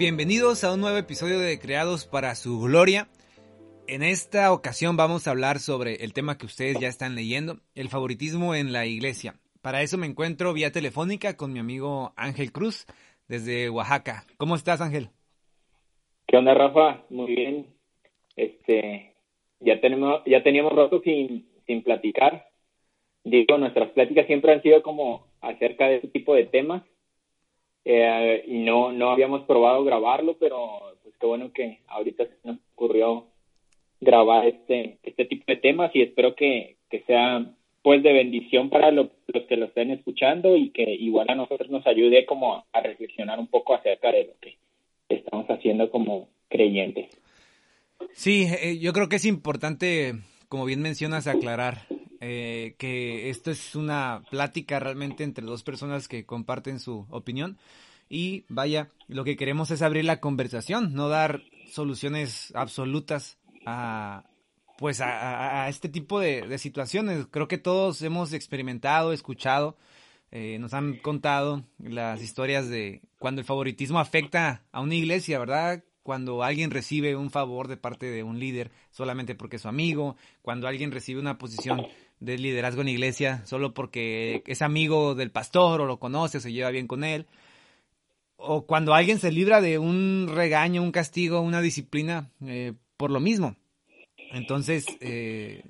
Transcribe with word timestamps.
Bienvenidos 0.00 0.64
a 0.64 0.72
un 0.72 0.80
nuevo 0.80 0.96
episodio 0.96 1.38
de 1.38 1.58
Creados 1.58 2.06
para 2.06 2.34
su 2.34 2.58
Gloria. 2.58 3.08
En 3.86 4.02
esta 4.02 4.50
ocasión 4.50 4.96
vamos 4.96 5.28
a 5.28 5.30
hablar 5.30 5.58
sobre 5.58 5.96
el 5.96 6.14
tema 6.14 6.38
que 6.38 6.46
ustedes 6.46 6.80
ya 6.80 6.88
están 6.88 7.14
leyendo, 7.14 7.58
el 7.74 7.90
favoritismo 7.90 8.54
en 8.54 8.72
la 8.72 8.86
iglesia. 8.86 9.34
Para 9.60 9.82
eso 9.82 9.98
me 9.98 10.06
encuentro 10.06 10.54
vía 10.54 10.72
telefónica 10.72 11.36
con 11.36 11.52
mi 11.52 11.58
amigo 11.58 12.14
Ángel 12.16 12.50
Cruz 12.50 12.86
desde 13.28 13.68
Oaxaca. 13.68 14.24
¿Cómo 14.38 14.54
estás, 14.54 14.80
Ángel? 14.80 15.10
¿Qué 16.26 16.38
onda, 16.38 16.54
Rafa? 16.54 17.04
Muy 17.10 17.34
bien. 17.34 17.66
Este, 18.36 19.12
ya 19.60 19.82
tenemos, 19.82 20.22
ya 20.24 20.42
teníamos 20.42 20.72
rato 20.72 21.02
sin, 21.04 21.46
sin 21.66 21.82
platicar. 21.82 22.46
Digo, 23.22 23.58
nuestras 23.58 23.90
pláticas 23.90 24.26
siempre 24.26 24.54
han 24.54 24.62
sido 24.62 24.82
como 24.82 25.26
acerca 25.42 25.88
de 25.88 25.96
ese 25.96 26.08
tipo 26.08 26.34
de 26.34 26.46
temas. 26.46 26.84
Eh, 27.84 28.44
y 28.46 28.58
no, 28.58 28.92
no 28.92 29.10
habíamos 29.10 29.42
probado 29.42 29.84
grabarlo, 29.84 30.36
pero 30.38 30.80
pues 31.02 31.14
qué 31.18 31.26
bueno 31.26 31.52
que 31.52 31.80
ahorita 31.88 32.26
se 32.26 32.36
nos 32.44 32.58
ocurrió 32.74 33.26
grabar 34.00 34.46
este, 34.46 34.98
este 35.02 35.24
tipo 35.24 35.44
de 35.46 35.56
temas 35.56 35.90
y 35.94 36.02
espero 36.02 36.34
que, 36.34 36.76
que 36.90 37.00
sea 37.02 37.46
pues 37.82 38.02
de 38.02 38.12
bendición 38.12 38.68
para 38.68 38.90
los 38.90 39.08
que 39.48 39.56
lo 39.56 39.66
estén 39.66 39.90
escuchando 39.90 40.56
y 40.56 40.70
que 40.70 40.82
igual 40.82 41.26
a 41.30 41.34
nosotros 41.34 41.70
nos 41.70 41.86
ayude 41.86 42.26
como 42.26 42.64
a 42.72 42.80
reflexionar 42.80 43.38
un 43.38 43.46
poco 43.46 43.74
acerca 43.74 44.12
de 44.12 44.24
lo 44.24 44.32
que 44.40 44.58
estamos 45.08 45.46
haciendo 45.46 45.90
como 45.90 46.28
creyentes. 46.48 47.08
Sí, 48.12 48.46
eh, 48.62 48.78
yo 48.78 48.92
creo 48.92 49.08
que 49.08 49.16
es 49.16 49.24
importante, 49.24 50.14
como 50.48 50.66
bien 50.66 50.82
mencionas, 50.82 51.26
aclarar 51.26 51.86
eh, 52.20 52.74
que 52.78 53.30
esto 53.30 53.50
es 53.50 53.74
una 53.74 54.22
plática 54.30 54.78
realmente 54.78 55.24
entre 55.24 55.44
dos 55.44 55.62
personas 55.62 56.06
que 56.06 56.26
comparten 56.26 56.78
su 56.78 57.06
opinión 57.10 57.58
y 58.10 58.44
vaya, 58.48 58.90
lo 59.06 59.24
que 59.24 59.36
queremos 59.36 59.70
es 59.70 59.82
abrir 59.82 60.04
la 60.04 60.20
conversación, 60.20 60.94
no 60.94 61.08
dar 61.08 61.42
soluciones 61.70 62.52
absolutas 62.54 63.38
a 63.64 64.24
pues 64.80 65.02
a, 65.02 65.68
este 65.68 65.90
tipo 65.90 66.20
de, 66.20 66.56
situaciones. 66.56 67.26
Creo 67.30 67.48
que 67.48 67.58
todos 67.58 68.00
hemos 68.00 68.32
experimentado, 68.32 69.12
escuchado, 69.12 69.76
eh, 70.30 70.56
nos 70.58 70.72
han 70.72 70.96
contado 70.96 71.64
las 71.78 72.22
historias 72.22 72.70
de 72.70 73.02
cuando 73.18 73.42
el 73.42 73.46
favoritismo 73.46 74.00
afecta 74.00 74.62
a 74.72 74.80
una 74.80 74.94
iglesia, 74.94 75.38
¿verdad? 75.38 75.84
Cuando 76.02 76.42
alguien 76.42 76.70
recibe 76.70 77.14
un 77.14 77.30
favor 77.30 77.68
de 77.68 77.76
parte 77.76 78.10
de 78.10 78.22
un 78.22 78.40
líder 78.40 78.70
solamente 78.90 79.34
porque 79.34 79.56
es 79.56 79.62
su 79.62 79.68
amigo, 79.68 80.16
cuando 80.40 80.66
alguien 80.66 80.92
recibe 80.92 81.20
una 81.20 81.36
posición 81.36 81.86
de 82.20 82.38
liderazgo 82.38 82.82
en 82.82 82.88
iglesia 82.88 83.42
solo 83.46 83.74
porque 83.74 84.42
es 84.46 84.62
amigo 84.62 85.14
del 85.14 85.30
pastor 85.30 85.80
o 85.80 85.86
lo 85.86 85.98
conoce 85.98 86.38
o 86.38 86.40
se 86.40 86.52
lleva 86.52 86.70
bien 86.70 86.86
con 86.86 87.02
él, 87.02 87.26
o 88.36 88.66
cuando 88.66 88.94
alguien 88.94 89.18
se 89.18 89.32
libra 89.32 89.60
de 89.60 89.78
un 89.78 90.30
regaño, 90.32 90.82
un 90.82 90.92
castigo, 90.92 91.40
una 91.40 91.60
disciplina 91.60 92.30
eh, 92.46 92.72
por 92.96 93.10
lo 93.10 93.20
mismo. 93.20 93.56
Entonces, 94.32 94.86
eh, 95.00 95.62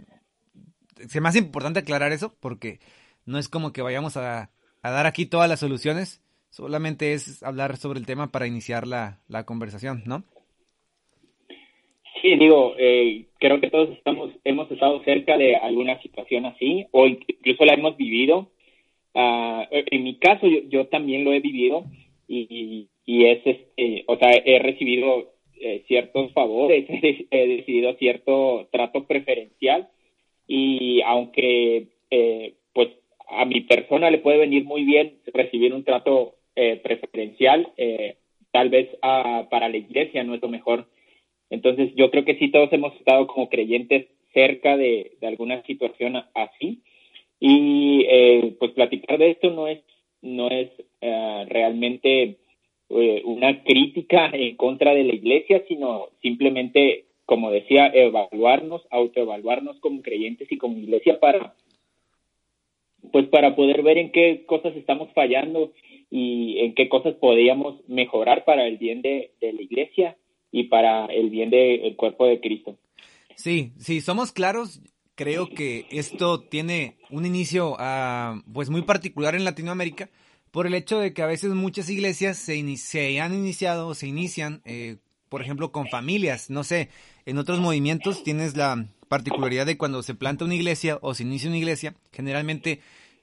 se 1.08 1.20
me 1.20 1.28
hace 1.28 1.38
importante 1.38 1.80
aclarar 1.80 2.12
eso 2.12 2.34
porque 2.40 2.80
no 3.24 3.38
es 3.38 3.48
como 3.48 3.72
que 3.72 3.82
vayamos 3.82 4.16
a, 4.16 4.50
dar 4.82 5.06
aquí 5.06 5.26
todas 5.26 5.48
las 5.48 5.60
soluciones, 5.60 6.20
solamente 6.50 7.12
es 7.12 7.42
hablar 7.42 7.76
sobre 7.76 7.98
el 7.98 8.06
tema 8.06 8.30
para 8.30 8.46
iniciar 8.46 8.86
la, 8.86 9.20
la 9.28 9.44
conversación, 9.44 10.02
¿no? 10.06 10.24
Sí, 12.20 12.36
digo, 12.36 12.74
eh, 12.78 13.24
creo 13.38 13.60
que 13.60 13.70
todos 13.70 13.90
estamos, 13.90 14.30
hemos 14.44 14.70
estado 14.70 15.02
cerca 15.04 15.36
de 15.38 15.56
alguna 15.56 16.00
situación 16.02 16.46
así, 16.46 16.86
o 16.90 17.06
incluso 17.06 17.64
la 17.64 17.74
hemos 17.74 17.96
vivido. 17.96 18.50
Uh, 19.14 19.64
en 19.70 20.04
mi 20.04 20.18
caso, 20.18 20.46
yo, 20.46 20.60
yo, 20.68 20.86
también 20.86 21.24
lo 21.24 21.32
he 21.32 21.40
vivido 21.40 21.84
y, 22.28 22.88
y 23.04 23.24
es, 23.26 23.40
este, 23.44 24.04
o 24.06 24.16
sea, 24.16 24.30
he 24.32 24.58
recibido 24.60 25.32
eh, 25.60 25.84
ciertos 25.88 26.32
favores, 26.32 26.86
he 27.30 27.46
decidido 27.46 27.94
cierto 27.94 28.68
trato 28.72 29.04
preferencial 29.06 29.88
y 30.46 31.02
aunque, 31.02 31.88
eh, 32.10 32.54
pues, 32.72 32.88
a 33.28 33.44
mi 33.44 33.60
persona 33.60 34.10
le 34.10 34.18
puede 34.18 34.38
venir 34.38 34.64
muy 34.64 34.84
bien 34.84 35.18
recibir 35.32 35.74
un 35.74 35.84
trato 35.84 36.34
eh, 36.56 36.80
preferencial, 36.82 37.72
eh, 37.76 38.16
tal 38.52 38.68
vez 38.68 38.88
a, 39.02 39.48
para 39.50 39.68
la 39.68 39.76
iglesia 39.76 40.24
no 40.24 40.34
es 40.34 40.42
lo 40.42 40.48
mejor 40.48 40.88
entonces 41.50 41.92
yo 41.96 42.10
creo 42.10 42.24
que 42.24 42.36
sí 42.36 42.48
todos 42.48 42.72
hemos 42.72 42.94
estado 42.94 43.26
como 43.26 43.48
creyentes 43.48 44.06
cerca 44.32 44.76
de, 44.76 45.12
alguna 45.22 45.62
situación 45.64 46.16
así. 46.34 46.82
Y 47.40 48.06
eh, 48.08 48.54
pues 48.58 48.72
platicar 48.72 49.18
de 49.18 49.30
esto 49.32 49.50
no 49.50 49.66
es 49.66 49.80
no 50.22 50.48
es 50.48 50.70
eh, 51.00 51.46
realmente 51.48 52.36
eh, 52.90 53.22
una 53.24 53.64
crítica 53.64 54.30
en 54.32 54.56
contra 54.56 54.94
de 54.94 55.04
la 55.04 55.14
iglesia 55.14 55.64
sino 55.66 56.08
simplemente 56.20 57.06
como 57.24 57.50
decía 57.50 57.86
evaluarnos 57.86 58.82
autoevaluarnos 58.90 59.80
como 59.80 60.02
creyentes 60.02 60.52
y 60.52 60.58
como 60.58 60.76
iglesia 60.76 61.18
para 61.18 61.54
pues 63.10 63.28
para 63.28 63.56
poder 63.56 63.82
ver 63.82 63.96
en 63.96 64.12
qué 64.12 64.44
cosas 64.44 64.76
estamos 64.76 65.08
fallando 65.14 65.72
y 66.10 66.58
en 66.58 66.74
qué 66.74 66.90
cosas 66.90 67.14
podríamos 67.14 67.80
mejorar 67.88 68.44
para 68.44 68.66
el 68.66 68.76
bien 68.76 69.00
de 69.00 69.30
la 69.40 69.62
iglesia 69.62 70.18
y 70.52 70.64
para 70.64 71.06
el 71.06 71.30
bien 71.30 71.50
del 71.50 71.96
cuerpo 71.96 72.26
de 72.26 72.40
Cristo. 72.40 72.76
Sí, 73.36 73.72
sí, 73.78 74.00
somos 74.00 74.32
claros. 74.32 74.80
Creo 75.14 75.48
que 75.50 75.86
esto 75.90 76.40
tiene 76.40 76.96
un 77.10 77.26
inicio 77.26 77.72
uh, 77.72 78.40
pues 78.52 78.70
muy 78.70 78.82
particular 78.82 79.34
en 79.34 79.44
Latinoamérica 79.44 80.08
por 80.50 80.66
el 80.66 80.74
hecho 80.74 80.98
de 80.98 81.12
que 81.12 81.22
a 81.22 81.26
veces 81.26 81.50
muchas 81.50 81.90
iglesias 81.90 82.38
se, 82.38 82.76
se 82.76 83.20
han 83.20 83.34
iniciado 83.34 83.88
o 83.88 83.94
se 83.94 84.08
inician, 84.08 84.62
eh, 84.64 84.96
por 85.28 85.42
ejemplo, 85.42 85.72
con 85.72 85.88
familias. 85.88 86.50
No 86.50 86.64
sé, 86.64 86.88
en 87.26 87.38
otros 87.38 87.60
movimientos 87.60 88.24
tienes 88.24 88.56
la 88.56 88.88
particularidad 89.08 89.66
de 89.66 89.76
cuando 89.76 90.02
se 90.02 90.14
planta 90.14 90.44
una 90.44 90.54
iglesia 90.54 90.98
o 91.02 91.14
se 91.14 91.22
inicia 91.24 91.48
una 91.48 91.58
iglesia, 91.58 91.94
generalmente 92.12 92.80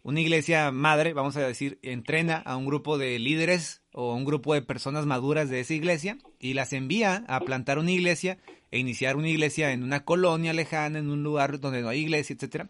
una 0.08 0.22
iglesia 0.22 0.72
madre, 0.72 1.12
vamos 1.12 1.36
a 1.36 1.46
decir, 1.46 1.80
entrena 1.82 2.38
a 2.38 2.56
un 2.56 2.66
grupo 2.66 2.98
de 2.98 3.20
líderes 3.20 3.82
o 3.92 4.14
un 4.14 4.24
grupo 4.24 4.54
de 4.54 4.62
personas 4.62 5.06
maduras 5.06 5.50
de 5.50 5.60
esa 5.60 5.74
iglesia 5.74 6.18
y 6.40 6.54
las 6.54 6.72
envía 6.72 7.26
a 7.28 7.42
plantar 7.42 7.78
una 7.78 7.92
iglesia 7.92 8.38
e 8.72 8.80
iniciar 8.80 9.18
una 9.18 9.28
iglesia 9.28 9.74
en 9.74 9.84
una 9.84 10.06
colonia 10.06 10.54
lejana, 10.54 11.00
en 11.00 11.10
un 11.10 11.24
lugar 11.24 11.60
donde 11.60 11.82
no 11.82 11.90
hay 11.90 12.00
iglesia, 12.00 12.36
etcétera. 12.36 12.70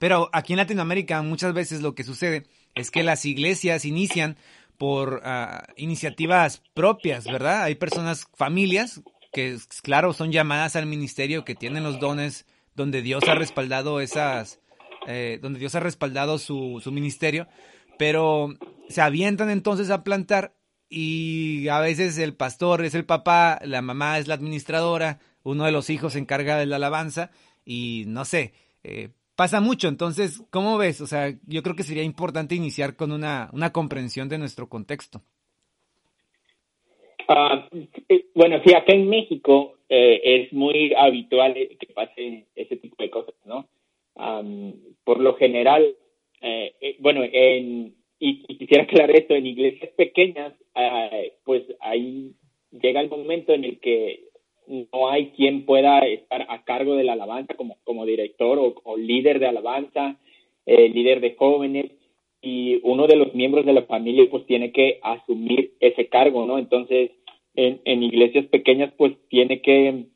Pero 0.00 0.28
aquí 0.32 0.52
en 0.52 0.56
Latinoamérica 0.56 1.22
muchas 1.22 1.54
veces 1.54 1.80
lo 1.80 1.94
que 1.94 2.02
sucede 2.02 2.42
es 2.74 2.90
que 2.90 3.04
las 3.04 3.24
iglesias 3.24 3.84
inician 3.84 4.36
por 4.78 5.22
uh, 5.24 5.72
iniciativas 5.76 6.60
propias, 6.74 7.26
¿verdad? 7.26 7.62
Hay 7.62 7.76
personas, 7.76 8.26
familias, 8.34 9.00
que 9.32 9.56
claro, 9.80 10.12
son 10.12 10.32
llamadas 10.32 10.74
al 10.74 10.86
ministerio, 10.86 11.44
que 11.44 11.54
tienen 11.54 11.84
los 11.84 12.00
dones, 12.00 12.46
donde 12.74 13.00
Dios 13.00 13.22
ha 13.28 13.36
respaldado 13.36 14.00
esas, 14.00 14.58
eh, 15.06 15.38
donde 15.40 15.60
Dios 15.60 15.74
ha 15.74 15.80
respaldado 15.80 16.38
su, 16.38 16.80
su 16.82 16.90
ministerio, 16.90 17.46
pero 17.98 18.48
se 18.88 19.00
avientan 19.00 19.50
entonces 19.50 19.90
a 19.90 20.02
plantar 20.02 20.54
y 20.88 21.68
a 21.68 21.80
veces 21.80 22.18
el 22.18 22.34
pastor 22.34 22.84
es 22.84 22.94
el 22.94 23.04
papá, 23.04 23.60
la 23.64 23.82
mamá 23.82 24.18
es 24.18 24.28
la 24.28 24.34
administradora, 24.34 25.20
uno 25.42 25.64
de 25.64 25.72
los 25.72 25.90
hijos 25.90 26.14
se 26.14 26.18
encarga 26.18 26.58
de 26.58 26.66
la 26.66 26.76
alabanza 26.76 27.30
y 27.64 28.04
no 28.06 28.24
sé, 28.24 28.52
eh, 28.84 29.10
pasa 29.36 29.60
mucho. 29.60 29.88
Entonces, 29.88 30.42
¿cómo 30.50 30.78
ves? 30.78 31.00
O 31.00 31.06
sea, 31.06 31.32
yo 31.46 31.62
creo 31.62 31.76
que 31.76 31.82
sería 31.82 32.02
importante 32.02 32.54
iniciar 32.54 32.96
con 32.96 33.12
una, 33.12 33.48
una 33.52 33.72
comprensión 33.72 34.28
de 34.28 34.38
nuestro 34.38 34.68
contexto. 34.68 35.22
Ah, 37.28 37.68
eh, 38.08 38.26
bueno, 38.34 38.60
sí, 38.64 38.74
acá 38.74 38.92
en 38.92 39.08
México 39.08 39.74
es 39.88 40.52
muy 40.52 40.92
habitual 40.94 41.54
que 41.54 41.86
pase 41.94 42.46
ese 42.56 42.76
tipo 42.76 42.96
de 42.98 43.08
cosas, 43.08 43.36
¿no? 43.44 43.68
por 45.04 45.15
lo 45.26 45.34
general, 45.34 45.84
eh, 46.40 46.74
eh, 46.80 46.96
bueno, 47.00 47.22
en, 47.24 47.94
y, 48.18 48.44
quisiera 48.58 48.84
aclarar 48.84 49.10
esto, 49.16 49.34
en 49.34 49.46
iglesias 49.46 49.90
pequeñas, 49.96 50.52
eh, 50.74 51.32
pues 51.44 51.62
ahí 51.80 52.34
llega 52.70 53.00
el 53.00 53.10
momento 53.10 53.52
en 53.52 53.64
el 53.64 53.80
que 53.80 54.24
no 54.68 55.08
hay 55.08 55.30
quien 55.30 55.64
pueda 55.64 55.98
estar 56.06 56.46
a 56.48 56.64
cargo 56.64 56.94
de 56.96 57.04
la 57.04 57.14
alabanza 57.14 57.54
como, 57.54 57.76
como 57.84 58.06
director 58.06 58.58
o, 58.58 58.96
líder 58.96 59.38
de 59.38 59.46
alabanza, 59.46 60.18
líder 60.66 61.20
de 61.20 61.34
jóvenes, 61.36 61.86
y 62.42 62.80
uno 62.82 63.06
de 63.06 63.16
los 63.16 63.34
miembros 63.34 63.64
de 63.64 63.72
la 63.72 63.82
familia 63.82 64.24
pues 64.30 64.44
tiene 64.46 64.72
que 64.72 64.98
asumir 65.02 65.74
ese 65.80 66.08
cargo, 66.08 66.46
¿no? 66.46 66.58
Entonces, 66.58 67.10
en, 67.54 67.80
en 67.84 68.02
iglesias 68.02 68.46
pequeñas 68.46 68.92
pues 68.96 69.12
tiene 69.28 69.62
que, 69.62 70.06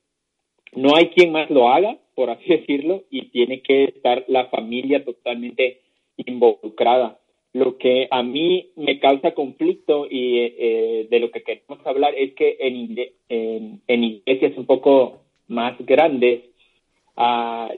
no 0.74 0.96
hay 0.96 1.06
quien 1.10 1.30
más 1.32 1.48
lo 1.50 1.68
haga, 1.68 1.99
por 2.14 2.30
así 2.30 2.48
decirlo, 2.48 3.04
y 3.10 3.26
tiene 3.30 3.62
que 3.62 3.84
estar 3.84 4.24
la 4.28 4.46
familia 4.46 5.04
totalmente 5.04 5.80
involucrada. 6.16 7.18
Lo 7.52 7.78
que 7.78 8.06
a 8.10 8.22
mí 8.22 8.70
me 8.76 9.00
causa 9.00 9.32
conflicto 9.32 10.06
y 10.08 10.38
eh, 10.38 11.08
de 11.10 11.20
lo 11.20 11.30
que 11.30 11.42
queremos 11.42 11.84
hablar 11.84 12.14
es 12.16 12.34
que 12.34 12.56
en, 12.60 13.80
iglesias 14.04 14.56
un 14.56 14.66
poco 14.66 15.20
más 15.48 15.74
grandes, 15.80 16.42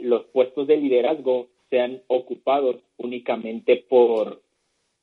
los 0.00 0.24
puestos 0.26 0.66
de 0.66 0.76
liderazgo 0.76 1.48
sean 1.70 2.02
ocupados 2.06 2.76
únicamente 2.98 3.76
por, 3.88 4.42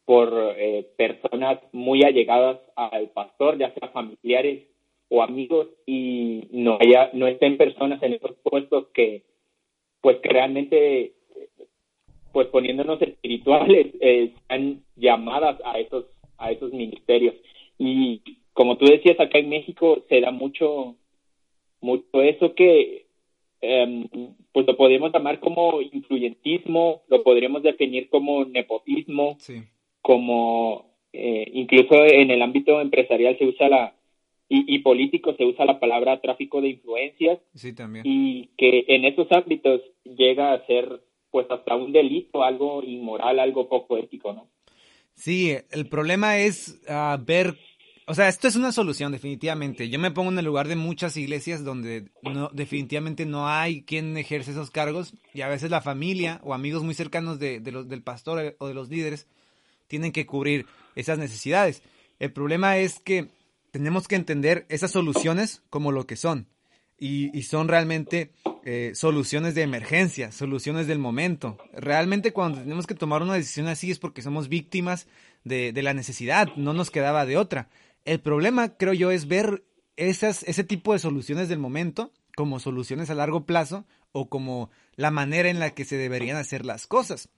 por 0.06 0.54
eh, 0.58 0.88
personas 0.98 1.60
muy 1.72 2.04
allegadas 2.04 2.60
al 2.76 3.10
pastor, 3.10 3.58
ya 3.58 3.74
sea 3.74 3.90
familiares 3.90 4.70
o 5.10 5.24
amigos, 5.24 5.68
y 5.86 6.48
no 6.52 6.78
haya, 6.80 7.10
no 7.14 7.28
estén 7.28 7.58
personas 7.58 8.02
en 8.04 8.14
esos 8.14 8.36
puestos 8.44 8.88
que, 8.94 9.24
pues 10.02 10.18
que 10.18 10.30
realmente, 10.30 11.14
pues 12.32 12.48
poniéndonos 12.48 13.02
espirituales, 13.02 13.88
eh, 14.02 14.34
están 14.36 14.84
llamadas 14.96 15.60
a 15.66 15.80
esos, 15.80 16.06
a 16.38 16.52
esos 16.52 16.72
ministerios. 16.74 17.36
Y 17.78 18.22
como 18.54 18.78
tú 18.78 18.86
decías, 18.86 19.20
acá 19.20 19.40
en 19.40 19.50
México 19.50 20.04
se 20.10 20.22
da 20.22 20.32
mucho, 20.32 20.96
mucho 21.82 22.22
eso 22.22 22.54
que 22.56 23.10
Em, 23.62 24.08
pues 24.54 24.66
lo 24.66 24.78
podríamos 24.78 25.12
llamar 25.12 25.40
como 25.40 25.82
influyentismo, 25.82 27.02
lo 27.08 27.24
podríamos 27.24 27.62
definir 27.62 28.10
como 28.10 28.46
nepotismo, 28.46 29.38
como 30.02 30.96
eh, 31.12 31.46
incluso 31.54 32.06
en 32.06 32.32
el 32.32 32.42
ámbito 32.42 32.80
empresarial 32.80 33.38
se 33.38 33.46
usa 33.46 33.68
la 33.68 33.94
y, 34.52 34.80
político 34.80 35.36
se 35.36 35.46
usa 35.46 35.64
la 35.64 35.80
palabra 35.80 36.20
tráfico 36.22 36.60
de 36.60 36.70
influencias 36.70 37.40
sí, 37.54 37.74
también. 37.74 38.04
y 38.06 38.50
que 38.58 38.84
en 38.88 39.06
esos 39.06 39.32
ámbitos 39.32 39.82
llega 40.04 40.54
a 40.54 40.66
ser 40.66 41.02
pues 41.30 41.46
hasta 41.52 41.76
un 41.76 41.92
delito, 41.92 42.44
algo 42.44 42.82
inmoral, 42.84 43.40
algo 43.40 43.70
poco 43.70 43.98
ético, 43.98 44.34
¿no? 44.34 44.48
Sí, 45.14 45.52
el 45.72 45.88
problema 45.88 46.40
es 46.40 46.82
uh, 46.90 47.24
ver 47.24 47.56
o 48.10 48.16
sea, 48.16 48.28
esto 48.28 48.48
es 48.48 48.56
una 48.56 48.72
solución, 48.72 49.12
definitivamente. 49.12 49.88
Yo 49.88 50.00
me 50.00 50.10
pongo 50.10 50.32
en 50.32 50.40
el 50.40 50.46
lugar 50.46 50.68
de 50.68 50.76
muchas 50.76 51.16
iglesias 51.16 51.64
donde 51.64 52.10
no, 52.24 52.50
definitivamente 52.52 53.28
no 53.28 53.48
hay 53.48 53.84
quien 53.84 54.18
ejerce 54.18 54.50
esos 54.50 54.72
cargos 54.72 55.14
y 55.32 55.42
a 55.42 55.48
veces 55.48 55.70
la 55.70 55.82
familia 55.82 56.42
o 56.44 56.56
amigos 56.56 56.82
muy 56.82 56.96
cercanos 56.96 57.38
de, 57.38 57.62
los, 57.72 57.88
del 57.88 58.02
pastor 58.02 58.56
o 58.58 58.68
de 58.68 58.74
los 58.74 58.90
líderes 58.90 59.28
tienen 59.86 60.12
que 60.12 60.26
cubrir 60.26 60.66
esas 60.96 61.20
necesidades. 61.20 61.84
El 62.18 62.34
problema 62.34 62.80
es 62.80 63.00
que 63.00 63.28
tenemos 63.72 64.08
que 64.08 64.16
entender 64.16 64.66
esas 64.70 64.92
soluciones 64.92 65.62
como 65.70 65.92
lo 65.92 66.08
que 66.08 66.16
son 66.16 66.48
y, 67.00 67.44
son 67.44 67.68
realmente 67.68 68.32
eh, 68.66 68.92
soluciones 68.94 69.56
de 69.56 69.62
emergencia, 69.62 70.32
soluciones 70.32 70.88
del 70.88 71.00
momento. 71.00 71.58
Realmente 71.74 72.34
cuando 72.34 72.60
tenemos 72.60 72.88
que 72.88 72.96
tomar 72.96 73.22
una 73.22 73.36
decisión 73.36 73.68
así 73.68 73.90
es 73.92 74.00
porque 74.00 74.22
somos 74.22 74.50
víctimas 74.50 75.08
de, 75.44 75.72
de 75.72 75.84
la 75.84 75.94
necesidad, 75.94 76.50
no 76.56 76.74
nos 76.74 76.92
quedaba 76.92 77.26
de 77.26 77.38
otra. 77.38 77.70
El 78.06 78.20
problema, 78.20 78.76
creo 78.76 78.94
yo, 78.94 79.12
es 79.12 79.28
ver 79.28 79.64
esas, 79.96 80.44
ese 80.44 80.64
tipo 80.64 80.94
de 80.94 81.00
soluciones 81.00 81.50
del 81.50 81.60
momento 81.60 82.12
como 82.36 82.60
soluciones 82.60 83.10
a 83.10 83.16
largo 83.16 83.46
plazo 83.46 83.86
o 84.12 84.30
como 84.30 84.70
la 84.96 85.12
manera 85.12 85.50
en 85.50 85.60
la 85.60 85.72
que 85.72 85.86
se 85.86 85.98
deberían 85.98 86.38
hacer 86.38 86.66
las 86.66 86.88
cosas. 86.88 87.30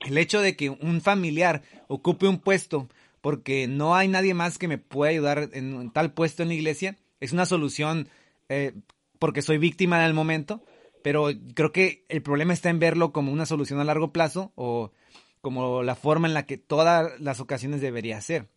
El 0.00 0.18
hecho 0.18 0.40
de 0.40 0.56
que 0.56 0.70
un 0.70 1.00
familiar 1.00 1.62
ocupe 1.88 2.26
un 2.26 2.38
puesto 2.38 2.88
porque 3.20 3.66
no 3.68 3.94
hay 3.94 4.08
nadie 4.08 4.34
más 4.34 4.58
que 4.58 4.68
me 4.68 4.78
pueda 4.78 5.10
ayudar 5.10 5.50
en 5.52 5.90
tal 5.90 6.12
puesto 6.12 6.42
en 6.42 6.48
la 6.48 6.54
iglesia 6.54 6.96
es 7.20 7.32
una 7.32 7.46
solución 7.46 8.08
eh, 8.48 8.72
porque 9.18 9.42
soy 9.42 9.58
víctima 9.58 9.98
en 10.00 10.06
el 10.06 10.14
momento, 10.14 10.64
pero 11.02 11.28
creo 11.54 11.72
que 11.72 12.04
el 12.08 12.22
problema 12.22 12.54
está 12.54 12.70
en 12.70 12.78
verlo 12.78 13.12
como 13.12 13.30
una 13.30 13.46
solución 13.46 13.78
a 13.78 13.84
largo 13.84 14.12
plazo 14.12 14.52
o 14.56 14.92
como 15.42 15.82
la 15.82 15.94
forma 15.94 16.26
en 16.26 16.34
la 16.34 16.46
que 16.46 16.58
todas 16.58 17.20
las 17.20 17.40
ocasiones 17.40 17.80
debería 17.80 18.20
ser. 18.20 18.48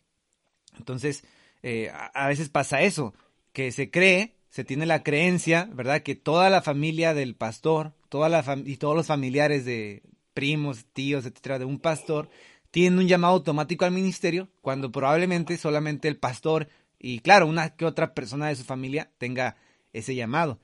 Entonces, 0.78 1.24
eh, 1.62 1.90
a, 2.14 2.26
veces 2.28 2.48
pasa 2.48 2.82
eso, 2.82 3.14
que 3.52 3.70
se 3.70 3.90
cree, 3.90 4.34
se 4.48 4.64
tiene 4.64 4.86
la 4.86 5.02
creencia, 5.02 5.68
¿verdad? 5.72 6.02
Que 6.02 6.14
toda 6.14 6.50
la 6.50 6.62
familia 6.62 7.14
del 7.14 7.36
pastor, 7.36 7.92
toda 8.08 8.28
la 8.28 8.44
y 8.64 8.78
todos 8.78 8.96
los 8.96 9.06
familiares 9.06 9.64
de 9.64 10.02
primos, 10.32 10.84
tíos, 10.92 11.26
etcétera, 11.26 11.58
de 11.58 11.64
un 11.64 11.78
pastor, 11.78 12.28
tienen 12.74 12.98
un 12.98 13.06
llamado 13.06 13.34
automático 13.34 13.84
al 13.84 13.92
ministerio, 13.92 14.48
cuando 14.60 14.90
probablemente 14.90 15.56
solamente 15.58 16.08
el 16.08 16.16
pastor 16.16 16.66
y, 16.98 17.20
claro, 17.20 17.46
una 17.46 17.76
que 17.76 17.84
otra 17.84 18.14
persona 18.14 18.48
de 18.48 18.56
su 18.56 18.64
familia 18.64 19.12
tenga 19.16 19.56
ese 19.92 20.16
llamado. 20.16 20.58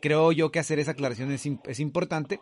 Creo 0.00 0.32
yo 0.32 0.50
que 0.50 0.60
hacer 0.60 0.78
esa 0.78 0.92
aclaración 0.92 1.30
es, 1.32 1.46
es 1.46 1.80
importante 1.80 2.40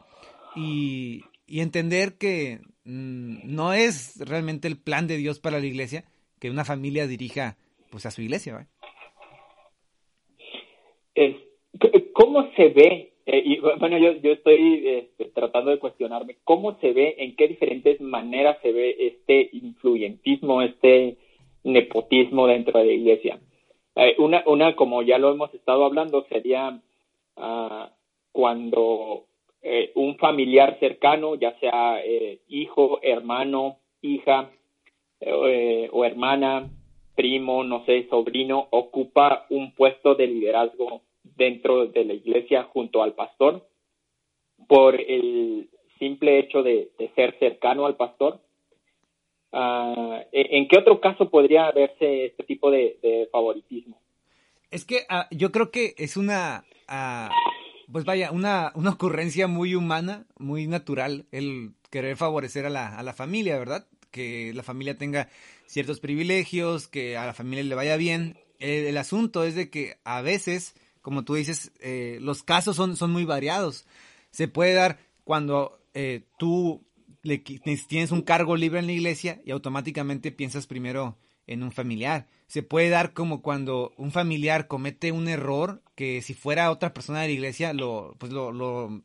y, 0.55 1.25
y, 1.49 1.59
entender 1.59 2.19
que 2.19 2.61
mm, 2.85 3.39
no 3.43 3.73
es 3.73 4.17
realmente 4.21 4.69
el 4.69 4.79
plan 4.79 5.09
de 5.09 5.17
Dios 5.17 5.41
para 5.41 5.59
la 5.59 5.67
iglesia 5.67 6.05
que 6.39 6.49
una 6.49 6.65
familia 6.65 7.09
dirija 7.09 7.57
pues 7.91 8.07
a 8.07 8.13
su 8.13 8.23
iglesia. 8.23 8.69
¿Cómo 12.13 12.49
se 12.55 12.69
ve? 12.69 13.14
Eh, 13.27 13.43
y, 13.45 13.59
bueno, 13.59 13.97
yo, 13.97 14.13
yo 14.21 14.33
estoy 14.33 14.87
este, 14.87 15.27
tratando 15.27 15.71
de 15.71 15.79
cuestionarme, 15.79 16.37
¿cómo 16.45 16.79
se 16.81 16.93
ve, 16.93 17.15
en 17.19 17.37
qué 17.37 17.49
diferentes 17.49 18.01
maneras 18.01 18.59
se 18.61 18.71
ve 18.73 18.97
este 18.99 19.49
influyentismo, 19.53 20.61
este 20.61 21.17
nepotismo 21.63 22.47
dentro 22.47 22.79
de 22.79 22.87
la 22.87 22.93
iglesia? 22.93 23.39
Eh, 23.97 24.17
una, 24.19 24.43
una, 24.47 24.77
como 24.77 25.03
ya 25.03 25.19
lo 25.19 25.33
hemos 25.33 25.55
estado 25.55 25.85
hablando, 25.87 26.27
sería 26.29 26.81
uh, 27.37 27.87
cuando 28.33 29.25
eh, 29.63 29.93
un 29.95 30.19
familiar 30.19 30.79
cercano, 30.79 31.35
ya 31.37 31.59
sea 31.61 32.03
hijo, 32.49 32.99
hermano, 33.03 33.79
hija 34.03 34.51
o 35.27 36.05
hermana, 36.05 36.69
primo, 37.15 37.65
no 37.65 37.87
sé, 37.87 38.07
sobrino, 38.11 38.67
ocupa 38.71 39.47
un 39.49 39.73
puesto 39.73 40.15
de 40.15 40.27
liderazgo 40.27 41.01
dentro 41.37 41.87
de 41.87 42.05
la 42.05 42.15
iglesia 42.15 42.65
junto 42.65 43.03
al 43.03 43.15
pastor 43.15 43.67
por 44.69 45.01
el 45.01 45.69
simple 45.99 46.39
hecho 46.39 46.63
de, 46.63 46.91
ser 47.15 47.39
cercano 47.39 47.87
al 47.87 47.97
pastor. 47.97 48.41
Ah, 49.53 50.23
¿En 50.33 50.69
qué 50.69 50.79
otro 50.79 51.01
caso 51.01 51.31
podría 51.31 51.71
verse 51.71 52.27
este 52.27 52.43
tipo 52.45 52.71
de, 52.71 53.29
favoritismo? 53.31 54.01
Es 54.71 54.85
que 54.85 55.07
ah, 55.09 55.29
yo 55.31 55.53
creo 55.53 55.71
que 55.71 55.95
es 55.99 56.17
una, 56.17 56.65
ah, 56.89 57.31
pues 57.93 58.05
vaya, 58.05 58.33
una, 58.33 58.73
una 58.75 58.91
ocurrencia 58.91 59.47
muy 59.47 59.75
humana, 59.75 60.27
muy 60.39 60.67
natural, 60.67 61.27
el 61.31 61.75
querer 61.91 62.17
favorecer 62.17 62.67
a 62.67 62.71
la, 62.71 62.99
a 62.99 63.03
la 63.03 63.13
familia, 63.13 63.59
¿verdad? 63.59 63.87
Que 64.11 64.53
la 64.55 64.65
familia 64.65 64.99
tenga 64.99 65.29
ciertos 65.67 66.01
privilegios, 66.01 66.89
que 66.89 67.17
a 67.17 67.27
la 67.27 67.35
familia 67.35 67.65
le 67.65 67.75
vaya 67.75 67.97
bien. 67.97 68.37
El, 68.59 68.97
asunto 68.97 69.45
es 69.45 69.55
de 69.55 69.71
que 69.71 69.97
a 70.05 70.23
veces, 70.23 70.75
como 71.05 71.23
tú 71.23 71.35
dices, 71.35 71.71
eh, 71.81 72.17
los 72.23 72.43
casos 72.43 72.77
son, 72.77 72.97
son 72.97 73.13
muy 73.13 73.27
variados. 73.27 73.87
Se 74.31 74.49
puede 74.49 74.73
dar 74.73 74.99
cuando 75.23 75.79
eh, 75.93 76.25
tú 76.39 76.83
le, 77.23 77.39
tienes 77.39 78.11
un 78.11 78.23
cargo 78.23 78.57
libre 78.57 78.79
en 78.79 78.87
la 78.87 78.93
iglesia 78.93 79.43
y 79.45 79.51
automáticamente 79.51 80.33
piensas 80.33 80.67
primero 80.67 81.19
en 81.47 81.63
un 81.63 81.73
familiar. 81.73 82.27
Se 82.47 82.63
puede 82.63 82.89
dar 82.89 83.13
como 83.13 83.43
cuando 83.43 83.93
un 83.99 84.13
familiar 84.13 84.67
comete 84.67 85.13
un 85.13 85.29
error 85.29 85.83
que 85.95 86.23
si 86.23 86.33
fuera 86.33 86.71
otra 86.71 86.95
persona 86.95 87.21
de 87.21 87.27
la 87.27 87.35
iglesia 87.35 87.75
lo, 87.75 88.17
pues 88.19 88.33
lo, 88.33 88.51
lo 88.51 89.03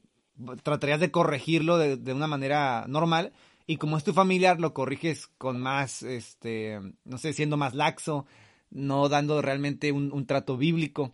tratarías 0.63 1.01
de 1.01 1.12
corregirlo 1.12 1.77
de, 1.77 1.97
de 1.97 2.13
una 2.13 2.27
manera 2.27 2.85
normal, 2.88 3.33
y 3.67 3.75
como 3.75 3.97
es 3.97 4.05
tu 4.05 4.13
familiar, 4.13 4.59
lo 4.59 4.73
corriges 4.73 5.27
con 5.38 5.59
más, 5.59 6.01
este, 6.01 6.79
no 7.03 7.17
sé, 7.19 7.33
siendo 7.33 7.55
más 7.55 7.75
laxo, 7.75 8.25
no 8.71 9.09
dando 9.09 9.43
realmente 9.43 9.91
un, 9.91 10.25
trato 10.25 10.57
bíblico. 10.57 11.13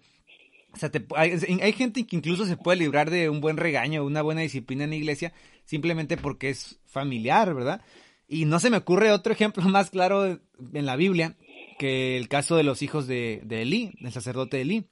O 0.75 0.77
sea, 0.77 0.91
hay, 1.15 1.73
gente 1.73 2.05
que 2.05 2.17
incluso 2.17 2.45
se 2.45 2.57
puede 2.57 2.79
librar 2.79 3.09
de 3.09 3.29
un 3.29 3.39
buen 3.39 3.55
regaño, 3.55 4.03
una 4.03 4.21
buena 4.21 4.41
disciplina 4.41 4.83
en 4.83 4.89
la 4.89 4.97
iglesia, 4.97 5.31
simplemente 5.63 6.17
porque 6.17 6.49
es 6.49 6.79
familiar, 6.85 7.53
¿verdad? 7.53 7.81
Y 8.27 8.43
no 8.43 8.59
se 8.59 8.69
me 8.69 8.77
ocurre 8.77 9.11
otro 9.11 9.31
ejemplo 9.31 9.63
más 9.69 9.89
claro 9.89 10.25
en 10.25 10.85
la 10.85 10.97
Biblia 10.97 11.37
que 11.79 12.17
el 12.17 12.27
caso 12.27 12.57
de 12.57 12.63
los 12.63 12.81
hijos 12.81 13.07
de, 13.07 13.41
de 13.45 13.61
Elí, 13.61 13.93
del 14.01 14.11
sacerdote 14.11 14.61
Elí. 14.61 14.87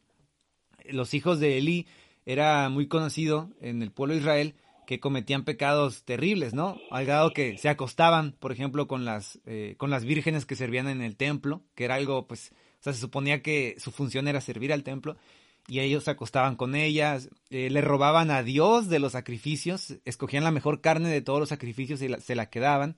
Los 0.86 1.14
hijos 1.14 1.40
de 1.40 1.58
Elí 1.58 1.86
era 2.26 2.70
muy 2.70 2.88
conocido 2.88 3.50
en 3.60 3.82
el 3.82 3.92
pueblo 3.92 4.14
de 4.14 4.22
Israel 4.22 4.56
que 4.86 5.00
cometían 5.00 5.44
pecados 5.44 6.04
terribles, 6.04 6.54
¿no? 6.54 6.78
Al 6.92 7.06
grado 7.06 7.32
que 7.32 7.58
se 7.58 7.70
acostaban, 7.70 8.34
por 8.40 8.52
ejemplo, 8.52 8.88
con 8.88 9.06
las, 9.06 9.40
eh, 9.46 9.76
con 9.78 9.90
las 9.90 10.06
vírgenes 10.06 10.46
que 10.46 10.56
servían 10.56 10.88
en 10.88 11.02
el 11.02 11.16
templo, 11.16 11.64
que 11.76 11.86
era 11.86 11.96
algo, 11.96 12.28
pues, 12.28 12.52
o 12.80 12.84
sea, 12.84 12.94
se 12.94 13.00
suponía 13.00 13.42
que 13.42 13.76
su 13.80 13.92
función 13.92 14.28
era 14.28 14.42
servir 14.42 14.74
al 14.74 14.84
templo, 14.84 15.18
y 15.68 15.80
ellos 15.80 16.04
se 16.04 16.12
acostaban 16.12 16.56
con 16.56 16.76
ellas, 16.76 17.30
eh, 17.50 17.70
le 17.70 17.82
robaban 17.82 18.32
a 18.32 18.44
Dios 18.44 18.90
de 18.90 19.00
los 19.00 19.14
sacrificios, 19.14 19.96
escogían 20.06 20.44
la 20.44 20.52
mejor 20.52 20.82
carne 20.82 21.10
de 21.10 21.22
todos 21.22 21.40
los 21.40 21.50
sacrificios 21.50 22.02
y 22.02 22.10
se 22.22 22.36
la 22.36 22.50
quedaban. 22.50 22.98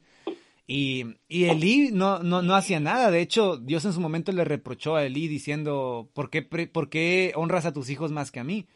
Y, 0.67 1.17
y 1.27 1.45
Elí 1.45 1.91
no, 1.91 2.19
no, 2.19 2.41
no 2.41 2.55
hacía 2.55 2.79
nada. 2.79 3.12
De 3.12 3.22
hecho, 3.22 3.57
Dios 3.57 3.86
en 3.86 3.93
su 3.93 4.01
momento 4.01 4.31
le 4.31 4.43
reprochó 4.43 4.95
a 4.95 5.03
Elí 5.03 5.27
diciendo, 5.27 6.10
¿por 6.13 6.31
qué, 6.31 6.41
por 6.41 6.89
qué 6.89 7.34
honras 7.36 7.65
a 7.65 7.74
tus 7.74 7.89
hijos 7.89 8.12
más 8.12 8.31
que 8.31 8.39
a 8.39 8.43
mí? 8.43 8.67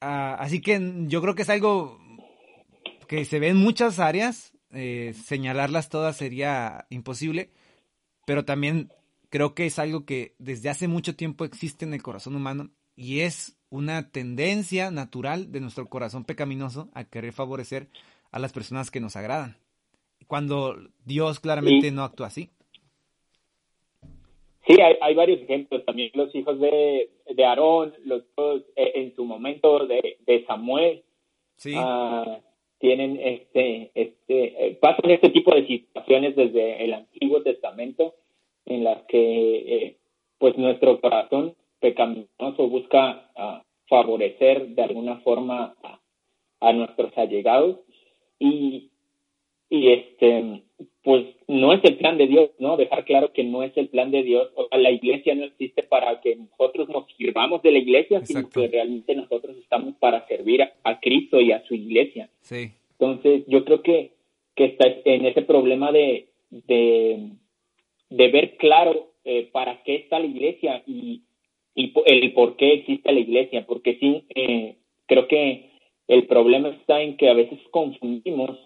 Ah, 0.00 0.36
así 0.38 0.60
que 0.60 0.80
yo 1.08 1.20
creo 1.20 1.34
que 1.34 1.42
es 1.42 1.50
algo 1.50 1.98
que 3.08 3.24
se 3.24 3.40
ve 3.40 3.48
en 3.48 3.56
muchas 3.56 3.98
áreas, 3.98 4.52
eh, 4.70 5.14
señalarlas 5.24 5.88
todas 5.88 6.16
sería 6.16 6.86
imposible, 6.88 7.50
pero 8.26 8.44
también 8.44 8.92
creo 9.28 9.54
que 9.54 9.66
es 9.66 9.78
algo 9.78 10.04
que 10.04 10.34
desde 10.38 10.70
hace 10.70 10.88
mucho 10.88 11.16
tiempo 11.16 11.44
existe 11.44 11.84
en 11.84 11.94
el 11.94 12.02
corazón 12.02 12.36
humano 12.36 12.70
y 12.96 13.20
es 13.20 13.58
una 13.70 14.10
tendencia 14.10 14.90
natural 14.90 15.50
de 15.50 15.60
nuestro 15.60 15.86
corazón 15.86 16.24
pecaminoso 16.24 16.90
a 16.94 17.04
querer 17.04 17.32
favorecer 17.32 17.88
a 18.30 18.38
las 18.38 18.52
personas 18.52 18.90
que 18.90 19.00
nos 19.00 19.16
agradan. 19.16 19.56
cuando 20.26 20.76
Dios 21.04 21.40
claramente 21.40 21.90
no 21.90 22.04
actúa 22.04 22.28
así. 22.28 22.48
Sí, 24.66 24.76
hay, 24.80 25.14
varios 25.14 25.40
ejemplos. 25.42 25.84
También 25.84 26.10
los 26.14 26.34
hijos 26.34 26.58
de, 26.58 27.10
de 27.34 27.44
Aarón, 27.44 27.92
los 28.04 28.22
hijos 28.22 28.62
eh, 28.76 28.92
en 28.94 29.14
su 29.14 29.24
momento 29.24 29.86
de, 29.86 30.18
de 30.24 30.44
Samuel, 30.46 31.02
sí. 31.56 31.74
Ah, 31.76 32.40
tienen 32.82 33.16
este, 33.22 33.92
este, 33.94 34.66
eh, 34.66 34.78
pasan 34.80 35.08
este 35.12 35.30
tipo 35.30 35.54
de 35.54 35.64
situaciones 35.68 36.34
desde 36.34 36.84
el 36.84 36.94
Antiguo 36.94 37.40
Testamento 37.40 38.16
en 38.66 38.82
las 38.82 39.02
que, 39.04 39.18
eh, 39.56 39.96
pues, 40.38 40.58
nuestro 40.58 41.00
corazón 41.00 41.54
pecaminoso 41.82 42.68
busca 42.68 43.30
ah, 43.36 43.62
favorecer 43.88 44.68
de 44.68 44.82
alguna 44.82 45.20
forma 45.20 45.74
a, 45.82 46.00
a 46.60 46.72
nuestros 46.72 47.16
allegados 47.18 47.80
y, 48.38 48.90
y 49.68 49.88
este 49.92 50.62
pues 51.02 51.26
no 51.48 51.72
es 51.72 51.82
el 51.84 51.96
plan 51.96 52.16
de 52.16 52.28
Dios, 52.28 52.50
¿no? 52.58 52.76
Dejar 52.76 53.04
claro 53.04 53.32
que 53.32 53.42
no 53.42 53.64
es 53.64 53.76
el 53.76 53.88
plan 53.88 54.12
de 54.12 54.22
Dios. 54.22 54.50
O 54.54 54.68
sea, 54.68 54.78
la 54.78 54.92
iglesia 54.92 55.34
no 55.34 55.44
existe 55.44 55.82
para 55.82 56.20
que 56.20 56.36
nosotros 56.36 56.88
nos 56.88 57.06
sirvamos 57.16 57.60
de 57.62 57.72
la 57.72 57.78
iglesia, 57.78 58.24
sino 58.24 58.48
que 58.48 58.68
realmente 58.68 59.14
nosotros 59.16 59.56
estamos 59.56 59.94
para 59.96 60.26
servir 60.28 60.62
a, 60.62 61.00
Cristo 61.00 61.40
y 61.40 61.50
a 61.50 61.64
su 61.64 61.74
iglesia. 61.74 62.30
Sí. 62.40 62.70
Entonces, 62.92 63.42
yo 63.48 63.64
creo 63.64 63.82
que, 63.82 64.12
que 64.54 64.66
está 64.66 64.86
en 65.04 65.26
ese 65.26 65.42
problema 65.42 65.90
de, 65.90 66.28
de, 66.50 67.30
de 68.10 68.28
ver 68.28 68.56
claro 68.58 69.08
eh, 69.24 69.48
para 69.50 69.82
qué 69.82 69.96
está 69.96 70.20
la 70.20 70.26
iglesia 70.26 70.84
y, 70.86 71.22
y 71.74 71.92
el 72.06 72.32
por 72.32 72.56
qué 72.56 72.74
existe 72.74 73.12
la 73.12 73.20
iglesia, 73.20 73.64
porque 73.66 73.96
sí, 73.98 74.26
eh, 74.34 74.76
creo 75.06 75.28
que 75.28 75.70
el 76.08 76.26
problema 76.26 76.68
está 76.68 77.00
en 77.00 77.16
que 77.16 77.30
a 77.30 77.34
veces 77.34 77.58
confundimos 77.70 78.58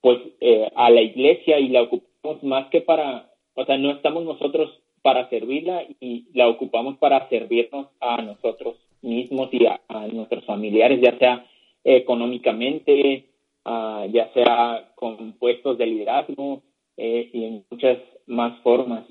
pues 0.00 0.18
eh, 0.40 0.70
a 0.74 0.88
la 0.88 1.02
iglesia 1.02 1.60
y 1.60 1.68
la 1.68 1.82
ocupamos 1.82 2.42
más 2.42 2.70
que 2.70 2.80
para, 2.80 3.30
o 3.54 3.64
sea, 3.66 3.76
no 3.76 3.90
estamos 3.90 4.24
nosotros 4.24 4.80
para 5.02 5.28
servirla 5.28 5.84
y 6.00 6.26
la 6.32 6.48
ocupamos 6.48 6.96
para 6.96 7.28
servirnos 7.28 7.88
a 8.00 8.22
nosotros 8.22 8.76
mismos 9.02 9.50
y 9.52 9.66
a, 9.66 9.80
nuestros 10.12 10.44
familiares, 10.46 11.00
ya 11.02 11.18
sea 11.18 11.46
económicamente, 11.84 13.26
ya 13.64 14.30
sea 14.32 14.92
con 14.96 15.34
puestos 15.34 15.78
de 15.78 15.86
liderazgo 15.86 16.62
eh, 16.96 17.30
y 17.32 17.44
en 17.44 17.64
muchas 17.70 17.98
más 18.26 18.58
formas. 18.62 19.04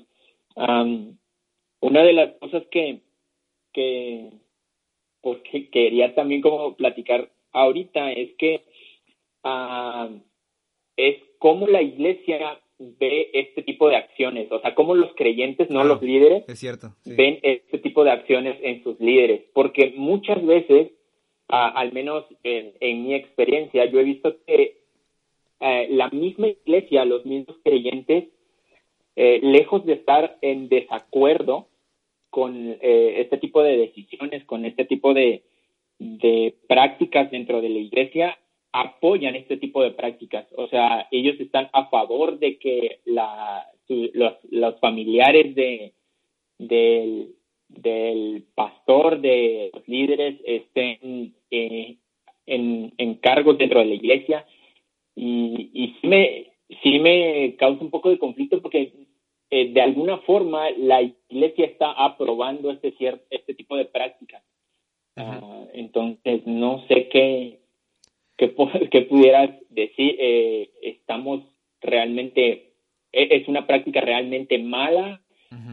Una 1.80 2.02
de 2.02 2.12
las 2.12 2.34
cosas 2.38 2.64
que, 2.70 3.00
que 3.72 4.30
porque 5.20 5.70
quería 5.70 6.14
también 6.14 6.40
como 6.40 6.76
platicar 6.76 7.30
ahorita 7.52 8.12
es 8.12 8.30
que 8.38 8.62
es 10.96 11.16
cómo 11.38 11.66
la 11.66 11.82
iglesia 11.82 12.60
ve 12.78 13.30
este 13.32 13.62
tipo 13.62 13.88
de 13.88 13.96
acciones, 13.96 14.50
o 14.52 14.60
sea, 14.60 14.74
cómo 14.74 14.94
los 14.94 15.14
creyentes, 15.14 15.70
no 15.70 15.82
los 15.84 16.02
líderes, 16.02 16.48
es 16.48 16.58
cierto, 16.58 16.94
ven 17.04 17.38
este 17.42 17.78
tipo 17.78 18.04
de 18.04 18.10
acciones 18.10 18.58
en 18.62 18.82
sus 18.82 19.00
líderes, 19.00 19.42
porque 19.54 19.94
muchas 19.96 20.44
veces, 20.44 20.92
al 21.48 21.92
menos 21.92 22.24
en, 22.42 23.02
mi 23.04 23.14
experiencia, 23.14 23.86
yo 23.86 24.00
he 24.00 24.04
visto 24.04 24.36
que 24.46 24.78
eh, 25.60 25.88
la 25.90 26.10
misma 26.10 26.48
iglesia, 26.48 27.04
los 27.04 27.24
mismos 27.24 27.56
creyentes, 27.64 28.24
eh, 29.16 29.40
lejos 29.42 29.86
de 29.86 29.94
estar 29.94 30.36
en 30.42 30.68
desacuerdo 30.68 31.68
con 32.28 32.76
eh, 32.82 33.14
este 33.22 33.38
tipo 33.38 33.62
de 33.62 33.78
decisiones, 33.78 34.44
con 34.44 34.66
este 34.66 34.84
tipo 34.84 35.14
de, 35.14 35.42
prácticas 36.68 37.30
dentro 37.30 37.62
de 37.62 37.70
la 37.70 37.78
iglesia, 37.78 38.38
apoyan 38.72 39.34
este 39.34 39.56
tipo 39.56 39.82
de 39.82 39.92
prácticas. 39.92 40.46
O 40.54 40.68
sea, 40.68 41.08
ellos 41.10 41.40
están 41.40 41.70
a 41.72 41.86
favor 41.86 42.38
de 42.38 42.58
que 42.58 43.00
los, 43.06 44.78
familiares 44.80 45.54
de, 45.54 45.94
del, 46.58 47.36
del 47.68 48.44
pastor, 48.54 49.22
de 49.22 49.70
los 49.72 49.88
líderes, 49.88 50.38
estén 50.44 51.34
eh, 51.50 51.96
en, 52.44 52.92
en 52.98 53.14
cargos 53.14 53.56
dentro 53.56 53.80
de 53.80 53.86
la 53.86 53.94
iglesia. 53.94 54.46
Y, 55.14 55.70
y 55.72 55.96
sí, 55.98 56.06
me, 56.06 56.52
sí 56.82 56.98
me 56.98 57.56
causa 57.56 57.82
un 57.82 57.90
poco 57.90 58.10
de 58.10 58.18
conflicto 58.18 58.60
porque 58.60 59.05
eh, 59.50 59.72
de 59.72 59.80
alguna 59.80 60.18
forma 60.18 60.70
la 60.70 61.02
iglesia 61.02 61.66
está 61.66 61.92
aprobando 61.92 62.70
este, 62.70 62.94
este 63.30 63.54
tipo 63.54 63.76
de 63.76 63.84
prácticas. 63.84 64.42
Ah, 65.16 65.64
entonces, 65.72 66.46
no 66.46 66.84
sé 66.88 67.08
qué, 67.08 67.60
que, 68.36 68.54
que 68.90 69.02
pudieras 69.02 69.50
decir, 69.70 70.16
eh, 70.18 70.70
estamos 70.82 71.42
realmente, 71.80 72.72
e, 73.12 73.28
es 73.36 73.48
una 73.48 73.66
práctica 73.66 74.00
realmente 74.00 74.58
mala 74.58 75.22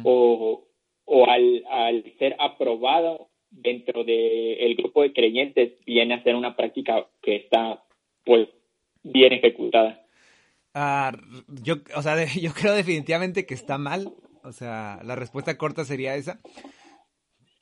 o, 0.04 0.64
o 1.06 1.26
al, 1.26 1.64
al 1.70 2.04
ser 2.18 2.36
aprobado 2.40 3.30
dentro 3.50 4.04
del 4.04 4.58
el 4.60 4.76
grupo 4.76 5.02
de 5.02 5.14
creyentes 5.14 5.74
viene 5.86 6.14
a 6.14 6.24
ser 6.24 6.36
una 6.36 6.56
práctica 6.56 7.08
que 7.22 7.36
está 7.36 7.84
pues 8.24 8.48
bien 9.04 9.34
ejecutada. 9.34 10.03
Ah, 10.74 11.12
yo, 11.48 11.76
o 11.96 12.02
sea, 12.02 12.26
yo 12.36 12.54
creo 12.54 12.74
definitivamente 12.74 13.46
que 13.46 13.54
está 13.54 13.78
mal. 13.78 14.14
O 14.44 14.52
sea, 14.52 15.00
la 15.04 15.16
respuesta 15.16 15.58
corta 15.58 15.86
sería 15.86 16.16
esa. 16.16 16.40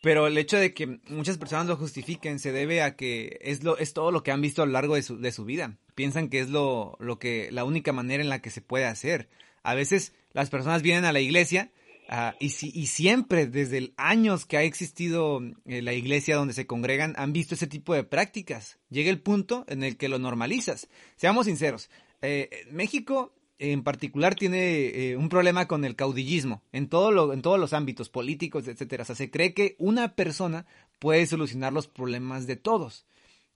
Pero 0.01 0.25
el 0.25 0.37
hecho 0.37 0.57
de 0.57 0.73
que 0.73 0.99
muchas 1.09 1.37
personas 1.37 1.67
lo 1.67 1.77
justifiquen 1.77 2.39
se 2.39 2.51
debe 2.51 2.81
a 2.81 2.95
que 2.95 3.37
es, 3.41 3.63
lo, 3.63 3.77
es 3.77 3.93
todo 3.93 4.11
lo 4.11 4.23
que 4.23 4.31
han 4.31 4.41
visto 4.41 4.63
a 4.63 4.65
lo 4.65 4.71
largo 4.71 4.95
de 4.95 5.03
su, 5.03 5.19
de 5.19 5.31
su 5.31 5.45
vida. 5.45 5.77
Piensan 5.93 6.29
que 6.29 6.39
es 6.39 6.49
lo, 6.49 6.97
lo 6.99 7.19
que, 7.19 7.49
la 7.51 7.65
única 7.65 7.93
manera 7.93 8.23
en 8.23 8.29
la 8.29 8.41
que 8.41 8.49
se 8.49 8.61
puede 8.61 8.85
hacer. 8.85 9.29
A 9.61 9.75
veces 9.75 10.13
las 10.33 10.49
personas 10.49 10.81
vienen 10.81 11.05
a 11.05 11.13
la 11.13 11.19
iglesia 11.19 11.71
uh, 12.09 12.35
y, 12.39 12.49
si, 12.49 12.71
y 12.73 12.87
siempre, 12.87 13.45
desde 13.45 13.93
años 13.95 14.47
que 14.47 14.57
ha 14.57 14.63
existido 14.63 15.39
eh, 15.65 15.83
la 15.83 15.93
iglesia 15.93 16.35
donde 16.35 16.55
se 16.55 16.65
congregan, 16.65 17.13
han 17.17 17.31
visto 17.31 17.53
ese 17.53 17.67
tipo 17.67 17.93
de 17.93 18.03
prácticas. 18.03 18.79
Llega 18.89 19.11
el 19.11 19.21
punto 19.21 19.65
en 19.67 19.83
el 19.83 19.97
que 19.97 20.09
lo 20.09 20.17
normalizas. 20.17 20.87
Seamos 21.15 21.45
sinceros, 21.45 21.91
eh, 22.21 22.49
México 22.71 23.33
en 23.61 23.83
particular 23.83 24.33
tiene 24.33 25.11
eh, 25.11 25.15
un 25.15 25.29
problema 25.29 25.67
con 25.67 25.85
el 25.85 25.95
caudillismo 25.95 26.63
en, 26.71 26.89
todo 26.89 27.11
lo, 27.11 27.31
en 27.31 27.43
todos 27.43 27.59
los 27.59 27.73
ámbitos 27.73 28.09
políticos, 28.09 28.67
etcétera. 28.67 29.03
O 29.03 29.05
sea, 29.05 29.15
se 29.15 29.29
cree 29.29 29.53
que 29.53 29.75
una 29.77 30.15
persona 30.15 30.65
puede 30.97 31.27
solucionar 31.27 31.71
los 31.71 31.87
problemas 31.87 32.47
de 32.47 32.55
todos. 32.55 33.05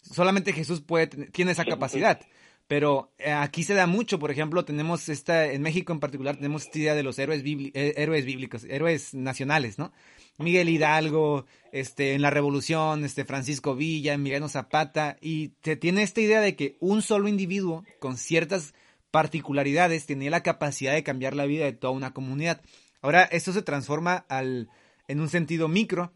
Solamente 0.01 0.53
Jesús 0.53 0.81
puede, 0.81 1.07
tiene 1.07 1.51
esa 1.51 1.65
capacidad. 1.65 2.21
Pero 2.67 3.13
eh, 3.19 3.31
aquí 3.31 3.63
se 3.63 3.75
da 3.75 3.85
mucho, 3.85 4.17
por 4.17 4.31
ejemplo, 4.31 4.65
tenemos 4.65 5.07
esta, 5.09 5.45
en 5.45 5.61
México 5.61 5.93
en 5.93 5.99
particular, 5.99 6.35
tenemos 6.35 6.63
esta 6.63 6.79
idea 6.79 6.95
de 6.95 7.03
los 7.03 7.19
héroes, 7.19 7.43
eh, 7.45 7.93
héroes 7.97 8.25
bíblicos, 8.25 8.63
héroes 8.63 9.13
nacionales, 9.13 9.77
¿no? 9.77 9.91
Miguel 10.37 10.69
Hidalgo, 10.69 11.45
este, 11.71 12.13
en 12.13 12.21
la 12.21 12.29
Revolución, 12.29 13.05
este, 13.05 13.25
Francisco 13.25 13.75
Villa, 13.75 14.13
Emiliano 14.13 14.49
Zapata, 14.49 15.17
y 15.21 15.53
se 15.63 15.75
tiene 15.75 16.03
esta 16.03 16.21
idea 16.21 16.41
de 16.41 16.55
que 16.55 16.77
un 16.79 17.01
solo 17.01 17.27
individuo 17.27 17.83
con 17.99 18.17
ciertas 18.17 18.73
particularidades 19.11 20.05
tenía 20.05 20.29
la 20.29 20.43
capacidad 20.43 20.93
de 20.93 21.03
cambiar 21.03 21.35
la 21.35 21.45
vida 21.45 21.65
de 21.65 21.73
toda 21.73 21.93
una 21.93 22.13
comunidad. 22.13 22.61
Ahora 23.01 23.23
esto 23.23 23.53
se 23.53 23.61
transforma 23.61 24.25
al, 24.27 24.69
en 25.07 25.21
un 25.21 25.29
sentido 25.29 25.67
micro 25.67 26.11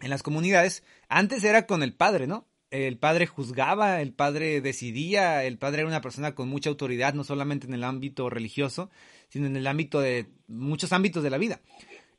en 0.00 0.10
las 0.10 0.22
comunidades. 0.22 0.82
Antes 1.08 1.44
era 1.44 1.66
con 1.66 1.82
el 1.82 1.94
padre, 1.94 2.26
¿no? 2.26 2.46
El 2.70 2.98
padre 2.98 3.26
juzgaba, 3.26 4.02
el 4.02 4.12
padre 4.12 4.60
decidía, 4.60 5.44
el 5.44 5.56
padre 5.56 5.80
era 5.80 5.88
una 5.88 6.00
persona 6.00 6.34
con 6.34 6.48
mucha 6.48 6.68
autoridad, 6.68 7.14
no 7.14 7.22
solamente 7.24 7.66
en 7.66 7.74
el 7.74 7.84
ámbito 7.84 8.28
religioso, 8.28 8.90
sino 9.28 9.46
en 9.46 9.56
el 9.56 9.66
ámbito 9.66 10.00
de 10.00 10.26
muchos 10.48 10.92
ámbitos 10.92 11.22
de 11.22 11.30
la 11.30 11.38
vida. 11.38 11.60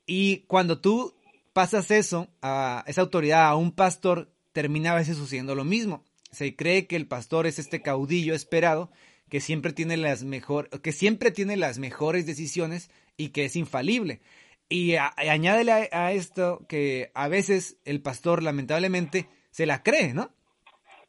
Y 0.06 0.46
cuando 0.48 0.80
tú 0.80 1.14
pasas 1.58 1.90
eso, 1.90 2.28
a 2.44 2.84
esa 2.86 3.02
autoridad 3.02 3.48
a 3.48 3.56
un 3.56 3.72
pastor, 3.72 4.32
termina 4.54 4.92
a 4.92 4.96
veces 4.96 5.18
sucediendo 5.18 5.56
lo 5.56 5.64
mismo. 5.64 6.06
Se 6.32 6.56
cree 6.56 6.86
que 6.86 6.96
el 6.96 7.08
pastor 7.08 7.48
es 7.48 7.58
este 7.58 7.82
caudillo 7.82 8.36
esperado 8.36 8.92
que 9.28 9.42
siempre 9.42 9.74
tiene 9.74 9.98
las 9.98 10.24
mejor, 10.24 10.70
que 10.70 10.92
siempre 10.92 11.32
tiene 11.32 11.58
las 11.58 11.80
mejores 11.80 12.28
decisiones 12.28 12.92
y 13.18 13.30
que 13.30 13.46
es 13.46 13.56
infalible. 13.56 14.22
Y 14.70 14.98
añádele 14.98 15.90
a, 15.92 16.12
esto 16.12 16.64
que 16.70 17.10
a 17.16 17.28
veces 17.28 17.78
el 17.86 18.04
pastor 18.04 18.44
lamentablemente 18.44 19.28
se 19.50 19.66
la 19.66 19.82
cree, 19.82 20.14
¿no? 20.14 20.30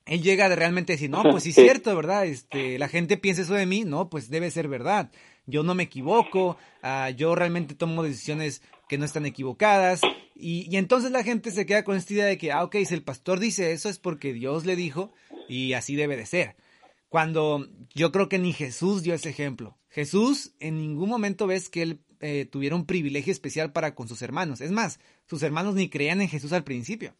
Él 0.07 0.23
llega 0.23 0.49
de 0.49 0.57
realmente 0.57 0.95
decir, 0.95 1.11
no, 1.11 1.25
pues 1.25 1.43
sí 1.43 1.51
es 1.51 1.57
cierto, 1.57 1.95
¿verdad? 1.95 2.25
Este, 2.25 2.79
la 2.79 2.89
gente 2.89 3.19
piensa 3.19 3.43
eso 3.43 3.53
de 3.53 3.67
mí, 3.67 3.85
no, 3.85 4.09
pues 4.09 4.31
debe 4.31 4.51
ser 4.51 4.67
verdad. 4.67 5.11
Yo 5.45 5.63
no 5.63 5.75
me 5.75 5.83
equivoco, 5.83 6.57
ah, 6.83 7.11
yo 7.11 7.35
realmente 7.35 7.75
tomo 7.75 8.03
decisiones 8.03 8.63
que 8.89 8.97
no 8.97 9.05
están 9.05 9.27
equivocadas. 9.27 10.01
Y, 10.41 10.77
entonces 10.77 11.11
la 11.11 11.25
gente 11.25 11.51
se 11.51 11.67
queda 11.67 11.83
con 11.83 11.97
esta 11.97 12.13
idea 12.13 12.27
de 12.27 12.39
que, 12.39 12.53
ah, 12.53 12.63
ok, 12.63 12.77
si 12.87 12.95
el 12.95 13.03
pastor 13.03 13.41
dice 13.41 13.73
eso 13.73 13.89
es 13.89 13.99
porque 13.99 14.33
Dios 14.33 14.65
le 14.65 14.77
dijo 14.77 15.13
y 15.49 15.73
así 15.73 15.97
debe 15.97 16.17
de 16.17 16.27
ser. 16.27 16.57
Cuando 17.09 17.69
yo 17.95 18.13
creo 18.13 18.29
que 18.29 18.39
ni 18.39 18.53
Jesús 18.53 19.03
dio 19.03 19.15
ese 19.15 19.31
ejemplo. 19.31 19.77
Jesús 19.89 20.53
en 20.61 20.79
ningún 20.79 21.09
momento 21.09 21.47
ves 21.49 21.69
que 21.69 21.83
él 21.83 22.01
eh, 22.21 22.47
tuviera 22.51 22.77
un 22.77 22.87
privilegio 22.87 23.33
especial 23.33 23.73
para 23.73 23.97
con 23.97 24.07
sus 24.07 24.23
hermanos. 24.23 24.61
Es 24.61 24.71
más, 24.71 25.01
sus 25.27 25.43
hermanos 25.43 25.75
ni 25.75 25.89
creían 25.89 26.21
en 26.21 26.29
Jesús 26.29 26.53
al 26.53 26.65
principio. 26.65 27.15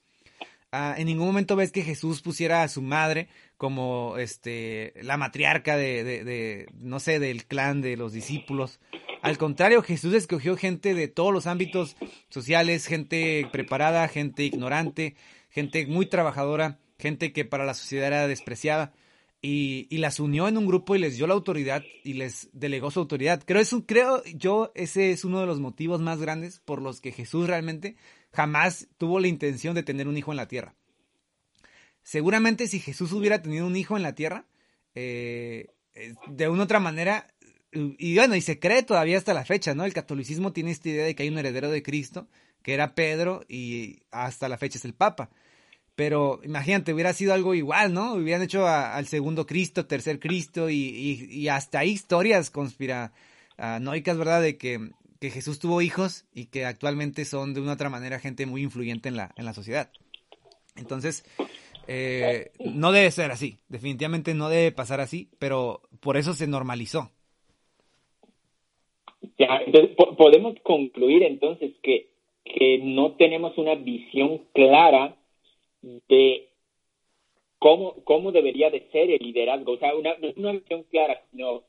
Ah, 0.71 0.95
en 0.99 1.07
ningún 1.07 1.27
momento 1.27 1.57
ves 1.57 1.73
que 1.73 1.83
Jesús 1.83 2.21
pusiera 2.21 2.63
a 2.63 2.69
su 2.69 2.83
madre 2.83 3.29
como 3.57 4.19
este 4.19 4.93
la 5.03 5.17
matriarca 5.17 5.79
de, 5.79 6.05
de, 6.05 6.67
no 6.75 7.01
sé, 7.01 7.19
del 7.19 7.47
clan 7.47 7.81
de 7.81 7.97
los 7.97 8.13
discípulos. 8.13 8.79
Al 9.23 9.39
contrario, 9.39 9.83
Jesús 9.83 10.13
escogió 10.13 10.57
gente 10.57 10.93
de 10.95 11.09
todos 11.09 11.33
los 11.33 11.47
ámbitos 11.47 11.97
sociales, 12.29 12.87
gente 12.87 13.49
preparada, 13.51 14.07
gente 14.09 14.45
ignorante, 14.45 15.17
gente 15.49 15.87
muy 15.87 16.05
trabajadora, 16.05 16.79
gente 16.99 17.33
que 17.33 17.47
para 17.47 17.65
la 17.65 17.75
sociedad 17.75 18.09
era 18.09 18.29
despreciada. 18.29 18.93
Y, 19.41 19.87
las 19.99 20.19
unió 20.19 20.49
en 20.49 20.59
un 20.59 20.67
grupo 20.67 20.97
y 20.97 20.99
les 20.99 21.17
dio 21.17 21.29
la 21.29 21.35
autoridad 21.35 21.83
y 22.03 22.15
les 22.15 22.49
delegó 22.53 22.91
su 22.91 23.01
autoridad. 23.01 23.43
Creo, 23.47 23.63
es 23.63 23.75
creo 23.87 24.23
yo 24.25 24.73
ese 24.75 25.13
es 25.13 25.25
uno 25.25 25.41
de 25.41 25.47
los 25.47 25.61
motivos 25.61 26.01
más 26.01 26.21
grandes 26.21 26.61
por 26.61 26.83
los 26.83 27.01
que 27.01 27.13
Jesús 27.13 27.47
realmente 27.47 27.97
jamás 28.33 28.89
tuvo 28.99 29.21
la 29.21 29.29
intención 29.29 29.75
de 29.75 29.83
tener 29.83 30.09
un 30.09 30.17
hijo 30.17 30.33
en 30.33 30.37
la 30.37 30.49
tierra. 30.49 30.75
Seguramente 32.03 32.69
si 32.69 32.81
Jesús 32.81 33.13
hubiera 33.13 33.43
tenido 33.43 33.67
un 33.67 33.77
hijo 33.77 33.97
en 33.97 34.03
la 34.03 34.15
tierra, 34.15 34.47
eh, 34.95 35.67
eh, 35.95 36.15
de 36.29 36.49
una 36.49 36.65
otra 36.65 36.81
manera, 36.81 37.29
y 37.73 38.17
bueno, 38.17 38.35
y 38.35 38.41
se 38.41 38.59
cree 38.59 38.83
todavía 38.83 39.19
hasta 39.19 39.35
la 39.35 39.45
fecha, 39.45 39.75
¿no? 39.75 39.85
El 39.85 39.93
catolicismo 39.93 40.53
tiene 40.53 40.71
esta 40.71 40.89
idea 40.89 41.05
de 41.05 41.15
que 41.15 41.25
hay 41.25 41.29
un 41.29 41.39
heredero 41.39 41.71
de 41.71 41.83
Cristo, 41.83 42.29
que 42.63 42.73
era 42.75 42.95
Pedro, 42.95 43.45
y 43.49 44.01
hasta 44.11 44.49
la 44.49 44.59
fecha 44.59 44.79
es 44.79 44.85
el 44.85 44.95
Papa. 44.95 45.31
Pero 45.95 46.41
imagínate, 46.45 46.95
hubiera 46.95 47.13
sido 47.13 47.35
algo 47.35 47.55
igual, 47.55 47.93
¿no? 47.93 48.15
Hubieran 48.15 48.43
hecho 48.43 48.67
al 48.67 49.07
segundo 49.07 49.47
Cristo, 49.47 49.87
tercer 49.87 50.21
Cristo, 50.21 50.71
y, 50.71 51.49
hasta 51.49 51.81
hay 51.81 51.91
historias 51.91 52.51
conspiranoicas, 52.51 54.17
¿verdad? 54.17 54.41
De 54.41 54.57
que 54.57 54.93
que 55.21 55.31
Jesús 55.31 55.59
tuvo 55.59 55.83
hijos 55.83 56.27
y 56.33 56.47
que 56.47 56.65
actualmente 56.65 57.25
son 57.25 57.55
de 57.55 57.61
una 57.61 57.73
otra 57.73 57.91
manera 57.91 58.21
gente 58.21 58.47
muy 58.47 58.63
influyente 58.63 59.09
en 59.09 59.17
la, 59.17 59.33
en 59.37 59.45
la 59.45 59.53
sociedad. 59.53 59.91
Entonces, 60.77 61.25
eh, 61.89 62.53
no 62.61 62.93
debe 62.93 63.11
ser 63.11 63.31
así, 63.31 63.59
definitivamente 63.69 64.35
no 64.35 64.49
debe 64.49 64.73
pasar 64.73 65.01
así, 65.01 65.29
pero 65.39 65.83
por 66.01 66.17
eso 66.17 66.35
se 66.35 66.47
normalizó. 66.47 67.11
Podemos 70.17 70.55
concluir 70.63 71.23
entonces 71.25 71.73
que, 71.83 72.11
que 72.45 72.79
no 72.79 73.13
tenemos 73.13 73.57
una 73.59 73.75
visión 73.75 74.43
clara 74.53 75.17
de 75.83 76.49
cómo, 77.59 77.95
cómo 78.05 78.33
debería 78.33 78.71
de 78.71 78.89
ser 78.91 79.11
el 79.11 79.21
liderazgo, 79.21 79.73
o 79.73 79.79
sea, 79.79 79.95
una, 79.95 80.15
una 80.37 80.53
visión 80.53 80.85
clara, 80.85 81.23
sino, 81.31 81.63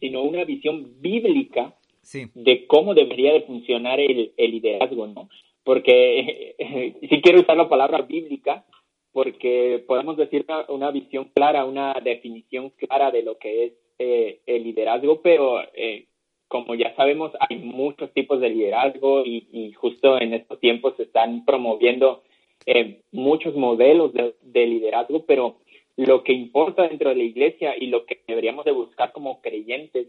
sino 0.00 0.22
una 0.22 0.44
visión 0.44 1.00
bíblica 1.00 1.74
de 2.12 2.66
cómo 2.66 2.94
debería 2.94 3.32
de 3.32 3.42
funcionar 3.42 4.00
el, 4.00 4.32
liderazgo, 4.36 5.06
¿no? 5.06 5.28
Porque 5.64 6.56
si 7.08 7.20
quiero 7.20 7.40
usar 7.40 7.56
la 7.56 7.68
palabra 7.68 8.02
bíblica, 8.02 8.64
porque 9.12 9.82
podemos 9.86 10.16
decir 10.16 10.46
una, 10.68 10.90
visión 10.90 11.30
clara, 11.34 11.64
una 11.64 11.94
definición 12.02 12.70
clara 12.70 13.10
de 13.10 13.22
lo 13.22 13.38
que 13.38 13.64
es 13.64 13.72
eh, 13.98 14.40
el 14.46 14.64
liderazgo, 14.64 15.20
pero 15.22 15.60
eh, 15.74 16.06
como 16.46 16.74
ya 16.74 16.94
sabemos, 16.96 17.32
hay 17.40 17.58
muchos 17.58 18.12
tipos 18.12 18.40
de 18.40 18.50
liderazgo 18.50 19.24
y, 19.24 19.72
justo 19.72 20.20
en 20.20 20.34
estos 20.34 20.58
tiempos 20.60 20.94
se 20.96 21.02
están 21.04 21.44
promoviendo 21.44 22.22
eh, 22.64 23.02
muchos 23.12 23.54
modelos 23.54 24.12
de, 24.12 24.34
de, 24.42 24.66
liderazgo, 24.66 25.24
pero 25.26 25.58
lo 25.96 26.22
que 26.24 26.32
importa 26.32 26.88
dentro 26.88 27.10
de 27.10 27.16
la 27.16 27.22
iglesia 27.22 27.74
y 27.78 27.88
lo 27.88 28.06
que 28.06 28.20
deberíamos 28.26 28.64
de 28.64 28.72
buscar 28.72 29.12
como 29.12 29.40
creyentes 29.40 30.08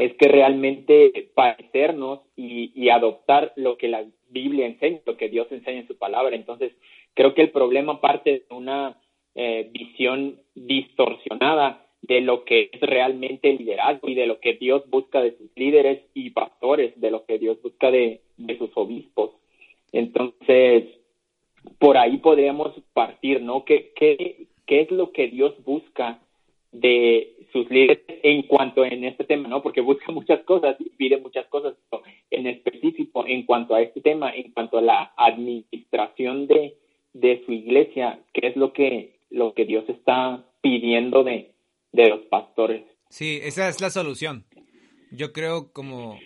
es 0.00 0.14
que 0.14 0.28
realmente 0.28 1.30
parecernos 1.34 2.20
y, 2.34 2.88
adoptar 2.88 3.52
lo 3.54 3.76
que 3.76 3.86
la 3.86 4.04
Biblia 4.30 4.66
enseña, 4.66 5.00
lo 5.04 5.16
que 5.16 5.28
Dios 5.28 5.46
enseña 5.52 5.80
en 5.80 5.86
su 5.86 5.96
palabra. 5.96 6.34
Entonces, 6.34 6.72
creo 7.14 7.34
que 7.34 7.42
el 7.42 7.50
problema 7.50 8.00
parte 8.00 8.30
de 8.30 8.54
una 8.54 8.96
eh, 9.34 9.68
visión 9.70 10.40
distorsionada 10.54 11.86
de 12.00 12.22
lo 12.22 12.44
que 12.44 12.70
es 12.72 12.80
realmente 12.80 13.50
el 13.50 13.58
liderazgo 13.58 14.08
y 14.08 14.14
de 14.14 14.26
lo 14.26 14.40
que 14.40 14.54
Dios 14.54 14.88
busca 14.88 15.20
de 15.20 15.36
sus 15.36 15.50
líderes 15.54 16.02
y 16.14 16.30
pastores, 16.30 16.98
de 16.98 17.10
lo 17.10 17.26
que 17.26 17.38
Dios 17.38 17.60
busca 17.62 17.90
de, 17.90 18.22
sus 18.58 18.70
obispos. 18.74 19.32
Entonces, 19.92 20.84
por 21.78 21.98
ahí 21.98 22.16
podríamos 22.16 22.72
partir, 22.94 23.42
¿no? 23.42 23.66
¿Qué, 23.66 23.92
qué, 23.94 24.46
qué 24.66 24.80
es 24.80 24.90
lo 24.90 25.12
que 25.12 25.28
Dios 25.28 25.62
busca 25.62 26.20
de 26.72 27.36
sus 27.52 27.68
líderes 27.70 28.00
en 28.22 28.42
cuanto 28.42 28.84
en 28.84 29.04
este 29.04 29.24
tema, 29.24 29.48
¿no? 29.48 29.62
Porque 29.62 29.80
busca 29.80 30.12
muchas 30.12 30.42
cosas 30.44 30.76
y 30.78 30.90
pide 30.90 31.18
muchas 31.18 31.46
cosas, 31.46 31.74
pero 31.90 32.02
en 32.30 32.46
específico 32.46 33.26
en 33.26 33.44
cuanto 33.44 33.74
a 33.74 33.82
este 33.82 34.00
tema, 34.00 34.34
en 34.34 34.52
cuanto 34.52 34.78
a 34.78 34.82
la 34.82 35.12
administración 35.16 36.46
de, 36.46 36.76
de 37.12 37.42
su 37.44 37.52
iglesia, 37.52 38.20
¿qué 38.32 38.48
es 38.48 38.56
lo 38.56 38.72
que, 38.72 39.18
lo 39.30 39.54
que 39.54 39.64
Dios 39.64 39.84
está 39.88 40.44
pidiendo 40.60 41.24
de, 41.24 41.52
de 41.92 42.08
los 42.08 42.20
pastores? 42.26 42.84
Sí, 43.08 43.40
esa 43.42 43.68
es 43.68 43.80
la 43.80 43.90
solución. 43.90 44.44
Yo 45.12 45.32
creo 45.32 45.72
como 45.72 46.20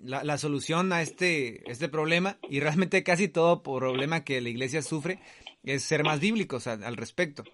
la, 0.00 0.24
la, 0.24 0.36
solución 0.36 0.92
a 0.92 1.00
este, 1.00 1.70
este 1.70 1.88
problema, 1.88 2.38
y 2.48 2.58
realmente 2.58 3.04
casi 3.04 3.28
todo 3.28 3.62
problema 3.62 4.24
que 4.24 4.40
la 4.40 4.48
iglesia 4.48 4.82
sufre, 4.82 5.20
es 5.62 5.84
ser 5.84 6.02
más 6.02 6.18
bíblicos 6.18 6.66
al 6.66 6.96
respecto. 6.96 7.44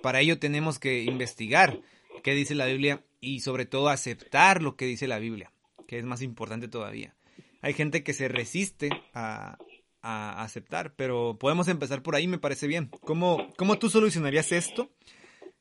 Para 0.00 0.20
ello 0.20 0.38
tenemos 0.38 0.78
que 0.78 1.02
investigar 1.02 1.80
qué 2.22 2.34
dice 2.34 2.54
la 2.54 2.66
Biblia 2.66 3.04
y 3.20 3.40
sobre 3.40 3.66
todo 3.66 3.88
aceptar 3.88 4.62
lo 4.62 4.76
que 4.76 4.86
dice 4.86 5.06
la 5.06 5.18
Biblia, 5.18 5.52
que 5.86 5.98
es 5.98 6.04
más 6.04 6.22
importante 6.22 6.68
todavía. 6.68 7.14
Hay 7.60 7.74
gente 7.74 8.02
que 8.02 8.12
se 8.12 8.28
resiste 8.28 8.90
a, 9.14 9.58
aceptar, 10.02 10.94
pero 10.96 11.38
podemos 11.38 11.68
empezar 11.68 12.02
por 12.02 12.16
ahí, 12.16 12.26
me 12.26 12.38
parece 12.38 12.66
bien. 12.66 12.90
¿Cómo, 13.02 13.52
¿Cómo 13.56 13.78
tú 13.78 13.88
solucionarías 13.88 14.50
esto? 14.50 14.90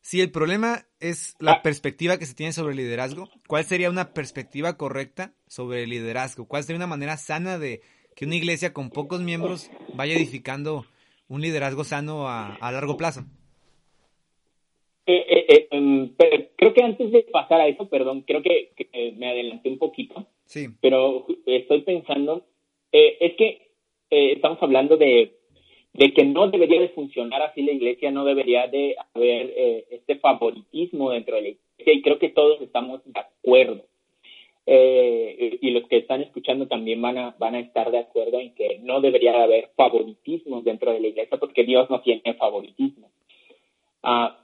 Si 0.01 0.19
el 0.19 0.31
problema 0.31 0.87
es 0.99 1.35
la 1.37 1.61
perspectiva 1.61 2.17
que 2.17 2.25
se 2.25 2.33
tiene 2.33 2.51
sobre 2.51 2.71
el 2.71 2.77
liderazgo, 2.77 3.29
¿cuál 3.47 3.65
sería 3.65 3.91
una 3.91 4.13
perspectiva 4.15 4.77
correcta 4.77 5.35
sobre 5.45 5.83
el 5.83 5.91
liderazgo? 5.91 6.47
¿Cuál 6.47 6.63
sería 6.63 6.77
una 6.77 6.87
manera 6.87 7.17
sana 7.17 7.59
de 7.59 7.83
que 8.15 8.25
una 8.25 8.35
iglesia 8.35 8.73
con 8.73 8.89
pocos 8.89 9.21
miembros 9.21 9.69
vaya 9.93 10.15
edificando 10.15 10.87
un 11.27 11.41
liderazgo 11.41 11.83
sano 11.83 12.27
a 12.27 12.71
largo 12.71 12.97
plazo? 12.97 13.27
Eh, 15.05 15.25
eh, 15.27 15.45
eh, 15.47 15.67
em, 15.71 16.13
creo 16.55 16.73
que 16.73 16.83
antes 16.83 17.11
de 17.11 17.23
pasar 17.23 17.59
a 17.59 17.67
eso, 17.67 17.89
perdón, 17.89 18.21
creo 18.21 18.41
que, 18.41 18.71
me 19.17 19.29
adelanté 19.29 19.69
un 19.69 19.77
poquito. 19.77 20.27
Sí. 20.45 20.67
Pero 20.79 21.25
estoy 21.45 21.81
pensando, 21.81 22.45
es 22.91 23.33
que 23.35 23.71
estamos 24.09 24.61
hablando 24.61 24.97
de, 24.97 25.33
de 25.93 26.13
que 26.13 26.25
no 26.25 26.49
debería 26.49 26.81
de 26.81 26.89
funcionar 26.89 27.41
así 27.41 27.61
la 27.61 27.71
iglesia, 27.71 28.11
no 28.11 28.25
debería 28.25 28.67
de 28.67 28.95
haber 29.13 29.53
este 29.89 30.17
favoritismo 30.17 31.11
dentro 31.11 31.35
de 31.35 31.41
la 31.41 31.47
iglesia 31.49 31.93
y 31.93 32.01
creo 32.01 32.19
que 32.19 32.29
todos 32.29 32.61
estamos 32.61 33.01
de 33.05 33.19
acuerdo. 33.19 33.85
y 34.67 35.69
los 35.71 35.87
que 35.87 35.97
están 35.97 36.21
escuchando 36.21 36.67
también 36.67 37.01
van 37.01 37.17
a, 37.17 37.35
van 37.39 37.55
a 37.55 37.59
estar 37.59 37.89
de 37.91 37.99
acuerdo 37.99 38.39
en 38.39 38.53
que 38.53 38.79
no 38.79 39.01
debería 39.01 39.31
de 39.31 39.43
haber 39.43 39.69
favoritismo 39.75 40.61
dentro 40.61 40.91
de 40.91 40.99
la 40.99 41.07
iglesia 41.07 41.39
porque 41.39 41.63
Dios 41.63 41.89
no 41.89 42.01
tiene 42.01 42.33
favoritismo. 42.35 43.09
Ah, 44.03 44.40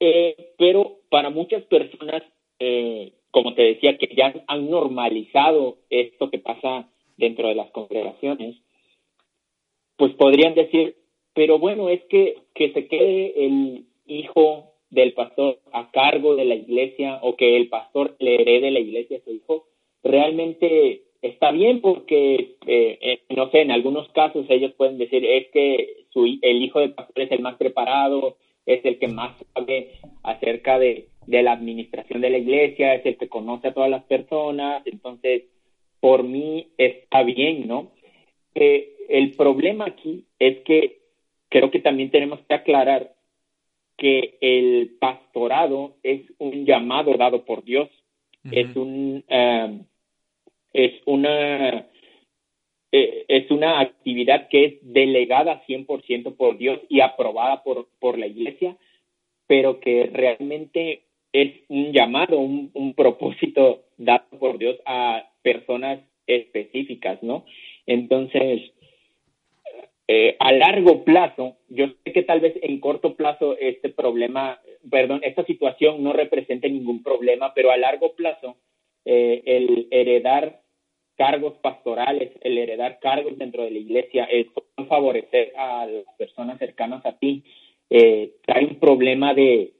eh, 0.00 0.52
pero 0.58 0.98
para 1.10 1.30
muchas 1.30 1.62
personas, 1.64 2.22
eh, 2.58 3.12
como 3.30 3.54
te 3.54 3.62
decía, 3.62 3.96
que 3.98 4.08
ya 4.14 4.34
han 4.46 4.70
normalizado 4.70 5.78
esto 5.90 6.30
que 6.30 6.38
pasa 6.38 6.88
dentro 7.16 7.48
de 7.48 7.54
las 7.54 7.70
congregaciones, 7.70 8.56
pues 9.96 10.12
podrían 10.14 10.54
decir, 10.54 10.96
pero 11.34 11.58
bueno, 11.58 11.88
es 11.88 12.02
que, 12.04 12.36
que 12.54 12.72
se 12.72 12.86
quede 12.88 13.44
el 13.44 13.86
hijo 14.06 14.72
del 14.90 15.12
pastor 15.14 15.58
a 15.72 15.90
cargo 15.90 16.36
de 16.36 16.44
la 16.44 16.54
iglesia 16.54 17.18
o 17.22 17.36
que 17.36 17.56
el 17.56 17.68
pastor 17.68 18.16
le 18.18 18.36
herede 18.36 18.70
la 18.70 18.80
iglesia 18.80 19.18
a 19.18 19.24
su 19.24 19.32
hijo, 19.32 19.66
realmente 20.02 21.02
está 21.22 21.50
bien 21.50 21.80
porque, 21.80 22.56
eh, 22.66 23.20
no 23.30 23.50
sé, 23.50 23.62
en 23.62 23.70
algunos 23.70 24.08
casos 24.10 24.46
ellos 24.48 24.72
pueden 24.74 24.98
decir, 24.98 25.24
es 25.24 25.48
que 25.48 26.04
su, 26.12 26.24
el 26.24 26.62
hijo 26.62 26.80
del 26.80 26.94
pastor 26.94 27.22
es 27.22 27.32
el 27.32 27.40
más 27.40 27.56
preparado, 27.56 28.36
es 28.66 28.84
el 28.84 28.98
que 28.98 29.08
más 29.08 29.36
sabe 29.54 29.92
acerca 30.22 30.78
de, 30.78 31.08
la 31.26 31.52
administración 31.52 32.20
de 32.20 32.30
la 32.30 32.38
iglesia, 32.38 32.94
es 32.94 33.06
el 33.06 33.16
que 33.16 33.28
conoce 33.28 33.68
a 33.68 33.74
todas 33.74 33.90
las 33.90 34.04
personas, 34.04 34.82
entonces 34.86 35.44
por 36.00 36.22
mí 36.22 36.68
está 36.78 37.22
bien, 37.22 37.66
¿no? 37.66 37.92
Eh, 38.54 38.94
el 39.08 39.32
problema 39.32 39.86
aquí 39.86 40.26
es 40.38 40.58
que 40.58 40.98
creo 41.48 41.70
que 41.70 41.80
también 41.80 42.10
tenemos 42.10 42.40
que 42.40 42.54
aclarar 42.54 43.12
que 43.96 44.36
el 44.40 44.96
pastorado 45.00 45.96
es 46.02 46.22
un 46.38 46.64
llamado 46.64 47.16
dado 47.16 47.44
por 47.44 47.64
Dios, 47.64 47.88
es 48.52 48.76
un 48.76 49.24
eh, 49.28 49.80
es 50.72 50.92
una 51.06 51.86
eh, 52.98 53.26
es 53.28 53.50
una 53.50 53.80
actividad 53.80 54.48
que 54.48 54.64
es 54.64 54.74
delegada 54.80 55.62
100% 55.66 56.34
por 56.34 56.56
Dios 56.56 56.80
y 56.88 57.00
aprobada 57.00 57.62
por, 57.62 57.88
por 58.00 58.18
la 58.18 58.26
iglesia, 58.26 58.74
pero 59.46 59.80
que 59.80 60.08
realmente 60.10 61.02
es 61.30 61.52
un 61.68 61.92
llamado, 61.92 62.38
un, 62.38 62.94
propósito 62.96 63.82
dado 63.98 64.24
por 64.40 64.56
Dios 64.56 64.78
a 64.86 65.28
personas 65.42 66.00
específicas, 66.26 67.22
¿no? 67.22 67.44
Entonces, 67.84 68.62
eh, 70.08 70.36
a 70.38 70.52
largo 70.52 71.04
plazo, 71.04 71.58
yo 71.68 71.88
sé 72.02 72.12
que 72.14 72.22
tal 72.22 72.40
vez 72.40 72.54
en 72.62 72.80
corto 72.80 73.14
plazo 73.14 73.58
este 73.58 73.90
problema, 73.90 74.58
perdón, 74.90 75.20
esta 75.22 75.44
situación 75.44 76.02
no 76.02 76.14
represente 76.14 76.70
ningún 76.70 77.02
problema, 77.02 77.52
pero 77.52 77.70
a 77.70 77.76
largo 77.76 78.14
plazo 78.14 78.56
eh, 79.04 79.42
el 79.44 79.88
heredar 79.90 80.62
cargos 81.16 81.54
pastorales, 81.58 82.32
el 82.42 82.58
heredar 82.58 82.98
cargos 83.00 83.36
dentro 83.38 83.64
de 83.64 83.70
la 83.70 83.78
iglesia, 83.78 84.24
el 84.24 84.50
favorecer 84.88 85.52
a 85.56 85.86
las 85.86 86.04
personas 86.16 86.58
cercanas 86.58 87.04
a 87.04 87.18
ti, 87.18 87.42
eh, 87.90 88.34
trae 88.44 88.64
un 88.66 88.76
problema 88.76 89.34
de, 89.34 89.72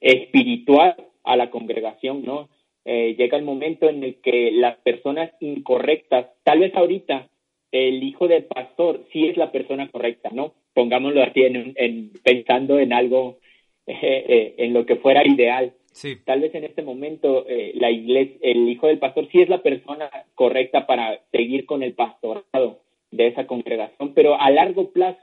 espiritual 0.00 0.94
a 1.24 1.36
la 1.36 1.50
congregación, 1.50 2.22
¿no? 2.24 2.48
Eh, 2.84 3.14
llega 3.18 3.36
el 3.38 3.44
momento 3.44 3.88
en 3.88 4.04
el 4.04 4.16
que 4.20 4.52
las 4.52 4.76
personas 4.78 5.30
incorrectas, 5.40 6.26
tal 6.44 6.60
vez 6.60 6.74
ahorita 6.76 7.28
el 7.72 8.02
hijo 8.02 8.28
del 8.28 8.44
pastor 8.44 9.04
sí 9.12 9.26
es 9.26 9.36
la 9.36 9.50
persona 9.50 9.90
correcta, 9.90 10.30
¿no? 10.32 10.54
Pongámoslo 10.74 11.22
así, 11.22 11.42
en, 11.42 12.12
pensando 12.22 12.78
en 12.78 12.92
algo, 12.92 13.38
eh, 13.86 14.54
en 14.58 14.72
lo 14.74 14.86
que 14.86 14.96
fuera 14.96 15.26
ideal. 15.26 15.72
Sí. 15.94 16.16
Tal 16.24 16.40
vez 16.40 16.54
en 16.54 16.64
este 16.64 16.82
momento 16.82 17.46
la 17.74 17.90
iglesia, 17.90 18.36
el 18.42 18.68
hijo 18.68 18.88
del 18.88 18.98
pastor 18.98 19.28
sí 19.30 19.40
es 19.40 19.48
la 19.48 19.62
persona 19.62 20.10
correcta 20.34 20.86
para 20.86 21.20
seguir 21.30 21.66
con 21.66 21.82
el 21.82 21.94
pastorado 21.94 22.80
de 23.12 23.28
esa 23.28 23.46
congregación, 23.46 24.12
pero 24.12 24.40
a 24.40 24.50
largo 24.50 24.90
plazo 24.90 25.20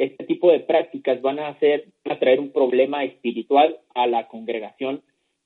este 0.00 0.24
tipo 0.24 0.50
de 0.50 0.60
prácticas 0.60 1.20
van 1.20 1.38
a 1.38 1.48
hacer, 1.48 1.88
a 2.04 2.18
traer 2.18 2.40
un 2.40 2.52
problema 2.52 3.04
espiritual 3.04 3.78
a 3.94 4.06
la 4.06 4.28
congregación, 4.28 5.02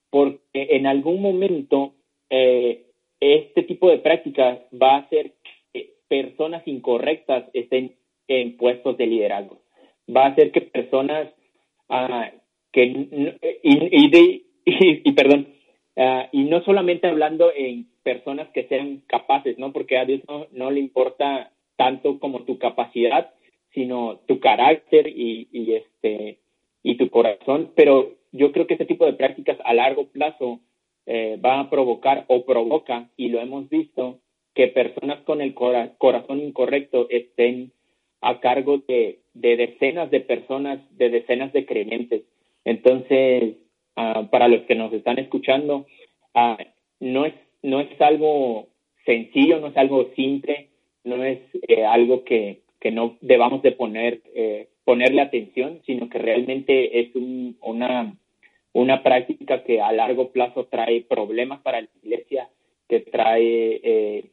porque 0.09 0.39
en 0.53 0.87
algún 0.87 1.21
momento 1.21 1.93
eh, 2.29 2.85
este 3.19 3.63
tipo 3.63 3.89
de 3.89 3.97
prácticas 3.97 4.59
va 4.71 4.95
a 4.95 4.99
hacer 4.99 5.33
que 5.73 5.95
personas 6.07 6.65
incorrectas 6.67 7.43
estén 7.53 7.95
en 8.29 8.55
puestos 8.55 8.97
de 8.97 9.07
liderazgo. 9.07 9.59
Va 10.09 10.25
a 10.25 10.29
hacer 10.29 10.51
que 10.53 10.61
personas 10.61 11.27
ah, 11.89 12.31
que 12.71 12.85
perdón 15.15 15.47
ah, 15.97 16.29
y 16.31 16.43
no 16.43 16.63
solamente 16.63 17.07
hablando 17.07 17.51
en 17.55 17.87
personas 18.03 18.49
que 18.49 18.67
sean 18.67 19.01
capaces, 19.07 19.57
¿no? 19.57 19.73
Porque 19.73 19.97
a 19.97 20.05
Dios 20.05 20.21
no, 20.27 20.47
no 20.51 20.71
le 20.71 20.79
importa 20.79 21.51
tanto 21.75 22.19
como 22.19 22.43
tu 22.43 22.57
capacidad, 22.57 23.31
sino 23.73 24.19
tu 24.27 24.39
carácter 24.39 25.07
y, 25.07 25.73
este 25.73 26.39
y 26.81 26.97
tu 26.97 27.09
corazón, 27.09 27.71
pero 27.75 28.13
yo 28.31 28.51
creo 28.51 28.67
que 28.67 28.75
este 28.75 28.85
tipo 28.85 29.05
de 29.05 29.13
prácticas 29.13 29.57
a 29.65 29.73
largo 29.73 30.07
plazo 30.07 30.59
eh, 31.05 31.37
van 31.39 31.59
a 31.59 31.69
provocar 31.69 32.25
o 32.27 32.45
provoca, 32.45 33.09
y 33.17 33.29
lo 33.29 33.39
hemos 33.39 33.69
visto, 33.69 34.19
que 34.53 34.67
personas 34.67 35.19
con 35.23 35.41
el 35.41 35.53
corazón 35.53 36.39
incorrecto 36.39 37.07
estén 37.09 37.71
a 38.21 38.39
cargo 38.39 38.81
de, 38.87 39.19
decenas 39.33 40.09
de 40.09 40.21
personas, 40.21 40.79
de 40.97 41.09
decenas 41.09 41.51
de 41.53 41.65
creyentes. 41.65 42.23
Entonces, 42.63 43.55
ah, 43.95 44.27
para 44.31 44.47
los 44.47 44.61
que 44.61 44.75
nos 44.75 44.91
están 44.93 45.19
escuchando, 45.19 45.85
ah, 46.33 46.57
no, 46.99 47.25
es, 47.25 47.33
no 47.61 47.79
es 47.79 48.01
algo 48.01 48.67
sencillo, 49.05 49.59
no 49.59 49.67
es 49.67 49.77
algo 49.77 50.09
simple, 50.15 50.69
no 51.03 51.23
es 51.23 51.39
eh, 51.67 51.85
algo 51.85 52.23
que, 52.23 52.61
que 52.79 52.91
no 52.91 53.17
debamos 53.21 53.61
de 53.61 53.71
poner, 53.71 54.21
eh, 54.33 54.67
ponerle 54.83 55.21
atención, 55.21 55.81
sino 55.85 56.09
que 56.09 56.19
realmente 56.19 56.99
es 56.99 57.09
una, 57.61 58.15
una 58.73 59.03
práctica 59.03 59.63
que 59.63 59.81
a 59.81 59.91
largo 59.91 60.31
plazo 60.31 60.65
trae 60.65 61.01
problemas 61.01 61.61
para 61.61 61.81
la 61.81 61.87
iglesia, 62.03 62.49
que 62.87 62.99
trae 62.99 63.81
eh, 63.83 64.25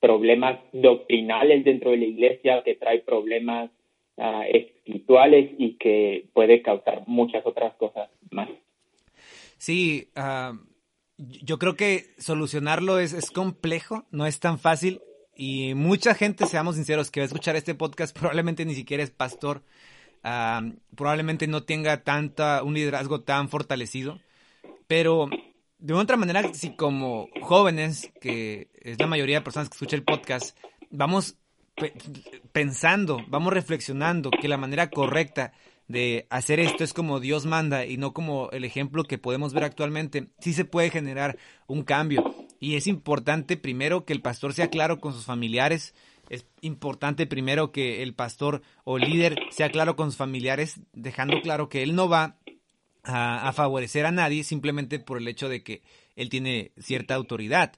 problemas 0.00 0.58
doctrinales 0.72 1.64
dentro 1.64 1.90
de 1.90 1.98
la 1.98 2.04
iglesia, 2.04 2.62
que 2.64 2.76
trae 2.76 3.00
problemas 3.00 3.70
ah, 4.16 4.46
espirituales 4.48 5.50
y 5.58 5.74
que 5.74 6.26
puede 6.32 6.62
causar 6.62 7.02
muchas 7.06 7.44
otras 7.44 7.74
cosas. 7.74 8.08
Sí, 9.58 10.10
ah, 10.16 10.54
yo 11.18 11.58
creo 11.58 11.76
que 11.76 12.14
solucionarlo 12.18 12.98
es, 12.98 13.12
es 13.12 13.30
complejo, 13.30 14.06
no 14.10 14.26
es 14.26 14.40
tan 14.40 14.58
fácil. 14.58 15.02
Y 15.34 15.74
mucha 15.74 16.14
gente, 16.14 16.46
seamos 16.46 16.76
sinceros, 16.76 17.10
que 17.10 17.20
va 17.20 17.24
a 17.24 17.26
escuchar 17.26 17.56
este 17.56 17.74
podcast 17.74 18.12
probablemente 18.18 18.64
ni 18.64 18.74
siquiera 18.74 19.02
es 19.02 19.10
pastor, 19.10 19.62
probablemente 20.96 21.46
no 21.46 21.62
tenga 21.62 22.02
tanta, 22.02 22.62
un 22.62 22.74
liderazgo 22.74 23.20
tan 23.20 23.48
fortalecido, 23.48 24.20
pero 24.86 25.28
de 25.78 25.94
otra 25.94 26.16
manera, 26.16 26.52
si 26.54 26.74
como 26.74 27.28
jóvenes, 27.40 28.10
que 28.20 28.68
es 28.80 28.98
la 28.98 29.06
mayoría 29.06 29.38
de 29.38 29.44
personas 29.44 29.68
que 29.68 29.74
escuchan 29.74 30.00
el 30.00 30.04
podcast, 30.04 30.56
vamos 30.90 31.36
pensando, 32.52 33.20
vamos 33.28 33.52
reflexionando 33.52 34.30
que 34.30 34.48
la 34.48 34.56
manera 34.56 34.90
correcta 34.90 35.52
de 35.88 36.26
hacer 36.30 36.60
esto 36.60 36.84
es 36.84 36.92
como 36.92 37.18
Dios 37.18 37.46
manda 37.46 37.86
y 37.86 37.96
no 37.96 38.12
como 38.12 38.50
el 38.50 38.64
ejemplo 38.64 39.04
que 39.04 39.18
podemos 39.18 39.54
ver 39.54 39.64
actualmente, 39.64 40.28
sí 40.38 40.52
se 40.52 40.66
puede 40.66 40.90
generar 40.90 41.38
un 41.66 41.82
cambio. 41.82 42.34
Y 42.60 42.76
es 42.76 42.86
importante 42.86 43.56
primero 43.56 44.04
que 44.04 44.12
el 44.12 44.20
pastor 44.20 44.52
sea 44.52 44.68
claro 44.68 45.00
con 45.00 45.14
sus 45.14 45.24
familiares. 45.24 45.94
Es 46.28 46.46
importante 46.60 47.26
primero 47.26 47.72
que 47.72 48.02
el 48.02 48.14
pastor 48.14 48.62
o 48.84 48.98
líder 48.98 49.38
sea 49.50 49.70
claro 49.70 49.96
con 49.96 50.08
sus 50.08 50.16
familiares, 50.16 50.80
dejando 50.92 51.40
claro 51.40 51.70
que 51.70 51.82
él 51.82 51.94
no 51.94 52.08
va 52.08 52.36
a, 53.04 53.52
favorecer 53.52 54.04
a 54.04 54.12
nadie 54.12 54.44
simplemente 54.44 54.98
por 54.98 55.16
el 55.18 55.28
hecho 55.28 55.48
de 55.48 55.62
que 55.62 55.82
él 56.16 56.28
tiene 56.28 56.72
cierta 56.78 57.14
autoridad. 57.14 57.72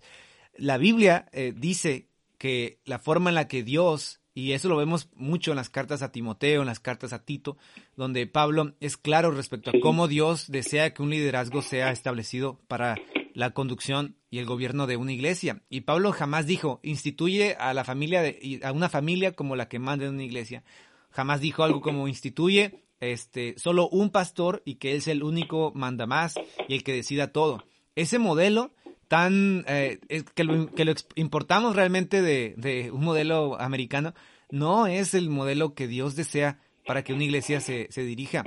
La 0.57 0.79
Biblia 0.79 1.29
eh, 1.33 1.53
dice 1.57 2.09
que 2.38 2.81
la 2.85 2.99
forma 2.99 3.31
en 3.31 3.37
la 3.37 3.46
que 3.46 3.62
Dios, 3.62 4.20
y 4.35 4.53
eso 4.53 4.69
lo 4.69 4.77
vemos 4.77 5.09
mucho 5.14 5.51
en 5.53 5.57
las 5.57 5.71
cartas 5.71 6.03
a 6.03 6.12
Timoteo, 6.12 6.61
en 6.61 6.66
las 6.66 6.81
cartas 6.81 7.12
a 7.12 7.25
Tito, 7.25 7.57
donde 7.97 8.27
Pablo 8.27 8.75
es 8.81 8.97
claro 8.97 9.31
respecto 9.31 9.71
a 9.71 9.81
cómo 9.83 10.09
Dios 10.09 10.51
desea 10.51 10.95
que 10.95 11.03
un 11.03 11.11
liderazgo 11.11 11.62
sea 11.62 11.90
establecido 11.90 12.61
para 12.69 12.97
la 13.35 13.51
conducción 13.51 14.16
y 14.31 14.38
el 14.38 14.47
gobierno 14.47 14.87
de 14.87 14.97
una 14.97 15.12
iglesia. 15.12 15.62
Y 15.69 15.83
Pablo 15.83 16.12
jamás 16.12 16.47
dijo, 16.47 16.81
instituye 16.83 17.55
a 17.55 17.75
la 17.75 17.85
familia, 17.85 18.23
de, 18.23 18.61
a 18.62 18.73
una 18.73 18.88
familia 18.88 19.33
como 19.33 19.57
la 19.57 19.69
que 19.69 19.79
manda 19.79 20.07
en 20.07 20.14
una 20.14 20.25
iglesia. 20.25 20.62
Jamás 21.11 21.40
dijo 21.40 21.64
algo 21.64 21.81
como 21.81 22.07
instituye 22.07 22.85
este, 23.01 23.55
solo 23.59 23.88
un 23.88 24.11
pastor 24.11 24.62
y 24.64 24.77
que 24.77 24.95
es 24.95 25.09
el 25.09 25.23
único 25.23 25.73
manda 25.75 26.07
más 26.07 26.35
y 26.69 26.75
el 26.75 26.85
que 26.85 26.93
decida 26.93 27.33
todo. 27.33 27.64
Ese 27.97 28.19
modelo 28.19 28.73
tan, 29.11 29.64
eh, 29.66 29.99
que, 30.37 30.44
lo, 30.44 30.73
que, 30.73 30.85
lo, 30.85 30.92
importamos 31.16 31.75
realmente 31.75 32.23
de, 32.23 32.55
de, 32.57 32.92
un 32.92 33.03
modelo 33.03 33.61
americano, 33.61 34.14
no 34.53 34.87
es 34.87 35.14
el 35.14 35.31
modelo 35.31 35.75
que 35.75 35.88
Dios 35.88 36.14
desea 36.14 36.61
para 36.87 37.03
que 37.03 37.12
una 37.12 37.25
iglesia 37.25 37.61
se, 37.61 37.88
se 37.90 38.05
dirija. 38.05 38.44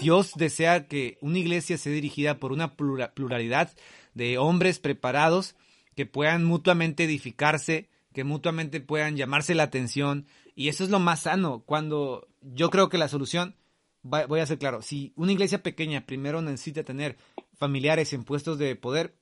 Dios 0.00 0.32
desea 0.34 0.88
que 0.88 1.18
una 1.20 1.38
iglesia 1.38 1.78
sea 1.78 1.92
dirigida 1.92 2.40
por 2.40 2.50
una 2.50 2.74
pluralidad 2.74 3.70
de 4.14 4.38
hombres 4.38 4.80
preparados 4.80 5.54
que 5.94 6.04
puedan 6.04 6.42
mutuamente 6.42 7.04
edificarse, 7.04 7.88
que 8.12 8.24
mutuamente 8.24 8.80
puedan 8.80 9.16
llamarse 9.16 9.54
la 9.54 9.62
atención. 9.62 10.26
Y 10.56 10.66
eso 10.66 10.82
es 10.82 10.90
lo 10.90 10.98
más 10.98 11.22
sano. 11.22 11.62
Cuando 11.64 12.26
yo 12.40 12.70
creo 12.70 12.88
que 12.88 12.98
la 12.98 13.06
solución, 13.06 13.54
voy 14.02 14.40
a 14.40 14.46
ser 14.46 14.58
claro, 14.58 14.82
si 14.82 15.12
una 15.14 15.30
iglesia 15.30 15.62
pequeña 15.62 16.06
primero 16.06 16.42
necesita 16.42 16.82
tener 16.82 17.18
familiares 17.56 18.12
en 18.14 18.24
puestos 18.24 18.58
de 18.58 18.74
poder, 18.74 19.14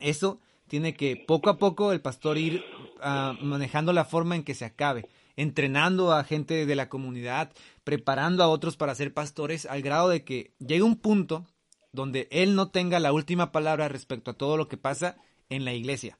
eso 0.00 0.40
tiene 0.68 0.94
que 0.94 1.16
poco 1.16 1.50
a 1.50 1.58
poco 1.58 1.92
el 1.92 2.00
pastor 2.00 2.38
ir 2.38 2.64
ah, 3.00 3.34
manejando 3.40 3.92
la 3.92 4.04
forma 4.04 4.36
en 4.36 4.44
que 4.44 4.54
se 4.54 4.64
acabe 4.64 5.08
entrenando 5.40 6.12
a 6.12 6.22
gente 6.22 6.66
de 6.66 6.74
la 6.76 6.90
comunidad, 6.90 7.50
preparando 7.82 8.42
a 8.42 8.48
otros 8.48 8.76
para 8.76 8.94
ser 8.94 9.14
pastores, 9.14 9.64
al 9.64 9.80
grado 9.80 10.10
de 10.10 10.22
que 10.22 10.52
llegue 10.58 10.82
un 10.82 10.96
punto 10.96 11.46
donde 11.92 12.28
él 12.30 12.54
no 12.54 12.68
tenga 12.68 13.00
la 13.00 13.12
última 13.12 13.50
palabra 13.50 13.88
respecto 13.88 14.30
a 14.30 14.36
todo 14.36 14.58
lo 14.58 14.68
que 14.68 14.76
pasa 14.76 15.16
en 15.48 15.64
la 15.64 15.72
iglesia. 15.72 16.18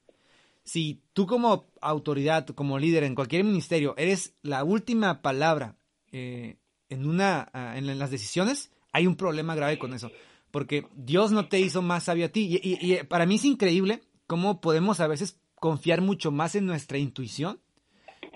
Si 0.64 1.02
tú 1.12 1.26
como 1.26 1.66
autoridad, 1.82 2.46
como 2.46 2.78
líder 2.78 3.04
en 3.04 3.14
cualquier 3.14 3.44
ministerio, 3.44 3.94
eres 3.98 4.34
la 4.42 4.64
última 4.64 5.20
palabra 5.20 5.76
eh, 6.12 6.56
en, 6.88 7.06
una, 7.06 7.50
ah, 7.52 7.76
en 7.76 7.98
las 7.98 8.10
decisiones, 8.10 8.70
hay 8.90 9.06
un 9.06 9.16
problema 9.16 9.54
grave 9.54 9.78
con 9.78 9.92
eso. 9.92 10.10
Porque 10.50 10.86
Dios 10.94 11.32
no 11.32 11.48
te 11.48 11.60
hizo 11.60 11.82
más 11.82 12.04
sabio 12.04 12.26
a 12.26 12.28
ti. 12.28 12.60
y 12.62 12.96
para 13.04 13.26
mí 13.26 13.36
es 13.36 13.44
increíble 13.44 14.02
cómo 14.26 14.60
podemos 14.60 15.00
a 15.00 15.06
veces 15.06 15.38
confiar 15.54 16.00
mucho 16.00 16.30
más 16.30 16.54
en 16.54 16.66
nuestra 16.66 16.98
intuición 16.98 17.60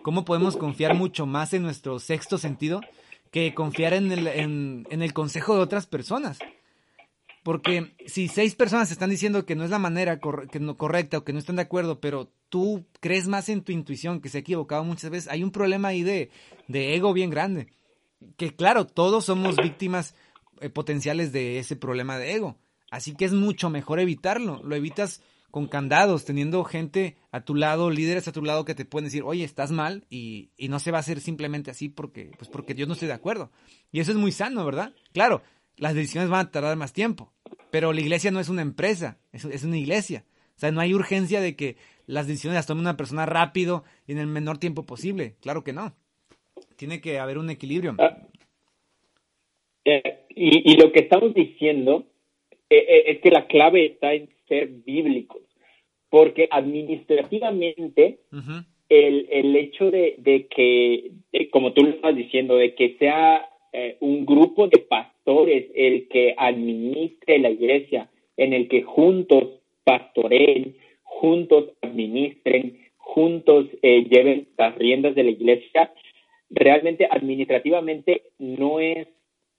¿Cómo 0.04 0.26
podemos 0.26 0.58
confiar 0.58 0.94
mucho 0.94 1.24
más 1.24 1.54
en 1.54 1.62
nuestro 1.62 1.98
sexto 1.98 2.36
sentido 2.36 2.82
que 3.30 3.54
confiar 3.54 3.94
en 3.94 4.12
el, 4.12 4.26
en, 4.26 4.86
el 4.90 5.14
consejo 5.14 5.56
de 5.56 5.62
otras 5.62 5.86
personas? 5.86 6.38
Porque 7.42 7.94
si 8.04 8.28
seis 8.28 8.54
personas 8.54 8.90
están 8.90 9.08
diciendo 9.08 9.46
que 9.46 9.56
no 9.56 9.64
es 9.64 9.70
la 9.70 9.78
manera 9.78 10.20
que 10.52 10.60
no, 10.60 10.76
correcta 10.76 11.16
o 11.16 11.24
que 11.24 11.32
no 11.32 11.38
están 11.38 11.56
de 11.56 11.62
acuerdo, 11.62 12.00
pero 12.00 12.30
tú 12.50 12.84
crees 13.00 13.28
más 13.28 13.48
en 13.48 13.62
tu 13.62 13.72
intuición, 13.72 14.20
que 14.20 14.28
se 14.28 14.36
ha 14.36 14.40
equivocado 14.42 14.84
muchas 14.84 15.10
veces, 15.10 15.30
hay 15.30 15.42
un 15.42 15.52
problema 15.52 15.88
ahí 15.88 16.02
de, 16.02 16.28
de 16.68 16.94
ego 16.94 17.14
bien 17.14 17.30
grande. 17.30 17.68
Que 18.36 18.54
claro, 18.54 18.86
todos 18.86 19.24
somos 19.24 19.56
víctimas 19.56 20.14
potenciales 20.72 21.32
de 21.32 21.58
ese 21.58 21.76
problema 21.76 22.18
de 22.18 22.34
ego. 22.34 22.58
Así 22.90 23.14
que 23.14 23.24
es 23.24 23.32
mucho 23.32 23.70
mejor 23.70 24.00
evitarlo. 24.00 24.62
Lo 24.62 24.76
evitas 24.76 25.22
con 25.50 25.68
candados, 25.68 26.24
teniendo 26.24 26.64
gente 26.64 27.16
a 27.30 27.42
tu 27.42 27.54
lado, 27.54 27.88
líderes 27.90 28.26
a 28.26 28.32
tu 28.32 28.42
lado 28.42 28.64
que 28.64 28.74
te 28.74 28.84
pueden 28.84 29.04
decir, 29.04 29.22
oye, 29.22 29.44
estás 29.44 29.70
mal 29.70 30.04
y, 30.10 30.50
y 30.56 30.68
no 30.68 30.80
se 30.80 30.90
va 30.90 30.98
a 30.98 31.00
hacer 31.00 31.20
simplemente 31.20 31.70
así 31.70 31.88
porque, 31.88 32.32
pues 32.36 32.50
porque 32.50 32.74
yo 32.74 32.86
no 32.86 32.94
estoy 32.94 33.06
de 33.06 33.14
acuerdo. 33.14 33.52
Y 33.92 34.00
eso 34.00 34.10
es 34.10 34.16
muy 34.16 34.32
sano, 34.32 34.64
¿verdad? 34.64 34.92
Claro, 35.12 35.42
las 35.76 35.94
decisiones 35.94 36.28
van 36.28 36.46
a 36.46 36.50
tardar 36.50 36.76
más 36.76 36.92
tiempo, 36.92 37.32
pero 37.70 37.92
la 37.92 38.00
iglesia 38.00 38.32
no 38.32 38.40
es 38.40 38.48
una 38.48 38.62
empresa, 38.62 39.18
es, 39.30 39.44
es 39.44 39.62
una 39.62 39.78
iglesia. 39.78 40.24
O 40.56 40.58
sea, 40.58 40.72
no 40.72 40.80
hay 40.80 40.92
urgencia 40.92 41.40
de 41.40 41.54
que 41.54 41.76
las 42.06 42.26
decisiones 42.26 42.56
las 42.56 42.66
tome 42.66 42.80
una 42.80 42.96
persona 42.96 43.26
rápido 43.26 43.84
y 44.06 44.12
en 44.12 44.18
el 44.18 44.26
menor 44.26 44.58
tiempo 44.58 44.86
posible. 44.86 45.36
Claro 45.40 45.64
que 45.64 45.72
no. 45.72 45.94
Tiene 46.76 47.00
que 47.00 47.18
haber 47.18 47.38
un 47.38 47.50
equilibrio. 47.50 47.96
Eh, 49.84 50.18
y, 50.30 50.72
y, 50.72 50.76
lo 50.76 50.92
que 50.92 51.00
estamos 51.00 51.34
diciendo 51.34 52.04
eh, 52.70 52.86
eh, 52.88 53.04
es 53.12 53.18
que 53.20 53.30
la 53.30 53.46
clave 53.46 53.86
está 53.86 54.14
en 54.14 54.28
ser 54.48 54.68
bíblicos, 54.68 55.42
porque 56.10 56.48
administrativamente 56.50 58.18
el, 58.88 59.28
el, 59.30 59.56
hecho 59.56 59.90
de, 59.90 60.16
de 60.18 60.46
que, 60.46 61.10
como 61.50 61.72
tú 61.72 61.84
lo 61.84 61.90
estás 61.90 62.16
diciendo, 62.16 62.56
de 62.56 62.74
que 62.74 62.96
sea 62.98 63.48
eh, 63.72 63.96
un 64.00 64.24
grupo 64.24 64.68
de 64.68 64.78
pastores 64.78 65.66
el 65.74 66.08
que 66.08 66.34
administre 66.36 67.38
la 67.38 67.50
iglesia, 67.50 68.10
en 68.36 68.54
el 68.54 68.68
que 68.68 68.82
juntos 68.82 69.60
pastoreen, 69.84 70.76
juntos 71.02 71.70
administren, 71.82 72.78
juntos 72.96 73.66
lleven 73.82 74.48
las 74.56 74.74
riendas 74.76 75.14
de 75.14 75.24
la 75.24 75.30
iglesia, 75.30 75.92
realmente 76.50 77.06
administrativamente 77.10 78.22
no 78.38 78.80
es 78.80 79.06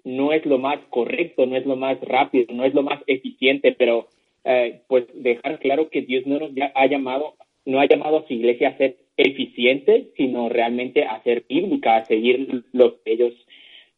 no 0.06 0.32
es 0.32 0.46
lo 0.46 0.60
más 0.60 0.80
correcto, 0.92 1.46
no 1.46 1.58
es 1.58 1.66
lo 1.66 1.76
más 1.76 2.00
rápido, 2.02 2.46
no 2.54 2.64
es 2.64 2.74
lo 2.74 2.84
más 2.84 3.02
eficiente, 3.08 3.74
pero 3.74 4.08
eh, 4.46 4.82
pues 4.88 5.06
dejar 5.16 5.60
claro 5.60 5.90
que 5.90 6.04
Dios 6.04 6.26
no 6.28 6.40
nos 6.40 6.52
ha 6.76 6.86
llamado, 6.86 7.34
no 7.66 7.80
ha 7.80 7.88
llamado 7.88 8.20
a 8.20 8.28
su 8.28 8.34
iglesia 8.34 8.70
a 8.70 8.78
ser 8.78 8.98
eficiente, 9.18 10.12
sino 10.16 10.48
realmente 10.48 11.04
a 11.04 11.22
ser 11.24 11.46
bíblica, 11.50 11.98
a 11.98 12.06
seguir 12.06 12.66
lo 12.72 13.02
que 13.02 13.14
ellos 13.14 13.34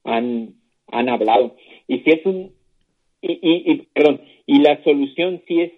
han, 0.05 0.53
han 0.87 1.09
hablado. 1.09 1.57
Y 1.89 1.99
si 1.99 2.09
es 2.11 2.25
un, 2.25 2.53
y, 3.21 3.39
y, 3.41 3.87
perdón, 3.93 4.21
y 4.45 4.59
la 4.61 4.81
solución 4.83 5.41
sí 5.45 5.59
es, 5.59 5.71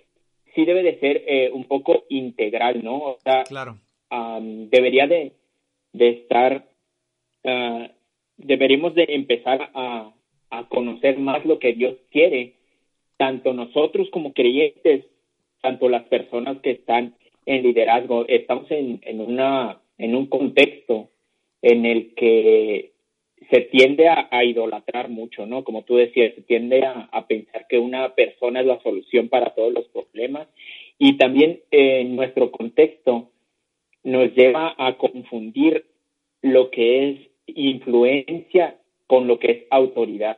sí 0.54 0.64
debe 0.64 0.84
de 0.84 1.00
ser 1.00 1.24
eh, 1.26 1.50
un 1.52 1.64
poco 1.64 2.04
integral, 2.10 2.84
¿no? 2.84 2.98
O 2.98 3.18
sea, 3.24 3.44
claro. 3.46 3.78
debería 4.70 5.08
de, 5.08 5.32
de 5.94 6.10
estar, 6.10 6.66
uh, 7.46 7.88
deberíamos 8.38 8.94
de 8.94 9.06
empezar 9.10 9.72
a, 9.74 10.12
a 10.50 10.68
conocer 10.68 11.20
más 11.20 11.46
lo 11.46 11.60
que 11.60 11.74
Dios 11.74 11.96
quiere, 12.12 12.54
tanto 13.18 13.54
nosotros 13.54 14.10
como 14.12 14.34
creyentes, 14.34 15.06
tanto 15.62 15.90
las 15.90 16.04
personas 16.04 16.60
que 16.60 16.72
están 16.72 17.16
en 17.46 17.64
liderazgo, 17.64 18.26
estamos 18.28 18.70
en, 18.72 19.00
en, 19.04 19.22
una, 19.22 19.80
en 19.98 20.16
un 20.16 20.28
contexto 20.28 21.10
en 21.62 21.86
el 21.86 22.14
que 22.16 22.92
se 23.50 23.62
tiende 23.62 24.08
a, 24.08 24.44
idolatrar 24.44 25.10
mucho, 25.10 25.46
¿no? 25.46 25.64
Como 25.64 25.84
tú 25.84 25.96
decías, 25.96 26.36
se 26.36 26.42
tiende 26.42 26.86
a, 26.86 27.26
pensar 27.28 27.66
que 27.68 27.80
una 27.80 28.14
persona 28.14 28.60
es 28.60 28.66
la 28.66 28.82
solución 28.82 29.30
para 29.30 29.56
todos 29.56 29.74
los 29.74 29.88
problemas 29.88 30.48
y 30.98 31.18
también 31.18 31.62
en 31.72 32.16
nuestro 32.16 32.52
contexto 32.52 33.32
nos 34.04 34.34
lleva 34.36 34.76
a 34.78 34.98
confundir 34.98 35.86
lo 36.42 36.70
que 36.70 37.10
es 37.10 37.20
influencia 37.48 38.79
con 39.10 39.28
lo 39.28 39.40
que 39.40 39.52
es 39.52 39.64
autoridad. 39.72 40.38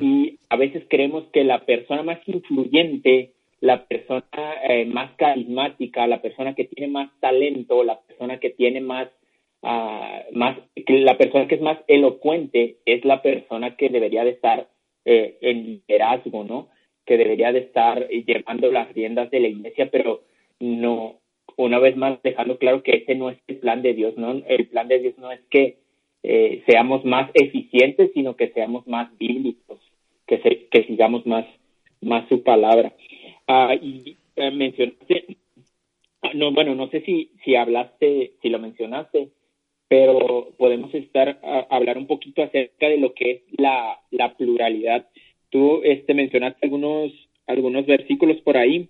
Y 0.00 0.40
a 0.48 0.56
veces 0.56 0.84
creemos 0.88 1.24
que 1.32 1.44
la 1.44 1.64
persona 1.64 2.02
más 2.02 2.18
influyente, 2.26 3.34
la 3.60 3.86
persona 3.86 4.24
eh, 4.68 4.84
más 4.84 5.12
carismática, 5.16 6.06
la 6.08 6.20
persona 6.20 6.54
que 6.54 6.64
tiene 6.64 6.90
más 6.92 7.10
talento, 7.20 7.84
la 7.84 8.00
persona 8.00 8.40
que 8.40 8.50
tiene 8.50 8.80
más, 8.80 9.08
uh, 9.62 10.32
más, 10.32 10.58
la 10.88 11.16
persona 11.16 11.46
que 11.46 11.54
es 11.54 11.60
más 11.60 11.78
elocuente 11.86 12.78
es 12.84 13.04
la 13.04 13.22
persona 13.22 13.76
que 13.76 13.88
debería 13.90 14.24
de 14.24 14.30
estar 14.30 14.68
eh, 15.04 15.38
en 15.40 15.64
liderazgo, 15.64 16.42
¿no? 16.42 16.68
Que 17.04 17.16
debería 17.16 17.52
de 17.52 17.60
estar 17.60 18.08
llevando 18.08 18.72
las 18.72 18.92
riendas 18.92 19.30
de 19.30 19.40
la 19.40 19.48
iglesia, 19.48 19.88
pero 19.90 20.22
no, 20.58 21.20
una 21.56 21.78
vez 21.78 21.96
más 21.96 22.20
dejando 22.22 22.58
claro 22.58 22.82
que 22.82 22.96
ese 22.96 23.14
no 23.14 23.30
es 23.30 23.38
el 23.46 23.58
plan 23.58 23.82
de 23.82 23.94
Dios, 23.94 24.16
¿no? 24.16 24.42
El 24.48 24.66
plan 24.66 24.88
de 24.88 24.98
Dios 24.98 25.14
no 25.18 25.30
es 25.30 25.40
que 25.50 25.83
eh, 26.26 26.62
seamos 26.66 27.04
más 27.04 27.30
eficientes, 27.34 28.10
sino 28.14 28.34
que 28.34 28.48
seamos 28.48 28.86
más 28.86 29.16
bíblicos, 29.18 29.78
que, 30.26 30.68
que 30.70 30.84
sigamos 30.84 31.26
más, 31.26 31.44
más 32.00 32.26
su 32.30 32.42
palabra. 32.42 32.94
Ah, 33.46 33.74
y 33.74 34.16
eh, 34.36 34.50
mencionaste, 34.50 35.36
ah, 36.22 36.30
no, 36.34 36.50
bueno, 36.52 36.74
no 36.74 36.88
sé 36.88 37.02
si, 37.02 37.30
si 37.44 37.56
hablaste, 37.56 38.32
si 38.40 38.48
lo 38.48 38.58
mencionaste, 38.58 39.28
pero 39.86 40.54
podemos 40.56 40.94
estar 40.94 41.38
a, 41.42 41.66
hablar 41.68 41.98
un 41.98 42.06
poquito 42.06 42.42
acerca 42.42 42.88
de 42.88 42.96
lo 42.96 43.12
que 43.12 43.30
es 43.30 43.42
la, 43.58 44.00
la 44.10 44.34
pluralidad. 44.34 45.06
Tú 45.50 45.82
este, 45.84 46.14
mencionaste 46.14 46.58
algunos, 46.62 47.12
algunos 47.46 47.84
versículos 47.84 48.40
por 48.40 48.56
ahí 48.56 48.88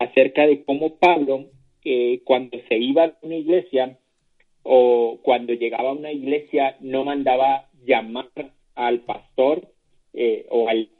acerca 0.00 0.48
de 0.48 0.64
cómo 0.64 0.96
Pablo, 0.96 1.46
eh, 1.84 2.22
cuando 2.24 2.58
se 2.68 2.76
iba 2.76 3.04
a 3.04 3.14
una 3.22 3.36
iglesia, 3.36 3.96
o 4.62 5.18
cuando 5.22 5.52
llegaba 5.52 5.90
a 5.90 5.94
una 5.94 6.12
iglesia 6.12 6.76
no 6.80 7.04
mandaba 7.04 7.68
llamar 7.84 8.30
al 8.74 9.00
pastor 9.00 9.68
eh, 10.12 10.46
o 10.50 10.68
al, 10.68 10.90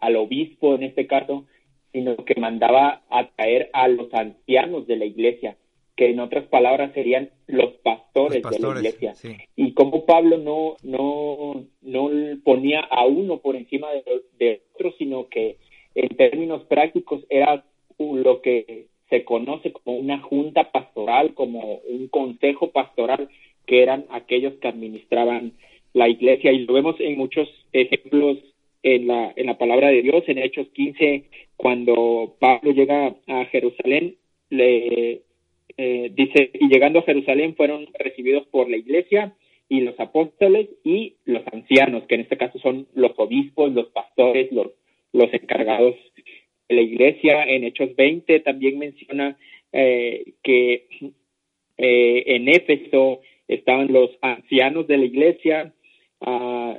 al, 0.00 0.16
obispo 0.16 0.74
en 0.74 0.84
este 0.84 1.06
caso, 1.06 1.44
sino 1.92 2.16
que 2.16 2.40
mandaba 2.40 3.02
a 3.10 3.28
traer 3.30 3.70
a 3.72 3.88
los 3.88 4.12
ancianos 4.14 4.86
de 4.86 4.96
la 4.96 5.04
iglesia, 5.04 5.56
que 5.96 6.10
en 6.10 6.20
otras 6.20 6.46
palabras 6.46 6.92
serían 6.92 7.30
los 7.46 7.72
pastores, 7.82 8.42
de 8.42 8.58
la 8.58 8.78
iglesia. 8.78 9.14
Y 9.56 9.74
como 9.74 10.06
Pablo 10.06 10.38
no, 10.38 10.76
no, 10.82 11.66
no 11.82 12.10
ponía 12.44 12.80
a 12.80 13.04
uno 13.06 13.38
por 13.38 13.56
encima 13.56 13.90
de, 13.92 14.04
de 14.38 14.62
otro, 14.74 14.92
sino 14.98 15.28
que 15.28 15.58
en 15.94 16.08
términos 16.16 16.64
prácticos 16.64 17.24
era 17.28 17.64
lo 17.98 18.40
que 18.40 18.88
se 19.14 19.24
conoce 19.24 19.70
como 19.70 19.96
una 19.96 20.18
junta 20.18 20.72
pastoral, 20.72 21.34
como 21.34 21.76
un 21.88 22.08
consejo 22.08 22.72
pastoral, 22.72 23.28
que 23.64 23.80
eran 23.80 24.06
aquellos 24.10 24.54
que 24.54 24.66
administraban 24.66 25.52
la 25.92 26.08
iglesia. 26.08 26.50
Y 26.50 26.66
lo 26.66 26.74
vemos 26.74 26.96
en 26.98 27.16
muchos 27.16 27.48
ejemplos 27.72 28.38
en 28.82 29.06
la, 29.06 29.32
en 29.36 29.46
la 29.46 29.56
palabra 29.56 29.88
de 29.90 30.02
Dios, 30.02 30.24
en 30.26 30.38
Hechos 30.38 30.66
15, 30.74 31.26
cuando 31.56 32.34
Pablo 32.40 32.72
llega 32.72 33.14
a 33.28 33.44
Jerusalén, 33.44 34.16
le 34.50 35.22
eh, 35.76 36.10
dice, 36.12 36.50
y 36.52 36.66
llegando 36.68 36.98
a 36.98 37.04
Jerusalén 37.04 37.54
fueron 37.54 37.86
recibidos 37.96 38.44
por 38.48 38.68
la 38.68 38.76
iglesia 38.76 39.32
y 39.68 39.82
los 39.82 39.98
apóstoles 40.00 40.68
y 40.82 41.14
los 41.24 41.46
ancianos, 41.52 42.02
que 42.08 42.16
en 42.16 42.22
este 42.22 42.36
caso 42.36 42.58
son 42.58 42.88
los 42.94 43.12
obispos, 43.16 43.72
los 43.72 43.86
pastores, 43.90 44.50
los, 44.50 44.72
los 45.12 45.32
encargados 45.32 45.94
la 46.68 46.80
iglesia 46.80 47.44
en 47.44 47.64
Hechos 47.64 47.94
20 47.96 48.40
también 48.40 48.78
menciona 48.78 49.36
eh, 49.72 50.34
que 50.42 50.86
eh, 51.76 52.22
en 52.26 52.48
Éfeso 52.48 53.20
estaban 53.48 53.92
los 53.92 54.10
ancianos 54.20 54.86
de 54.86 54.96
la 54.96 55.04
iglesia. 55.04 55.74
Uh, 56.20 56.76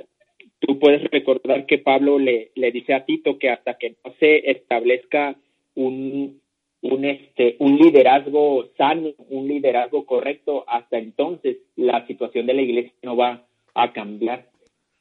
tú 0.58 0.78
puedes 0.78 1.04
recordar 1.10 1.66
que 1.66 1.78
Pablo 1.78 2.18
le, 2.18 2.50
le 2.54 2.72
dice 2.72 2.94
a 2.94 3.04
Tito 3.04 3.38
que 3.38 3.50
hasta 3.50 3.78
que 3.78 3.94
no 4.04 4.14
se 4.18 4.50
establezca 4.50 5.36
un, 5.74 6.40
un, 6.80 7.04
este, 7.04 7.56
un 7.58 7.76
liderazgo 7.76 8.68
sano, 8.76 9.12
un 9.28 9.46
liderazgo 9.46 10.06
correcto, 10.06 10.64
hasta 10.66 10.98
entonces 10.98 11.58
la 11.76 12.06
situación 12.06 12.46
de 12.46 12.54
la 12.54 12.62
iglesia 12.62 12.92
no 13.02 13.16
va 13.16 13.46
a 13.74 13.92
cambiar. 13.92 14.48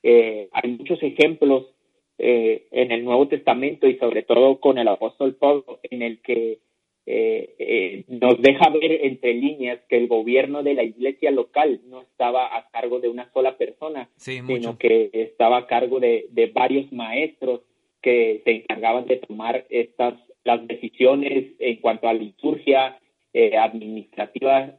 Eh, 0.03 0.49
hay 0.51 0.71
muchos 0.71 1.01
ejemplos 1.01 1.74
eh, 2.17 2.67
en 2.71 2.91
el 2.91 3.03
Nuevo 3.03 3.27
Testamento 3.27 3.87
y 3.87 3.97
sobre 3.97 4.23
todo 4.23 4.59
con 4.59 4.77
el 4.77 4.87
apóstol 4.87 5.35
Pablo, 5.35 5.79
en 5.83 6.01
el 6.01 6.21
que 6.21 6.59
eh, 7.07 7.55
eh, 7.59 8.03
nos 8.07 8.41
deja 8.41 8.69
ver 8.69 9.05
entre 9.05 9.35
líneas 9.35 9.79
que 9.87 9.97
el 9.97 10.07
gobierno 10.07 10.63
de 10.63 10.73
la 10.73 10.83
iglesia 10.83 11.29
local 11.29 11.81
no 11.85 12.01
estaba 12.01 12.57
a 12.57 12.67
cargo 12.71 12.99
de 12.99 13.09
una 13.09 13.31
sola 13.31 13.57
persona, 13.57 14.09
sino 14.15 14.79
que 14.79 15.11
estaba 15.13 15.57
a 15.57 15.67
cargo 15.67 15.99
de, 15.99 16.25
de, 16.31 16.47
varios 16.47 16.91
maestros 16.91 17.61
que 18.01 18.41
se 18.43 18.51
encargaban 18.51 19.05
de 19.05 19.17
tomar 19.17 19.65
estas 19.69 20.15
las 20.43 20.65
decisiones 20.67 21.53
en 21.59 21.75
cuanto 21.77 22.07
a 22.07 22.13
liturgia 22.13 22.99
eh, 23.33 23.57
administrativa, 23.57 24.73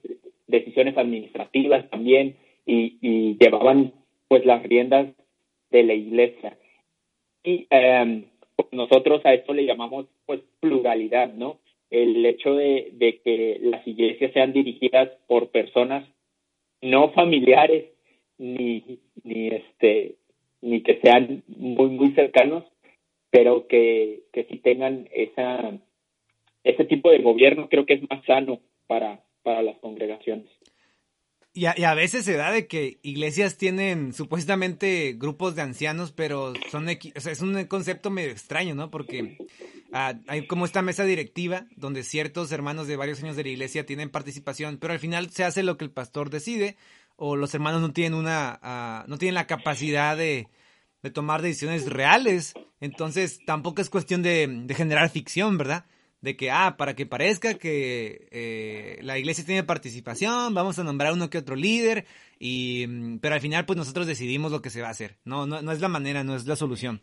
decisiones 0.46 0.96
administrativas 0.96 1.88
también 1.90 2.36
y, 2.64 2.98
y 3.02 3.36
llevaban 3.38 3.92
pues 4.28 4.44
las 4.44 4.62
riendas 4.64 5.08
de 5.70 5.82
la 5.84 5.94
iglesia. 5.94 6.56
Y 7.46 7.68
em, 7.70 8.24
nosotros 8.72 9.24
a 9.24 9.32
esto 9.32 9.54
le 9.54 9.64
llamamos 9.64 10.06
pues 10.26 10.40
pluralidad, 10.58 11.32
¿no? 11.32 11.60
El 11.90 12.26
hecho 12.26 12.54
de, 12.56 12.90
de 12.94 13.20
que 13.20 13.58
las 13.62 13.86
iglesias 13.86 14.32
sean 14.32 14.52
dirigidas 14.52 15.10
por 15.28 15.50
personas 15.50 16.04
no 16.82 17.12
familiares 17.12 17.84
ni, 18.38 18.98
ni 19.22 19.48
este 19.48 20.16
ni 20.60 20.82
que 20.82 20.98
sean 21.00 21.44
muy 21.46 21.90
muy 21.90 22.10
cercanos 22.14 22.64
pero 23.30 23.68
que, 23.68 24.24
que 24.32 24.44
sí 24.44 24.58
tengan 24.58 25.08
esa 25.12 25.78
ese 26.64 26.84
tipo 26.84 27.10
de 27.10 27.18
gobierno 27.18 27.68
creo 27.68 27.86
que 27.86 27.94
es 27.94 28.10
más 28.10 28.24
sano 28.24 28.58
para, 28.88 29.20
para 29.44 29.62
las 29.62 29.76
congregaciones. 29.78 30.46
Y 31.56 31.64
a, 31.64 31.94
veces 31.94 32.26
se 32.26 32.36
da 32.36 32.50
de 32.52 32.66
que 32.66 32.98
iglesias 33.00 33.56
tienen 33.56 34.12
supuestamente 34.12 35.14
grupos 35.16 35.54
de 35.54 35.62
ancianos, 35.62 36.12
pero 36.12 36.52
son 36.70 36.86
es 36.90 37.40
un 37.40 37.64
concepto 37.64 38.10
medio 38.10 38.30
extraño, 38.30 38.74
¿no? 38.74 38.90
Porque 38.90 39.38
ah, 39.90 40.16
hay 40.26 40.46
como 40.46 40.66
esta 40.66 40.82
mesa 40.82 41.04
directiva 41.04 41.64
donde 41.74 42.02
ciertos 42.02 42.52
hermanos 42.52 42.88
de 42.88 42.96
varios 42.96 43.22
años 43.22 43.36
de 43.36 43.44
la 43.44 43.48
iglesia 43.48 43.86
tienen 43.86 44.10
participación, 44.10 44.76
pero 44.76 44.92
al 44.92 44.98
final 44.98 45.30
se 45.30 45.44
hace 45.44 45.62
lo 45.62 45.78
que 45.78 45.86
el 45.86 45.90
pastor 45.90 46.28
decide 46.28 46.76
o 47.16 47.36
los 47.36 47.54
hermanos 47.54 47.80
no 47.80 47.90
tienen 47.94 48.18
una 48.18 48.60
ah, 48.62 49.06
no 49.08 49.16
tienen 49.16 49.36
la 49.36 49.46
capacidad 49.46 50.14
de, 50.14 50.48
de, 51.02 51.10
tomar 51.10 51.40
decisiones 51.40 51.86
reales, 51.86 52.52
entonces 52.82 53.40
tampoco 53.46 53.80
es 53.80 53.88
cuestión 53.88 54.20
de, 54.20 54.46
de 54.46 54.74
generar 54.74 55.08
ficción, 55.08 55.56
¿verdad? 55.56 55.86
De 56.26 56.36
que, 56.36 56.50
ah, 56.50 56.74
para 56.76 56.96
que 56.96 57.06
parezca 57.06 57.54
que 57.54 58.26
eh, 58.32 58.98
la 59.02 59.16
iglesia 59.16 59.44
tiene 59.46 59.62
participación, 59.62 60.52
vamos 60.54 60.76
a 60.76 60.82
nombrar 60.82 61.12
uno 61.12 61.30
que 61.30 61.38
otro 61.38 61.54
líder, 61.54 62.04
y, 62.40 62.84
mm, 62.88 63.18
pero 63.20 63.36
al 63.36 63.40
final 63.40 63.64
pues 63.64 63.76
nosotros 63.76 64.08
decidimos 64.08 64.50
lo 64.50 64.60
que 64.60 64.70
se 64.70 64.82
va 64.82 64.88
a 64.88 64.90
hacer. 64.90 65.12
No, 65.24 65.46
no, 65.46 65.62
no 65.62 65.70
es 65.70 65.80
la 65.80 65.86
manera, 65.86 66.24
no 66.24 66.34
es 66.34 66.44
la 66.48 66.56
solución. 66.56 67.00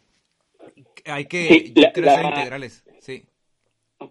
Hay 1.05 1.27
que, 1.27 1.47
ser 1.47 1.67
integrales, 1.67 2.83
sí. 2.99 3.23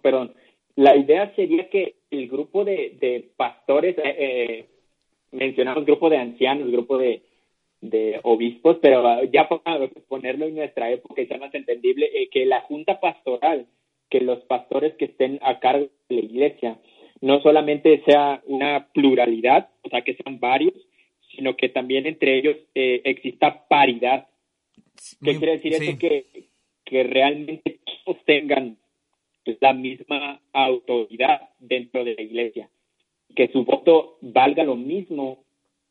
Perdón, 0.01 0.33
la 0.77 0.96
idea 0.96 1.31
sería 1.37 1.68
que 1.68 1.96
el 2.11 2.27
grupo 2.29 2.64
de, 2.64 2.96
de 2.98 3.29
pastores, 3.37 3.98
eh, 3.98 4.16
eh, 4.18 4.66
mencionamos 5.31 5.85
grupo 5.85 6.09
de 6.09 6.16
ancianos, 6.16 6.72
grupo 6.72 6.96
de, 6.96 7.20
de 7.83 8.18
obispos, 8.22 8.79
pero 8.81 9.25
ya 9.25 9.46
para 9.46 9.88
ponerlo 10.09 10.46
en 10.46 10.55
nuestra 10.55 10.90
época 10.90 11.20
y 11.20 11.27
sea 11.27 11.37
más 11.37 11.55
entendible, 11.55 12.07
eh, 12.14 12.31
que 12.31 12.46
la 12.46 12.62
junta 12.62 12.98
pastoral 12.98 13.66
que 14.12 14.20
los 14.20 14.40
pastores 14.40 14.92
que 14.96 15.07
estén 15.07 15.38
a 15.40 15.59
cargo 15.59 15.88
de 16.11 16.16
la 16.16 16.20
iglesia 16.20 16.79
no 17.22 17.40
solamente 17.40 18.03
sea 18.05 18.42
una 18.44 18.88
pluralidad, 18.92 19.70
o 19.81 19.88
sea, 19.88 20.03
que 20.03 20.14
sean 20.16 20.38
varios, 20.38 20.75
sino 21.35 21.57
que 21.57 21.70
también 21.70 22.05
entre 22.05 22.37
ellos 22.37 22.59
eh, 22.75 23.01
exista 23.05 23.66
paridad. 23.68 24.27
¿Qué 25.25 25.38
quiere 25.38 25.53
decir 25.53 25.72
eso? 25.72 25.98
Que, 25.98 26.27
que 26.85 27.05
realmente 27.05 27.79
todos 28.05 28.22
tengan 28.27 28.77
la 29.61 29.72
misma 29.72 30.42
autoridad 30.53 31.48
dentro 31.59 32.05
de 32.05 32.14
la 32.14 32.20
iglesia, 32.20 32.68
que 33.35 33.48
su 33.48 33.64
voto 33.64 34.18
valga 34.20 34.62
lo 34.62 34.77
mismo 34.77 35.42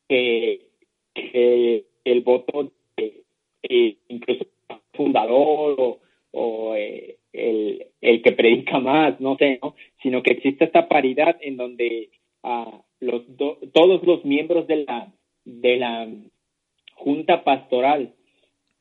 que, 0.08 0.68
el 1.14 2.20
voto 2.20 2.70
de 2.96 3.24
eh, 3.64 3.96
incluso 4.08 4.46
fundador 4.92 5.74
o, 5.80 6.00
o 6.30 6.74
eh, 6.76 7.16
el, 7.32 7.86
el 8.00 8.22
que 8.22 8.32
predica 8.32 8.78
más, 8.78 9.20
no 9.20 9.36
sé, 9.36 9.58
¿no? 9.62 9.74
sino 10.02 10.22
que 10.22 10.32
existe 10.32 10.64
esta 10.64 10.88
paridad 10.88 11.36
en 11.40 11.56
donde 11.56 12.10
uh, 12.42 12.80
los 13.00 13.22
todos 13.72 14.02
los 14.04 14.24
miembros 14.24 14.66
de 14.66 14.84
la, 14.84 15.12
de 15.44 15.76
la 15.76 16.08
junta 16.94 17.44
pastoral 17.44 18.14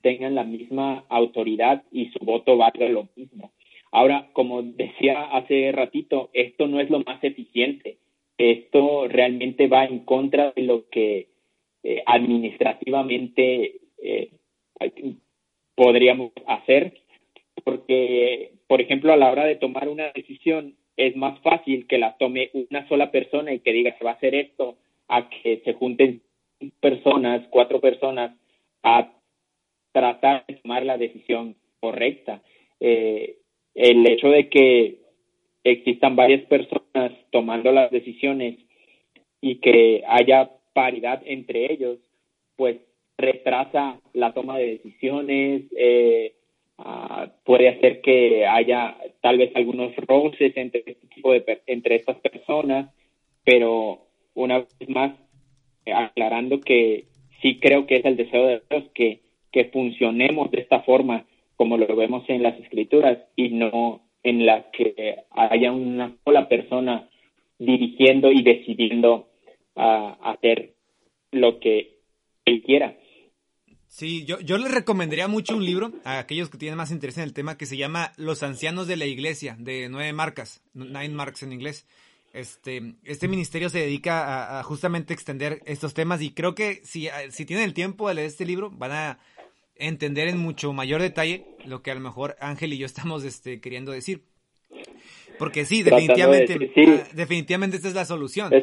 tengan 0.02 0.36
la 0.36 0.44
misma 0.44 1.06
autoridad 1.10 1.84
y 1.92 2.08
su 2.08 2.20
voto 2.26 2.58
valga 2.58 2.90
lo 2.90 3.08
mismo. 3.16 3.52
Ahora, 3.92 4.30
como 4.34 4.64
decía 4.64 5.24
hace 5.32 5.72
ratito, 5.72 6.30
esto 6.34 6.68
no 6.68 6.80
es 6.80 6.90
lo 6.90 7.02
más 7.02 7.24
eficiente. 7.24 7.98
Esto 8.38 9.08
realmente 9.08 9.68
va 9.68 9.86
en 9.86 10.00
contra 10.00 10.52
de 10.52 10.64
lo 10.64 10.88
que 10.90 11.28
eh, 11.84 12.02
administrativamente 12.06 13.82
eh, 14.02 14.32
podríamos 15.76 16.32
hacer 16.48 17.01
porque, 17.64 18.54
por 18.68 18.82
ejemplo, 18.82 19.14
a 19.14 19.18
la 19.18 19.32
hora 19.32 19.46
de 19.46 19.56
tomar 19.56 19.90
una 19.90 20.12
decisión 20.12 20.76
es 20.98 21.16
más 21.16 21.40
fácil 21.42 21.88
que 21.88 21.98
la 21.98 22.18
tome 22.18 22.52
una 22.54 22.88
sola 22.88 23.12
persona 23.12 23.54
y 23.54 23.60
que 23.60 23.74
diga 23.74 23.98
se 23.98 24.04
va 24.04 24.12
a 24.12 24.16
hacer 24.16 24.36
esto 24.36 24.78
a 25.08 25.30
que 25.30 25.62
se 25.64 25.74
junten 25.74 26.22
personas, 26.80 27.48
cuatro 27.50 27.80
personas 27.80 28.36
a 28.84 29.12
tratar 29.92 30.46
de 30.48 30.56
tomar 30.56 30.86
la 30.86 30.98
decisión 30.98 31.56
correcta. 31.80 32.42
Eh, 32.80 33.38
el 33.76 34.08
hecho 34.08 34.30
de 34.30 34.50
que 34.50 35.00
existan 35.64 36.16
varias 36.16 36.44
personas 36.44 37.12
tomando 37.32 37.72
las 37.72 37.92
decisiones 37.92 38.58
y 39.42 39.56
que 39.56 40.04
haya 40.08 40.52
paridad 40.74 41.22
entre 41.26 41.72
ellos, 41.72 42.00
pues 42.56 42.78
retrasa 43.18 44.00
la 44.14 44.34
toma 44.34 44.58
de 44.58 44.68
decisiones, 44.68 45.64
eh, 45.76 46.34
Ah, 46.84 47.32
puede 47.46 47.70
hacer 47.70 48.02
que 48.02 48.48
haya 48.48 48.98
tal 49.22 49.38
vez 49.38 49.52
algunos 49.56 49.96
roces 49.98 50.58
entre 50.58 50.84
este 50.86 51.08
tipo 51.08 51.32
de 51.32 51.62
entre 51.68 51.96
estas 51.96 52.18
personas, 52.18 52.92
pero 53.44 54.08
una 54.34 54.60
vez 54.60 54.90
más 54.90 55.12
aclarando 55.86 56.60
que 56.60 57.06
sí 57.42 57.60
creo 57.60 57.86
que 57.86 57.98
es 57.98 58.06
el 58.06 58.18
deseo 58.18 58.48
de 58.48 58.62
Dios 58.68 58.86
que, 58.96 59.20
que 59.52 59.66
funcionemos 59.66 60.50
de 60.50 60.62
esta 60.62 60.82
forma 60.82 61.26
como 61.56 61.78
lo 61.78 61.96
vemos 61.96 62.28
en 62.30 62.42
las 62.42 62.60
escrituras 62.60 63.20
y 63.36 63.50
no 63.50 64.02
en 64.24 64.48
la 64.48 64.72
que 64.72 65.18
haya 65.30 65.72
una 65.72 66.16
sola 66.24 66.50
persona 66.50 67.10
dirigiendo 67.60 68.32
y 68.32 68.42
decidiendo 68.42 69.28
a 69.76 70.18
hacer 70.32 70.74
lo 71.32 71.60
que 71.60 71.98
él 72.46 72.64
quiera. 72.64 72.96
Sí, 73.92 74.24
yo, 74.24 74.40
yo 74.40 74.58
les 74.58 74.72
recomendaría 74.72 75.28
mucho 75.28 75.54
un 75.54 75.66
libro 75.66 75.92
a 76.06 76.18
aquellos 76.18 76.50
que 76.50 76.58
tienen 76.58 76.78
más 76.78 76.92
interés 76.92 77.18
en 77.18 77.26
el 77.26 77.34
tema 77.34 77.58
que 77.58 77.66
se 77.66 77.76
llama 77.76 78.14
Los 78.16 78.42
Ancianos 78.42 78.88
de 78.88 78.96
la 78.96 79.06
Iglesia, 79.06 79.58
de 79.60 79.90
nueve 79.90 80.14
marcas, 80.14 80.64
nine 80.74 81.10
marks 81.10 81.44
en 81.44 81.52
inglés. 81.52 81.86
Este, 82.32 82.96
este 83.04 83.28
ministerio 83.28 83.70
se 83.70 83.80
dedica 83.80 84.60
a, 84.60 84.64
justamente 84.64 85.14
extender 85.14 85.62
estos 85.66 85.94
temas 85.94 86.22
y 86.22 86.32
creo 86.32 86.56
que 86.56 86.80
si, 86.86 87.10
si 87.32 87.46
tienen 87.46 87.66
el 87.66 87.74
tiempo 87.74 88.08
de 88.08 88.16
leer 88.16 88.28
este 88.28 88.46
libro 88.46 88.70
van 88.72 88.94
a 88.94 89.20
entender 89.76 90.30
en 90.30 90.38
mucho 90.38 90.72
mayor 90.72 91.02
detalle 91.02 91.46
lo 91.66 91.82
que 91.82 91.92
a 91.92 91.96
lo 91.96 92.00
mejor 92.00 92.38
Ángel 92.40 92.72
y 92.72 92.78
yo 92.78 92.86
estamos 92.86 93.26
este, 93.26 93.60
queriendo 93.60 93.92
decir. 93.92 94.24
Porque 95.38 95.66
sí, 95.66 95.84
definitivamente, 95.84 96.72
ah, 96.78 97.10
definitivamente 97.12 97.76
esta 97.76 97.90
es 97.90 97.96
la 97.96 98.06
solución. 98.06 98.54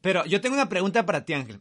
Pero 0.00 0.26
yo 0.26 0.40
tengo 0.40 0.56
una 0.56 0.68
pregunta 0.68 1.06
para 1.06 1.24
ti, 1.24 1.34
Ángel. 1.34 1.60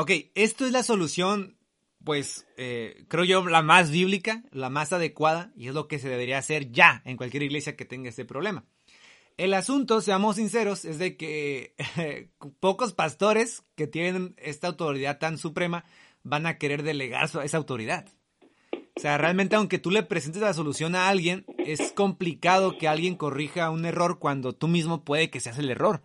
Ok, 0.00 0.12
esto 0.34 0.64
es 0.64 0.72
la 0.72 0.82
solución, 0.82 1.58
pues 2.02 2.46
eh, 2.56 3.04
creo 3.08 3.24
yo, 3.24 3.46
la 3.46 3.60
más 3.60 3.90
bíblica, 3.90 4.42
la 4.50 4.70
más 4.70 4.94
adecuada, 4.94 5.52
y 5.54 5.68
es 5.68 5.74
lo 5.74 5.88
que 5.88 5.98
se 5.98 6.08
debería 6.08 6.38
hacer 6.38 6.72
ya 6.72 7.02
en 7.04 7.18
cualquier 7.18 7.42
iglesia 7.42 7.76
que 7.76 7.84
tenga 7.84 8.08
este 8.08 8.24
problema. 8.24 8.64
El 9.36 9.52
asunto, 9.52 10.00
seamos 10.00 10.36
sinceros, 10.36 10.86
es 10.86 10.98
de 10.98 11.18
que 11.18 11.74
pocos 12.60 12.94
pastores 12.94 13.62
que 13.74 13.86
tienen 13.86 14.34
esta 14.38 14.68
autoridad 14.68 15.18
tan 15.18 15.36
suprema 15.36 15.84
van 16.22 16.46
a 16.46 16.56
querer 16.56 16.82
delegar 16.82 17.24
esa 17.44 17.56
autoridad. 17.58 18.06
O 18.96 19.00
sea, 19.00 19.18
realmente 19.18 19.56
aunque 19.56 19.78
tú 19.78 19.90
le 19.90 20.02
presentes 20.02 20.40
la 20.40 20.54
solución 20.54 20.94
a 20.94 21.10
alguien, 21.10 21.44
es 21.58 21.92
complicado 21.92 22.78
que 22.78 22.88
alguien 22.88 23.16
corrija 23.16 23.68
un 23.68 23.84
error 23.84 24.18
cuando 24.18 24.54
tú 24.54 24.66
mismo 24.66 25.04
puede 25.04 25.28
que 25.28 25.40
seas 25.40 25.58
el 25.58 25.68
error. 25.68 26.02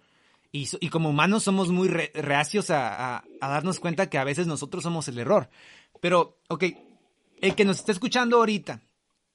Y, 0.57 0.87
como 0.87 1.09
humanos 1.09 1.43
somos 1.43 1.69
muy 1.69 1.89
reacios 1.89 2.69
a, 2.69 3.25
darnos 3.41 3.81
cuenta 3.81 4.09
que 4.09 4.17
a 4.17 4.23
veces 4.23 4.47
nosotros 4.47 4.83
somos 4.83 5.05
el 5.09 5.19
error. 5.19 5.49
Pero, 5.99 6.39
ok, 6.47 6.63
el 7.41 7.55
que 7.55 7.65
nos 7.65 7.79
está 7.79 7.91
escuchando 7.91 8.37
ahorita, 8.37 8.81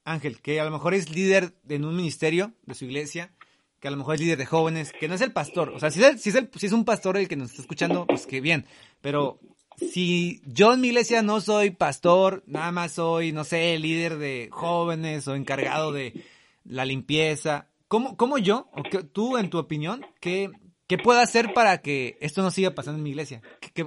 Ángel, 0.04 0.40
que 0.40 0.60
a 0.60 0.64
lo 0.64 0.70
mejor 0.70 0.94
es 0.94 1.10
líder 1.10 1.52
en 1.68 1.84
un 1.84 1.94
ministerio 1.94 2.54
de 2.64 2.74
su 2.74 2.86
iglesia, 2.86 3.34
que 3.80 3.88
a 3.88 3.90
lo 3.90 3.98
mejor 3.98 4.14
es 4.14 4.22
líder 4.22 4.38
de 4.38 4.46
jóvenes, 4.46 4.94
que 4.98 5.08
no 5.08 5.14
es 5.14 5.20
el 5.20 5.32
pastor. 5.32 5.68
O 5.74 5.78
sea, 5.78 5.90
si 5.90 6.02
es, 6.02 6.22
si 6.22 6.30
es, 6.30 6.72
un 6.72 6.86
pastor 6.86 7.18
el 7.18 7.28
que 7.28 7.36
nos 7.36 7.50
está 7.50 7.60
escuchando, 7.60 8.06
pues 8.06 8.26
qué 8.26 8.40
bien. 8.40 8.64
Pero 9.02 9.40
si 9.76 10.40
yo 10.46 10.72
en 10.72 10.80
mi 10.80 10.88
iglesia 10.88 11.20
no 11.20 11.42
soy 11.42 11.70
pastor, 11.70 12.42
nada 12.46 12.72
más 12.72 12.92
soy, 12.92 13.32
no 13.32 13.44
sé, 13.44 13.78
líder 13.78 14.16
de 14.16 14.48
jóvenes 14.50 15.28
o 15.28 15.34
encargado 15.34 15.92
de 15.92 16.14
la 16.64 16.86
limpieza, 16.86 17.68
¿cómo, 17.88 18.16
cómo 18.16 18.38
yo, 18.38 18.70
o 18.72 18.82
tú 19.04 19.36
en 19.36 19.50
tu 19.50 19.58
opinión, 19.58 20.06
qué, 20.18 20.50
¿Qué 20.90 20.98
puedo 20.98 21.20
hacer 21.20 21.52
para 21.54 21.82
que 21.82 22.16
esto 22.20 22.42
no 22.42 22.50
siga 22.50 22.74
pasando 22.74 22.98
en 22.98 23.04
mi 23.04 23.10
iglesia? 23.10 23.42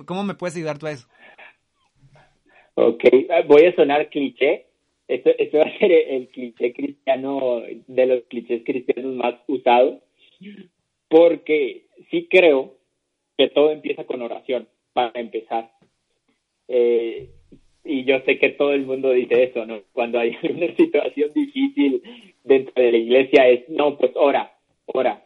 ¿Cómo 0.06 0.24
me 0.24 0.36
puedes 0.36 0.56
ayudar 0.56 0.80
tú 0.80 0.88
a 0.88 0.92
eso? 0.92 1.06
Ok, 2.76 3.04
ah, 3.30 3.42
voy 3.46 3.66
a 3.66 3.76
sonar 3.76 4.08
cliché. 4.08 4.68
Esto, 5.10 5.32
va 5.58 5.66
a 5.66 5.80
ser 5.80 5.92
el 5.92 6.30
cliché 6.30 6.72
cristiano, 6.72 7.62
de 7.88 8.06
los 8.06 8.24
clichés 8.30 8.62
cristianos 8.64 9.16
más 9.16 9.36
usados, 9.48 10.02
porque 11.10 11.88
sí 12.10 12.30
creo 12.32 12.78
que 13.38 13.50
todo 13.50 13.72
empieza 13.72 14.06
con 14.06 14.22
oración, 14.22 14.70
para 14.94 15.12
empezar. 15.20 15.72
Eh, 16.70 17.32
y 17.84 18.06
yo 18.06 18.22
sé 18.22 18.40
que 18.40 18.52
todo 18.52 18.72
el 18.72 18.86
mundo 18.86 19.12
dice 19.12 19.44
eso, 19.44 19.66
¿no? 19.66 19.82
Cuando 19.92 20.20
hay 20.20 20.38
una 20.50 20.74
situación 20.78 21.34
difícil 21.36 22.02
dentro 22.46 22.82
de 22.82 22.94
la 22.94 22.98
iglesia 22.98 23.50
es, 23.50 23.68
no, 23.68 23.98
pues 23.98 24.14
ora, 24.16 24.54
ora 24.86 25.22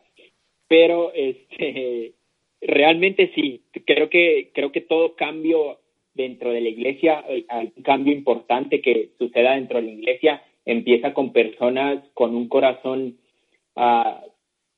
pero 0.67 1.11
este 1.13 2.13
realmente 2.61 3.31
sí 3.35 3.63
creo 3.85 4.09
que 4.09 4.51
creo 4.53 4.71
que 4.71 4.81
todo 4.81 5.15
cambio 5.15 5.79
dentro 6.13 6.51
de 6.51 6.61
la 6.61 6.69
iglesia 6.69 7.23
un 7.29 7.83
cambio 7.83 8.13
importante 8.13 8.81
que 8.81 9.11
suceda 9.17 9.55
dentro 9.55 9.79
de 9.79 9.85
la 9.87 9.91
iglesia 9.91 10.43
empieza 10.65 11.13
con 11.13 11.31
personas 11.31 12.03
con 12.13 12.35
un 12.35 12.49
corazón 12.49 13.17
ah, 13.75 14.23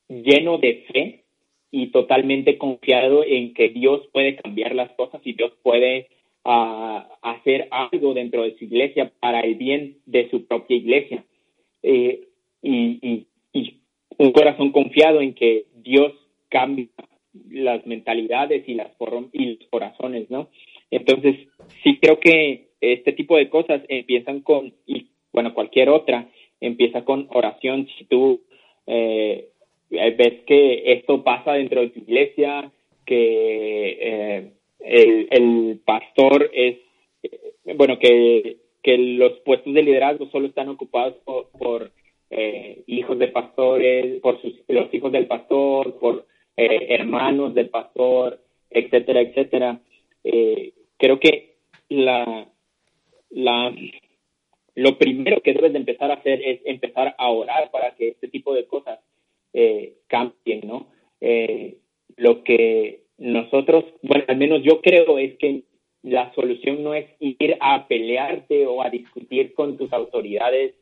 lleno 0.09 0.57
de 0.57 0.85
fe 0.91 1.23
y 1.71 1.87
totalmente 1.87 2.57
confiado 2.57 3.23
en 3.23 3.53
que 3.53 3.69
Dios 3.69 4.07
puede 4.11 4.35
cambiar 4.35 4.75
las 4.75 4.91
cosas 4.91 5.21
y 5.23 5.33
Dios 5.33 5.53
puede 5.61 6.07
ah, 6.45 7.07
hacer 7.21 7.67
algo 7.71 8.13
dentro 8.13 8.43
de 8.43 8.57
su 8.57 8.65
iglesia 8.65 9.11
para 9.19 9.41
el 9.41 9.55
bien 9.55 9.97
de 10.05 10.29
su 10.29 10.45
propia 10.45 10.77
iglesia. 10.77 11.23
Eh, 11.83 12.27
y, 12.61 13.25
un 14.17 14.33
corazón 14.33 14.73
confiado 14.73 15.21
en 15.21 15.33
que 15.33 15.67
Dios 15.83 16.13
cambia 16.49 16.87
las 17.49 17.85
mentalidades 17.85 18.67
y, 18.67 18.73
las, 18.73 18.91
y 19.33 19.45
los 19.45 19.67
corazones, 19.69 20.29
¿no? 20.29 20.49
Entonces, 20.91 21.35
sí 21.83 21.99
creo 22.01 22.19
que 22.19 22.69
este 22.81 23.13
tipo 23.13 23.37
de 23.37 23.49
cosas 23.49 23.81
empiezan 23.87 24.41
con, 24.41 24.73
y 24.87 25.07
bueno, 25.31 25.53
cualquier 25.53 25.89
otra, 25.89 26.27
empieza 26.59 27.05
con 27.05 27.27
oración. 27.31 27.87
Si 27.97 28.05
tú 28.05 28.41
eh, 28.87 29.49
ves 29.89 30.43
que 30.45 30.93
esto 30.93 31.23
pasa 31.23 31.53
dentro 31.53 31.81
de 31.81 31.89
tu 31.89 31.99
iglesia, 31.99 32.71
que 33.05 33.97
eh, 34.01 34.51
el, 35.29 35.79
pastor 35.85 36.49
es, 36.53 36.77
eh, 37.23 37.73
bueno, 37.75 37.99
que 37.99 38.57
los 38.97 39.39
puestos 39.41 39.73
de 39.73 39.83
liderazgo 39.83 40.29
solo 40.31 40.47
están 40.47 40.69
ocupados 40.69 41.15
por, 41.57 41.91
eh, 42.29 42.83
hijos 42.87 43.17
de 43.19 43.27
pastores, 43.29 44.21
por 44.21 44.41
sus, 44.41 44.53
los 44.67 44.93
hijos 44.93 45.11
del 45.11 45.27
pastor, 45.27 45.97
por 45.99 46.25
hermanos 46.55 47.53
del 47.53 47.69
pastor, 47.69 48.41
etcétera, 48.69 49.21
etcétera. 49.21 49.79
creo 50.97 51.17
que 51.17 51.55
la, 51.87 52.49
la, 53.29 53.73
lo 54.75 54.97
primero 54.97 55.41
que 55.41 55.53
debes 55.53 55.73
de 55.73 55.79
empezar 55.79 56.11
a 56.11 56.15
hacer 56.15 56.41
es 56.43 56.61
empezar 56.65 57.15
a 57.17 57.29
orar 57.29 57.69
para 57.71 57.95
que 57.95 58.09
este 58.09 58.27
tipo 58.27 58.53
de 58.53 58.65
cosas 58.65 58.99
eh, 59.53 59.95
cambien, 60.07 60.61
¿no? 60.65 60.87
Eh, 61.21 61.77
lo 62.15 62.43
que 62.43 63.03
nosotros, 63.17 63.83
bueno, 64.01 64.23
al 64.27 64.37
menos 64.37 64.61
yo 64.63 64.81
creo 64.81 65.17
es 65.17 65.37
que 65.37 65.63
la 66.03 66.33
solución 66.33 66.83
no 66.83 66.93
es 66.93 67.07
ir 67.19 67.57
a 67.59 67.87
pelearte 67.87 68.65
o 68.67 68.81
a 68.81 68.89
discutir 68.89 69.53
con 69.53 69.77
tus 69.77 69.91
autoridades 69.91 70.75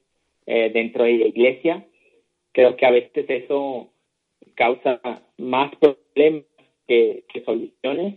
eh, 0.48 0.72
dentro 0.74 1.04
de 1.04 1.18
la 1.18 1.28
iglesia. 1.28 1.86
Creo 2.54 2.76
que 2.76 2.86
a 2.86 2.92
veces 2.92 3.30
eso 3.30 3.90
causa 4.56 5.00
más 5.38 5.72
problemas 5.76 6.44
que, 6.88 7.24
soluciones, 7.46 8.16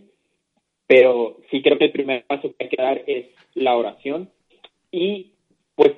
pero 0.87 1.37
sí 1.51 1.61
creo 1.61 1.77
que 1.77 1.85
el 1.85 1.91
primer 1.91 2.25
paso 2.25 2.49
que 2.49 2.63
hay 2.63 2.69
que 2.69 2.81
dar 2.81 3.03
es 3.05 3.25
la 3.53 3.77
oración 3.77 4.31
y 4.91 5.33
pues 5.75 5.93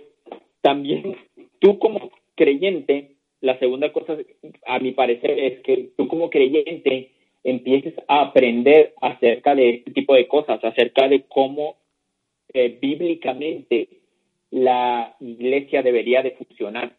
también 0.62 1.16
tú 1.60 1.80
como 1.80 2.12
creyente 2.36 3.16
la 3.42 3.60
segunda 3.60 3.92
cosa, 3.92 4.18
a 4.66 4.80
mi 4.80 4.94
parecer, 4.94 5.38
es 5.38 5.60
que 5.62 5.90
tú 5.98 6.08
como 6.08 6.30
creyente 6.30 7.12
empieces 7.44 7.94
a 8.08 8.22
aprender 8.22 8.94
acerca 9.02 9.54
de 9.54 9.70
este 9.70 9.92
tipo 9.92 10.16
de 10.16 10.28
cosas, 10.28 10.64
acerca 10.64 11.10
de 11.10 11.24
cómo 11.28 11.76
eh, 12.54 12.78
bíblicamente 12.82 13.90
la 14.54 15.16
iglesia 15.20 15.82
debería 15.82 16.22
de 16.22 16.32
funcionar, 16.32 16.95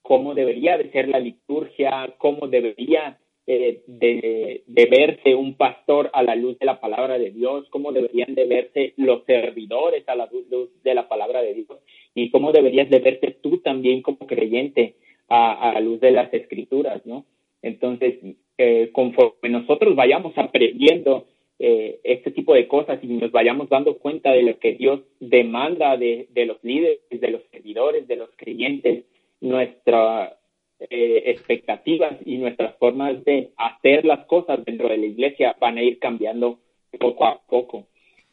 cómo 0.00 0.34
debería 0.34 0.78
de 0.78 0.90
ser 0.92 1.08
la 1.08 1.20
liturgia, 1.20 2.14
cómo 2.16 2.48
debería 2.48 3.18
eh, 3.46 3.82
de, 3.86 4.62
de, 4.66 4.86
verse 4.86 5.34
un 5.34 5.56
pastor 5.56 6.08
a 6.14 6.22
la 6.22 6.34
luz 6.34 6.58
de 6.58 6.64
la 6.64 6.80
palabra 6.80 7.18
de 7.18 7.30
Dios, 7.32 7.66
cómo 7.68 7.92
deberían 7.92 8.34
de 8.34 8.46
verse 8.46 8.94
los 8.96 9.24
servidores 9.24 10.08
a 10.08 10.16
la 10.16 10.26
luz 10.26 10.70
de 10.82 10.94
la 10.94 11.06
palabra 11.06 11.42
de 11.42 11.52
Dios 11.52 11.78
y 12.14 12.30
cómo 12.30 12.50
deberías 12.50 12.88
de 12.88 12.98
verte 13.00 13.36
tú 13.42 13.58
también 13.58 14.00
como 14.00 14.20
creyente 14.20 14.94
a, 15.28 15.72
la 15.74 15.80
luz 15.80 16.00
de 16.00 16.12
las 16.12 16.32
escrituras, 16.32 17.04
¿no? 17.04 17.26
Entonces, 17.60 18.14
eh, 18.56 18.88
conforme 18.92 19.50
nosotros 19.50 19.94
vayamos 19.96 20.32
aprendiendo 20.38 21.26
eh, 21.58 22.00
este 22.04 22.30
tipo 22.30 22.54
de 22.54 22.68
cosas 22.68 22.98
y 23.02 23.06
nos 23.06 23.30
vayamos 23.32 23.68
dando 23.68 23.96
cuenta 23.98 24.32
de 24.32 24.42
lo 24.42 24.58
que 24.58 24.74
Dios 24.74 25.00
demanda 25.20 25.96
de, 25.96 26.28
los 26.46 26.62
líderes, 26.62 27.00
de 27.10 27.30
los 27.30 27.42
servidores, 27.50 28.06
de 28.06 28.16
los 28.16 28.30
creyentes, 28.36 29.04
nuestras 29.40 30.34
eh, 30.80 31.22
expectativas 31.26 32.16
y 32.26 32.36
nuestras 32.36 32.76
formas 32.76 33.24
de 33.24 33.50
hacer 33.56 34.04
las 34.04 34.26
cosas 34.26 34.64
dentro 34.64 34.88
de 34.88 34.98
la 34.98 35.06
iglesia 35.06 35.56
van 35.58 35.78
a 35.78 35.82
ir 35.82 35.98
cambiando 35.98 36.58
poco 36.98 37.24
a 37.24 37.40
poco. 37.46 37.86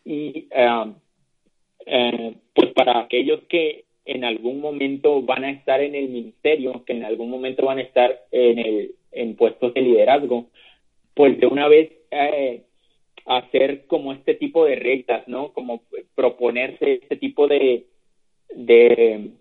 Y 0.04 0.48
um, 0.54 0.96
pues 2.54 2.74
para 2.74 3.00
aquellos 3.00 3.42
que 3.48 3.86
en 4.06 4.26
algún 4.26 4.60
momento 4.60 5.22
van 5.22 5.46
a 5.46 5.52
estar 5.52 5.82
en 5.82 5.96
el 5.96 6.10
ministerio, 6.10 6.84
que 6.86 6.94
en 6.94 7.06
algún 7.06 7.30
momento 7.30 7.66
van 7.66 7.78
a 7.78 7.84
estar 7.84 8.26
en, 8.32 8.60
el, 8.60 8.96
en 9.12 9.36
puestos 9.36 9.74
de 9.74 9.82
liderazgo, 9.82 10.48
pues 11.14 11.40
de 11.40 11.48
una 11.48 11.68
vez 11.68 11.92
eh, 12.12 12.64
hacer 13.26 13.86
como 13.88 14.14
este 14.14 14.36
tipo 14.36 14.66
de 14.66 14.76
reglas, 14.76 15.28
¿no? 15.28 15.54
Como 15.54 15.82
proponerse 16.16 16.94
este 16.94 17.16
tipo 17.18 17.48
de, 17.48 17.86
de, 18.56 19.32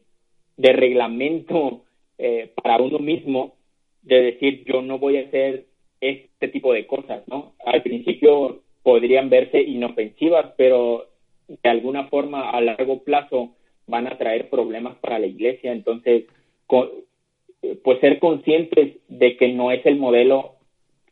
reglamento 0.56 1.84
eh, 2.18 2.52
para 2.62 2.82
uno 2.82 2.98
mismo, 2.98 3.54
de 4.02 4.22
decir 4.22 4.64
yo 4.64 4.82
no 4.82 4.98
voy 4.98 5.16
a 5.16 5.26
hacer 5.26 5.66
este 6.00 6.48
tipo 6.48 6.72
de 6.72 6.86
cosas, 6.86 7.22
¿no? 7.28 7.54
Al 7.64 7.82
principio 7.82 8.62
podrían 8.82 9.30
verse 9.30 9.60
inofensivas, 9.60 10.52
pero 10.56 11.08
de 11.48 11.70
alguna 11.70 12.08
forma 12.08 12.50
a 12.50 12.60
largo 12.60 13.02
plazo 13.02 13.54
van 13.86 14.06
a 14.06 14.18
traer 14.18 14.48
problemas 14.48 14.96
para 14.98 15.18
la 15.18 15.26
iglesia. 15.26 15.72
Entonces, 15.72 16.24
pues 16.66 18.00
ser 18.00 18.18
conscientes 18.18 18.96
de 19.08 19.36
que 19.36 19.52
no 19.52 19.70
es 19.70 19.84
el 19.86 19.96
modelo 19.96 20.56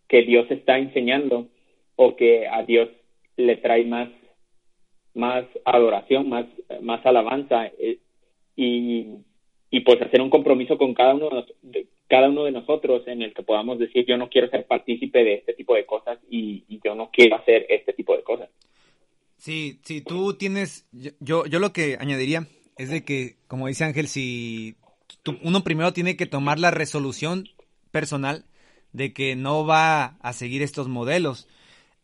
que 0.09 0.23
Dios 0.23 0.51
está 0.51 0.79
enseñando 0.79 1.47
o 2.03 2.17
que 2.17 2.49
a 2.49 2.63
Dios 2.63 2.89
le 3.37 3.59
trae 3.59 3.85
más, 3.85 4.09
más 5.13 5.45
adoración, 5.67 6.31
más, 6.31 6.47
más 6.81 7.05
alabanza 7.05 7.67
eh, 7.79 7.99
y, 8.57 9.19
y 9.69 9.81
pues 9.81 10.01
hacer 10.01 10.23
un 10.23 10.31
compromiso 10.31 10.79
con 10.79 10.95
cada 10.95 11.15
uno 11.15 11.29
de, 11.61 11.89
cada 12.09 12.31
uno 12.31 12.45
de 12.45 12.53
nosotros 12.53 13.07
en 13.07 13.21
el 13.21 13.35
que 13.35 13.43
podamos 13.43 13.79
decir 13.79 14.07
yo 14.09 14.17
no 14.17 14.31
quiero 14.31 14.49
ser 14.49 14.67
partícipe 14.67 15.23
de 15.23 15.35
este 15.35 15.53
tipo 15.53 15.75
de 15.75 15.85
cosas 15.85 16.19
y, 16.31 16.65
y 16.69 16.81
yo 16.83 16.95
no 16.95 17.11
quiero 17.13 17.37
hacer 17.37 17.67
este 17.69 17.93
tipo 17.93 18.17
de 18.17 18.23
cosas. 18.23 18.49
Sí, 19.37 19.79
si 19.83 20.01
tú 20.01 20.33
tienes, 20.33 20.89
yo, 21.21 21.45
yo 21.45 21.59
lo 21.59 21.75
que 21.75 21.99
añadiría 22.01 22.47
es 22.79 22.89
de 22.89 23.05
que, 23.05 23.35
como 23.47 23.67
dice 23.67 23.85
Ángel, 23.85 24.09
si 24.09 24.75
uno 25.43 25.63
primero 25.65 25.93
tiene 25.93 26.17
que 26.17 26.25
tomar 26.25 26.59
la 26.59 26.71
resolución 26.71 27.45
personal 27.91 28.47
de 28.95 29.13
que 29.13 29.37
no 29.37 29.67
va 29.67 30.17
a 30.23 30.33
seguir 30.33 30.63
estos 30.63 30.89
modelos. 30.89 31.47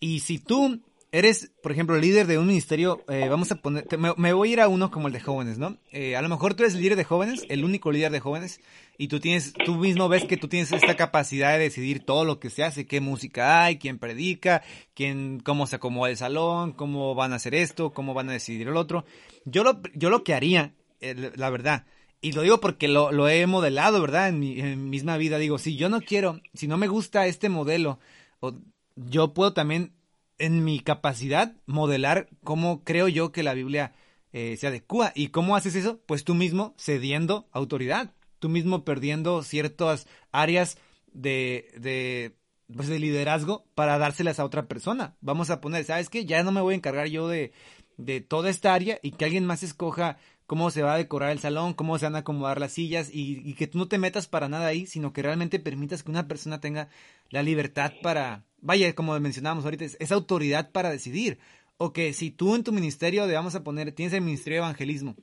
Y 0.01 0.21
si 0.21 0.39
tú 0.39 0.81
eres, 1.13 1.51
por 1.63 1.73
ejemplo, 1.73 1.97
líder 1.97 2.27
de 2.27 2.39
un 2.39 2.47
ministerio, 2.47 3.03
eh, 3.09 3.29
vamos 3.29 3.51
a 3.51 3.57
poner, 3.57 3.87
me, 3.99 4.33
voy 4.33 4.51
a 4.51 4.53
ir 4.53 4.61
a 4.61 4.69
uno 4.69 4.91
como 4.91 5.07
el 5.07 5.15
de 5.15 5.21
jóvenes, 5.21 5.57
¿no? 5.57 5.79
Eh, 5.91 6.17
a 6.17 6.23
lo 6.23 6.29
mejor 6.29 6.55
tú 6.55 6.63
eres 6.63 6.75
líder 6.75 6.97
de 6.97 7.05
jóvenes, 7.05 7.47
el 7.49 7.65
único 7.65 7.91
líder 7.91 8.13
de 8.13 8.21
jóvenes, 8.21 8.61
y 8.99 9.09
tú 9.09 9.21
tienes, 9.21 9.55
tú 9.65 9.77
mismo 9.77 10.09
ves 10.09 10.25
que 10.25 10.37
tú 10.37 10.49
tienes 10.49 10.73
esta 10.73 10.97
capacidad 10.97 11.53
de 11.53 11.61
decidir 11.61 12.05
todo 12.05 12.25
lo 12.25 12.39
que 12.39 12.51
se 12.51 12.65
hace, 12.65 12.87
qué 12.87 13.01
música 13.01 13.65
hay, 13.65 13.79
quién 13.79 13.99
predica, 13.99 14.63
quién, 14.95 15.41
cómo 15.41 15.67
se 15.67 15.77
acomoda 15.77 16.11
el 16.11 16.17
salón, 16.17 16.73
cómo 16.73 17.15
van 17.15 17.33
a 17.33 17.37
hacer 17.37 17.55
esto, 17.55 17.93
cómo 17.93 18.13
van 18.13 18.29
a 18.29 18.33
decidir 18.33 18.69
el 18.69 18.77
otro. 18.77 19.05
Yo 19.45 19.65
lo, 19.65 19.81
yo 19.95 20.11
lo 20.11 20.23
que 20.23 20.35
haría, 20.35 20.75
eh, 21.01 21.33
la 21.35 21.51
verdad, 21.51 21.87
y 22.21 22.33
lo 22.33 22.43
digo 22.43 22.61
porque 22.61 22.89
lo, 22.89 23.13
lo 23.13 23.29
he 23.29 23.47
modelado, 23.47 24.01
¿verdad? 24.01 24.29
En 24.29 24.41
mi, 24.41 24.61
en 24.61 24.91
misma 24.91 25.17
vida, 25.17 25.39
digo, 25.39 25.59
si 25.59 25.77
yo 25.77 25.89
no 25.89 26.01
quiero, 26.01 26.41
si 26.55 26.67
no 26.67 26.77
me 26.77 26.89
gusta 26.89 27.27
este 27.27 27.49
modelo, 27.49 28.01
o, 28.41 28.55
yo 28.97 29.35
puedo 29.35 29.53
también 29.53 29.93
en 30.39 30.65
mi 30.65 30.81
capacidad 30.81 31.55
modelar 31.67 32.29
cómo 32.43 32.83
creo 32.85 33.09
yo 33.09 33.33
que 33.33 33.43
la 33.43 33.55
Biblia 33.55 33.95
eh, 34.33 34.57
se 34.57 34.67
adecua. 34.67 35.13
¿Y 35.15 35.29
cómo 35.29 35.57
haces 35.57 35.75
eso? 35.75 36.01
Pues 36.07 36.25
tú 36.25 36.35
mismo 36.35 36.75
cediendo 36.79 37.49
autoridad, 37.53 38.13
tú 38.39 38.49
mismo 38.49 38.85
perdiendo 38.85 39.43
ciertas 39.43 40.07
áreas 40.33 40.79
de, 41.13 41.71
de, 41.79 42.37
pues 42.75 42.89
de 42.89 42.99
liderazgo 42.99 43.65
para 43.75 43.99
dárselas 43.99 44.41
a 44.41 44.45
otra 44.45 44.67
persona. 44.67 45.17
Vamos 45.21 45.51
a 45.51 45.61
poner, 45.61 45.85
¿sabes 45.85 46.11
qué? 46.11 46.27
Ya 46.27 46.43
no 46.43 46.53
me 46.53 46.61
voy 46.61 46.75
a 46.75 46.77
encargar 46.77 47.07
yo 47.07 47.29
de, 47.29 47.53
de 47.97 48.21
toda 48.21 48.51
esta 48.51 48.75
área 48.75 48.99
y 49.03 49.13
que 49.13 49.25
alguien 49.25 49.47
más 49.47 49.63
escoja 49.63 50.19
cómo 50.47 50.71
se 50.71 50.83
va 50.83 50.95
a 50.95 50.99
decorar 50.99 51.31
el 51.31 51.41
salón, 51.41 51.75
cómo 51.75 51.99
se 51.99 52.07
van 52.07 52.15
a 52.17 52.19
acomodar 52.19 52.61
las 52.61 52.73
sillas 52.73 53.11
y, 53.13 53.41
y, 53.49 53.55
que 53.55 53.67
tú 53.67 53.79
no 53.79 53.89
te 53.89 53.99
metas 53.99 54.29
para 54.29 54.49
nada 54.49 54.67
ahí, 54.67 54.87
sino 54.87 55.13
que 55.13 55.23
realmente 55.23 55.59
permitas 55.59 56.03
que 56.03 56.11
una 56.11 56.29
persona 56.29 56.61
tenga 56.61 56.89
la 57.31 57.43
libertad 57.43 57.93
para, 58.01 58.45
vaya, 58.67 58.95
como 58.95 59.19
mencionábamos 59.21 59.65
ahorita, 59.65 59.85
es, 59.85 60.13
autoridad 60.13 60.71
para 60.73 60.91
decidir. 60.91 61.39
O 61.79 61.93
que 61.93 62.13
si 62.13 62.31
tú 62.31 62.55
en 62.55 62.65
tu 62.65 62.73
ministerio, 62.73 63.27
de, 63.27 63.35
vamos 63.35 63.55
a 63.55 63.63
poner, 63.63 63.93
tienes 63.93 64.13
el 64.13 64.23
ministerio 64.23 64.57
de 64.57 64.65
evangelismo, 64.65 65.15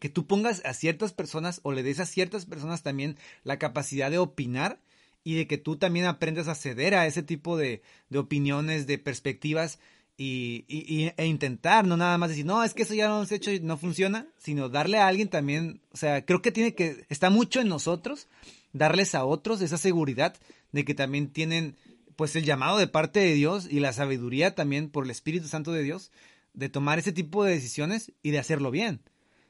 que 0.00 0.08
tú 0.08 0.26
pongas 0.26 0.62
a 0.64 0.74
ciertas 0.74 1.12
personas 1.12 1.60
o 1.64 1.72
le 1.72 1.82
des 1.82 1.98
a 1.98 2.06
ciertas 2.06 2.46
personas 2.46 2.82
también 2.82 3.16
la 3.42 3.58
capacidad 3.58 4.10
de 4.10 4.18
opinar 4.18 4.80
y 5.24 5.34
de 5.34 5.46
que 5.46 5.58
tú 5.58 5.76
también 5.76 6.06
aprendas 6.06 6.46
a 6.46 6.54
ceder 6.54 6.94
a 6.94 7.06
ese 7.06 7.22
tipo 7.22 7.56
de, 7.56 7.82
de 8.10 8.18
opiniones, 8.18 8.86
de 8.86 8.98
perspectivas 8.98 9.80
y, 10.16 11.12
e 11.16 11.26
intentar, 11.26 11.86
no 11.86 11.96
nada 11.96 12.18
más 12.18 12.30
decir, 12.30 12.44
no, 12.44 12.62
es 12.64 12.74
que 12.74 12.82
eso 12.82 12.94
ya 12.94 13.08
lo 13.08 13.16
hemos 13.16 13.32
hecho 13.32 13.52
y 13.52 13.60
no 13.60 13.76
funciona, 13.76 14.26
sino 14.36 14.68
darle 14.68 14.98
a 14.98 15.06
alguien 15.06 15.28
también, 15.28 15.80
o 15.92 15.96
sea, 15.96 16.24
creo 16.24 16.42
que 16.42 16.52
tiene 16.52 16.74
que, 16.74 17.06
está 17.08 17.30
mucho 17.30 17.60
en 17.60 17.68
nosotros 17.68 18.28
darles 18.72 19.14
a 19.14 19.24
otros 19.24 19.60
esa 19.62 19.78
seguridad 19.78 20.34
de 20.72 20.84
que 20.84 20.94
también 20.94 21.28
tienen 21.28 21.76
pues 22.18 22.34
el 22.34 22.44
llamado 22.44 22.78
de 22.78 22.88
parte 22.88 23.20
de 23.20 23.32
Dios 23.34 23.68
y 23.70 23.78
la 23.78 23.92
sabiduría 23.92 24.56
también 24.56 24.90
por 24.90 25.04
el 25.04 25.10
Espíritu 25.12 25.46
Santo 25.46 25.70
de 25.70 25.84
Dios 25.84 26.10
de 26.52 26.68
tomar 26.68 26.98
ese 26.98 27.12
tipo 27.12 27.44
de 27.44 27.52
decisiones 27.52 28.12
y 28.24 28.32
de 28.32 28.40
hacerlo 28.40 28.72
bien. 28.72 28.98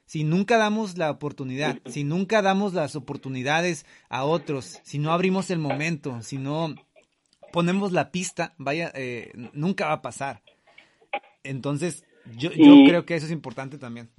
Si 0.05 0.23
nunca 0.23 0.59
damos 0.59 0.95
la 0.95 1.09
oportunidad, 1.09 1.79
si 1.85 2.03
nunca 2.03 2.43
damos 2.43 2.75
las 2.75 2.95
oportunidades 2.95 3.87
a 4.07 4.23
otros, 4.23 4.81
si 4.83 4.99
no 4.99 5.11
abrimos 5.13 5.49
el 5.49 5.57
momento, 5.57 6.21
si 6.21 6.37
no 6.37 6.75
ponemos 7.51 7.91
la 7.91 8.11
pista, 8.11 8.53
vaya, 8.59 8.91
eh, 8.93 9.31
nunca 9.53 9.87
va 9.87 9.93
a 9.93 10.01
pasar. 10.03 10.43
Entonces, 11.43 12.05
yo, 12.37 12.51
yo 12.51 12.83
creo 12.85 13.03
que 13.03 13.15
eso 13.15 13.25
es 13.25 13.31
importante 13.31 13.79
también. 13.79 14.09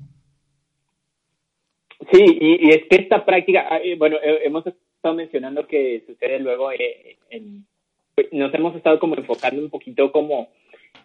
Sí, 2.12 2.24
y, 2.40 2.70
es 2.70 2.82
que 2.90 2.96
esta 2.96 3.24
práctica, 3.24 3.68
ah, 3.70 3.78
eh, 3.78 3.94
bueno, 3.96 4.16
hemos 4.20 4.66
estado 4.66 5.14
mencionando 5.14 5.68
que 5.68 6.03
sucede 6.09 6.40
luego 6.40 6.72
eh, 6.72 7.16
en, 7.30 7.64
nos 8.41 8.55
hemos 8.55 8.74
estado 8.74 8.99
como 8.99 9.16
enfocando 9.16 9.62
un 9.62 9.70
poquito 9.70 10.11
como 10.11 10.49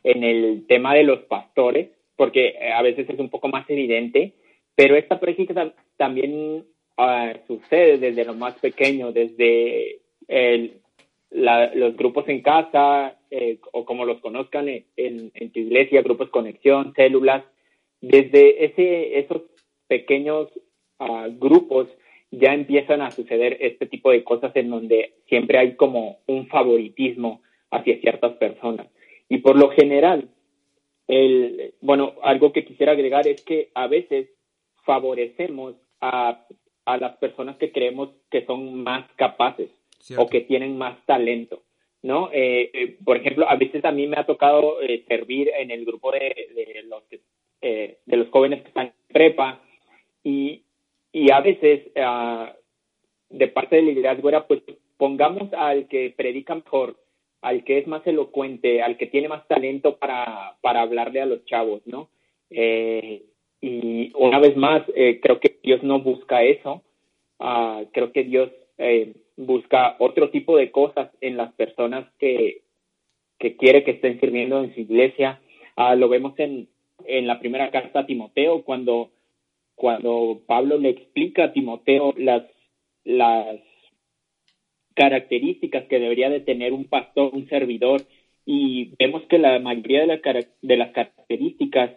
en 0.04 0.24
el 0.24 0.66
tema 0.68 0.94
de 0.96 1.04
los 1.04 1.20
pastores, 1.24 1.90
porque 2.16 2.58
a 2.74 2.82
veces 2.82 3.10
es 3.10 3.20
un 3.20 3.30
poco 3.30 3.50
más 3.50 3.70
evidente, 3.70 4.34
pero 4.76 4.96
esta 4.96 5.20
práctica 5.20 5.74
también 5.98 6.66
ah, 6.98 7.34
sucede 7.46 7.98
desde 7.98 8.26
lo 8.26 8.34
más 8.34 8.56
pequeño, 8.60 9.12
desde 9.12 10.00
los 11.32 11.96
grupos 11.98 12.28
en 12.30 12.42
casa 12.42 13.18
eh, 13.30 13.60
o 13.74 13.86
como 13.86 14.06
los 14.06 14.22
conozcan 14.22 14.70
en, 14.70 14.86
en, 14.96 15.52
tu 15.52 15.60
iglesia, 15.60 16.02
grupos 16.02 16.30
conexión, 16.30 16.94
células, 16.96 17.44
desde 18.00 18.66
ese, 18.66 19.20
esos 19.20 19.42
pequeños 19.88 20.48
uh, 21.00 21.28
grupos 21.38 21.88
ya 22.32 22.54
empiezan 22.54 23.02
a 23.02 23.12
suceder 23.12 23.58
este 23.62 23.86
tipo 23.86 24.12
de 24.12 24.24
cosas 24.24 24.56
en 24.56 24.70
donde 24.70 25.14
siempre 25.28 25.58
hay 25.58 25.76
como 25.76 26.20
un 26.28 26.48
favoritismo 26.48 27.42
hacia 27.72 28.00
ciertas 28.00 28.34
personas. 28.34 28.88
Y 29.30 29.40
por 29.40 29.58
lo 29.58 29.70
general, 29.70 30.30
el, 31.08 31.74
bueno, 31.82 32.14
algo 32.24 32.52
que 32.52 32.66
quisiera 32.66 32.92
agregar 32.92 33.28
es 33.28 33.42
que 33.44 33.70
a 33.74 33.88
veces 33.88 34.30
favorecemos 34.84 35.76
a, 36.02 36.46
a 36.86 36.98
las 36.98 37.18
personas 37.18 37.58
que 37.58 37.72
creemos 37.72 38.10
que 38.30 38.46
son 38.46 38.84
más 38.84 39.10
capaces 39.16 39.70
o 40.18 40.28
que 40.28 40.42
tienen 40.42 40.78
más 40.78 41.04
talento, 41.06 41.64
¿no? 42.04 42.30
Eh, 42.32 42.70
eh, 42.74 42.98
por 43.04 43.18
ejemplo, 43.18 43.50
a 43.50 43.56
veces 43.56 43.84
a 43.86 43.92
mí 43.92 44.06
me 44.08 44.18
ha 44.18 44.26
tocado 44.26 44.82
eh, 44.82 45.04
servir 45.08 45.50
en 45.58 45.72
el 45.72 45.86
grupo 45.86 46.12
de, 46.12 46.50
de 46.54 46.84
los, 46.84 47.04
de 47.62 48.18
los 48.18 48.30
jóvenes 48.30 48.62
que 48.62 48.68
están 48.68 48.88
en 48.88 49.14
prepa 49.14 49.62
y, 50.24 50.65
y 51.16 51.32
a 51.32 51.40
veces 51.40 51.92
ah, 51.96 52.54
de 53.30 53.48
parte 53.48 53.78
del 53.78 53.86
liderazgo 53.86 54.28
era 54.28 54.46
pues 54.48 54.62
pongamos 54.98 55.54
al 55.54 55.88
que 55.88 56.14
predica 56.16 56.56
mejor, 56.56 56.98
al 57.42 57.64
que 57.64 57.78
es 57.78 57.88
más 57.88 58.06
elocuente, 58.06 58.82
al 58.82 58.98
que 58.98 59.08
tiene 59.08 59.30
más 59.30 59.48
talento 59.48 59.96
para, 59.96 60.58
para 60.62 60.82
hablarle 60.82 61.22
a 61.22 61.26
los 61.26 61.46
chavos, 61.46 61.82
¿no? 61.86 62.10
y 62.52 64.12
una 64.16 64.40
vez 64.40 64.56
más, 64.56 64.84
creo 65.22 65.40
que 65.40 65.58
Dios 65.64 65.82
no 65.84 66.00
busca 66.00 66.44
eso. 66.44 66.84
Ah, 67.40 67.84
creo 67.92 68.12
que 68.12 68.24
Dios 68.24 68.52
eh, 68.78 69.14
busca 69.36 69.96
otro 70.00 70.30
tipo 70.30 70.56
de 70.58 70.72
cosas 70.72 71.10
en 71.22 71.38
las 71.38 71.54
personas 71.54 72.06
que, 72.20 72.62
que 73.40 73.58
quiere 73.58 73.84
que 73.84 73.92
estén 73.92 74.20
sirviendo 74.20 74.64
en 74.64 74.74
su 74.74 74.82
iglesia. 74.82 75.42
Ah, 75.76 75.96
lo 75.96 76.08
vemos 76.10 76.38
en, 76.40 76.68
en 77.06 77.28
la 77.28 77.40
primera 77.40 77.72
carta 77.72 78.02
a 78.02 78.06
Timoteo, 78.06 78.64
cuando, 78.64 79.12
cuando 79.76 80.42
Pablo 80.48 80.78
le 80.78 80.90
explica 80.90 81.46
a 81.46 81.54
Timoteo 81.54 82.14
las, 82.18 82.44
las 83.04 83.60
características 84.96 85.86
que 85.86 86.00
debería 86.00 86.30
de 86.30 86.40
tener 86.40 86.74
un 86.74 86.86
pastor, 86.86 87.32
un 87.34 87.48
servidor, 87.50 88.02
y 88.46 88.96
vemos 88.98 89.24
que 89.24 89.38
la 89.38 89.60
mayoría 89.60 90.02
de, 90.02 90.08
la, 90.08 90.46
de 90.62 90.78
las 90.78 90.92
características 90.92 91.92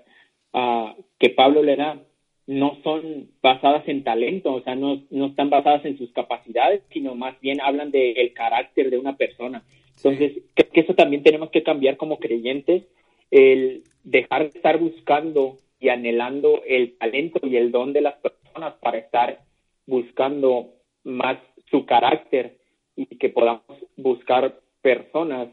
uh, 0.53 1.01
que 1.19 1.31
Pablo 1.31 1.63
le 1.63 1.77
da 1.77 2.03
no 2.47 2.79
son 2.83 3.29
basadas 3.43 3.87
en 3.89 4.03
talento, 4.03 4.55
o 4.55 4.63
sea, 4.63 4.75
no, 4.75 5.03
no 5.11 5.27
están 5.27 5.51
basadas 5.51 5.85
en 5.85 5.99
sus 5.99 6.11
capacidades, 6.13 6.83
sino 6.91 7.15
más 7.15 7.39
bien 7.43 7.61
hablan 7.61 7.91
del 7.91 8.33
carácter 8.33 8.89
de 8.89 8.99
una 8.99 9.17
persona. 9.17 9.63
Entonces, 9.97 10.43
creo 10.55 10.71
que 10.73 10.81
eso 10.81 10.95
también 10.95 11.23
tenemos 11.23 11.51
que 11.51 11.63
cambiar 11.63 11.99
como 11.99 12.19
creyentes, 12.19 12.85
el 13.31 13.83
dejar 14.03 14.51
de 14.51 14.57
estar 14.57 14.79
buscando 14.79 15.59
y 15.81 15.89
anhelando 15.89 16.63
el 16.67 16.97
talento 16.99 17.47
y 17.47 17.57
el 17.57 17.71
don 17.71 17.93
de 17.93 18.01
las 18.01 18.15
personas 18.17 18.75
para 18.81 18.99
estar 18.99 19.41
buscando 19.87 20.75
más 21.05 21.39
su 21.71 21.87
carácter 21.87 22.59
y 22.97 23.07
que 23.07 23.29
podamos 23.29 23.63
buscar 23.97 24.61
personas 24.83 25.49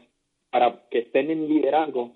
para 0.50 0.82
que 0.90 1.00
estén 1.00 1.30
en 1.30 1.48
liderazgo 1.48 2.12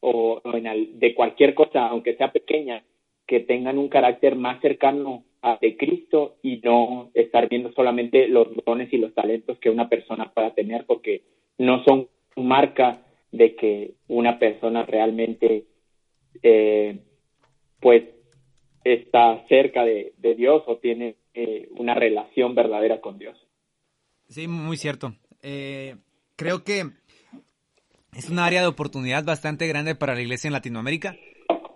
o, 0.00 0.40
en 0.44 0.98
de 0.98 1.14
cualquier 1.14 1.54
cosa, 1.54 1.86
aunque 1.86 2.16
sea 2.16 2.32
pequeña, 2.32 2.82
que 3.26 3.40
tengan 3.40 3.78
un 3.78 3.88
carácter 3.88 4.34
más 4.36 4.60
cercano 4.60 5.24
a 5.42 5.58
de 5.60 5.76
Cristo 5.76 6.36
y 6.42 6.58
no 6.58 7.10
estar 7.14 7.48
viendo 7.48 7.72
solamente 7.72 8.28
los 8.28 8.48
dones 8.64 8.92
y 8.92 8.98
los 8.98 9.14
talentos 9.14 9.58
que 9.58 9.70
una 9.70 9.88
persona 9.88 10.32
pueda 10.32 10.54
tener, 10.54 10.84
porque 10.86 11.22
no 11.58 11.82
son 11.84 12.08
marca 12.36 13.02
de 13.30 13.54
que 13.56 13.92
una 14.08 14.38
persona 14.38 14.84
realmente 14.84 15.64
eh, 16.42 16.98
pues 17.82 18.04
está 18.84 19.44
cerca 19.48 19.84
de, 19.84 20.14
Dios 20.36 20.62
o 20.66 20.78
tiene 20.78 21.16
eh, 21.34 21.68
una 21.72 21.94
relación 21.94 22.54
verdadera 22.54 23.00
con 23.00 23.18
Dios. 23.18 23.36
Sí, 24.28 24.48
muy 24.48 24.76
cierto. 24.76 25.14
Eh, 25.42 25.96
creo 26.36 26.64
que 26.64 26.86
es 28.16 28.30
un 28.30 28.38
área 28.38 28.62
de 28.62 28.68
oportunidad 28.68 29.24
bastante 29.24 29.66
grande 29.66 29.94
para 29.94 30.14
la 30.14 30.22
iglesia 30.22 30.48
en 30.48 30.54
Latinoamérica 30.54 31.16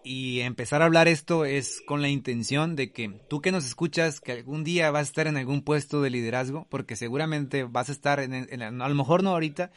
y 0.05 0.41
empezar 0.41 0.83
a 0.83 0.85
hablar 0.85 1.09
esto 1.09 1.45
es 1.45 1.83
con 1.85 2.01
la 2.01 2.09
intención 2.09 2.77
de 2.77 2.93
que 2.93 3.09
tú 3.29 3.41
que 3.41 3.51
nos 3.51 3.67
escuchas, 3.67 4.21
que 4.21 4.33
algún 4.33 4.63
día 4.63 4.93
vas 4.93 5.09
a 5.09 5.11
estar 5.11 5.27
en 5.27 5.37
algún 5.37 5.63
puesto 5.63 6.01
de 6.01 6.11
liderazgo, 6.11 6.67
porque 6.71 6.95
seguramente 6.95 7.65
vas 7.65 7.89
a 7.89 7.93
estar 7.93 8.21
en, 8.21 8.63
a 8.63 8.89
lo 8.89 8.95
mejor 8.95 9.25
no 9.25 9.31
ahorita, 9.31 9.73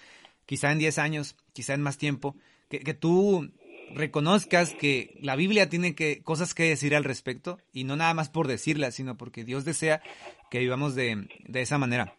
quizá 0.46 0.72
en 0.72 0.78
10 0.78 1.00
años, 1.00 1.36
quizá 1.54 1.74
en 1.74 1.82
más 1.82 1.98
tiempo, 1.98 2.36
que, 2.70 2.80
que 2.82 2.94
tú 2.94 3.50
reconozcas 3.94 4.74
que 4.74 5.18
la 5.22 5.36
Biblia 5.36 5.70
tiene 5.70 5.96
que, 5.96 6.22
cosas 6.24 6.54
que 6.54 6.64
decir 6.64 6.96
al 6.96 7.04
respecto 7.04 7.60
y 7.72 7.84
no 7.84 7.96
nada 7.96 8.14
más 8.14 8.30
por 8.30 8.48
decirlas, 8.48 8.96
sino 8.96 9.18
porque 9.18 9.44
Dios 9.44 9.66
desea 9.66 10.02
que 10.50 10.60
vivamos 10.60 10.96
de, 10.96 11.28
de 11.48 11.62
esa 11.62 11.78
manera. 11.78 12.16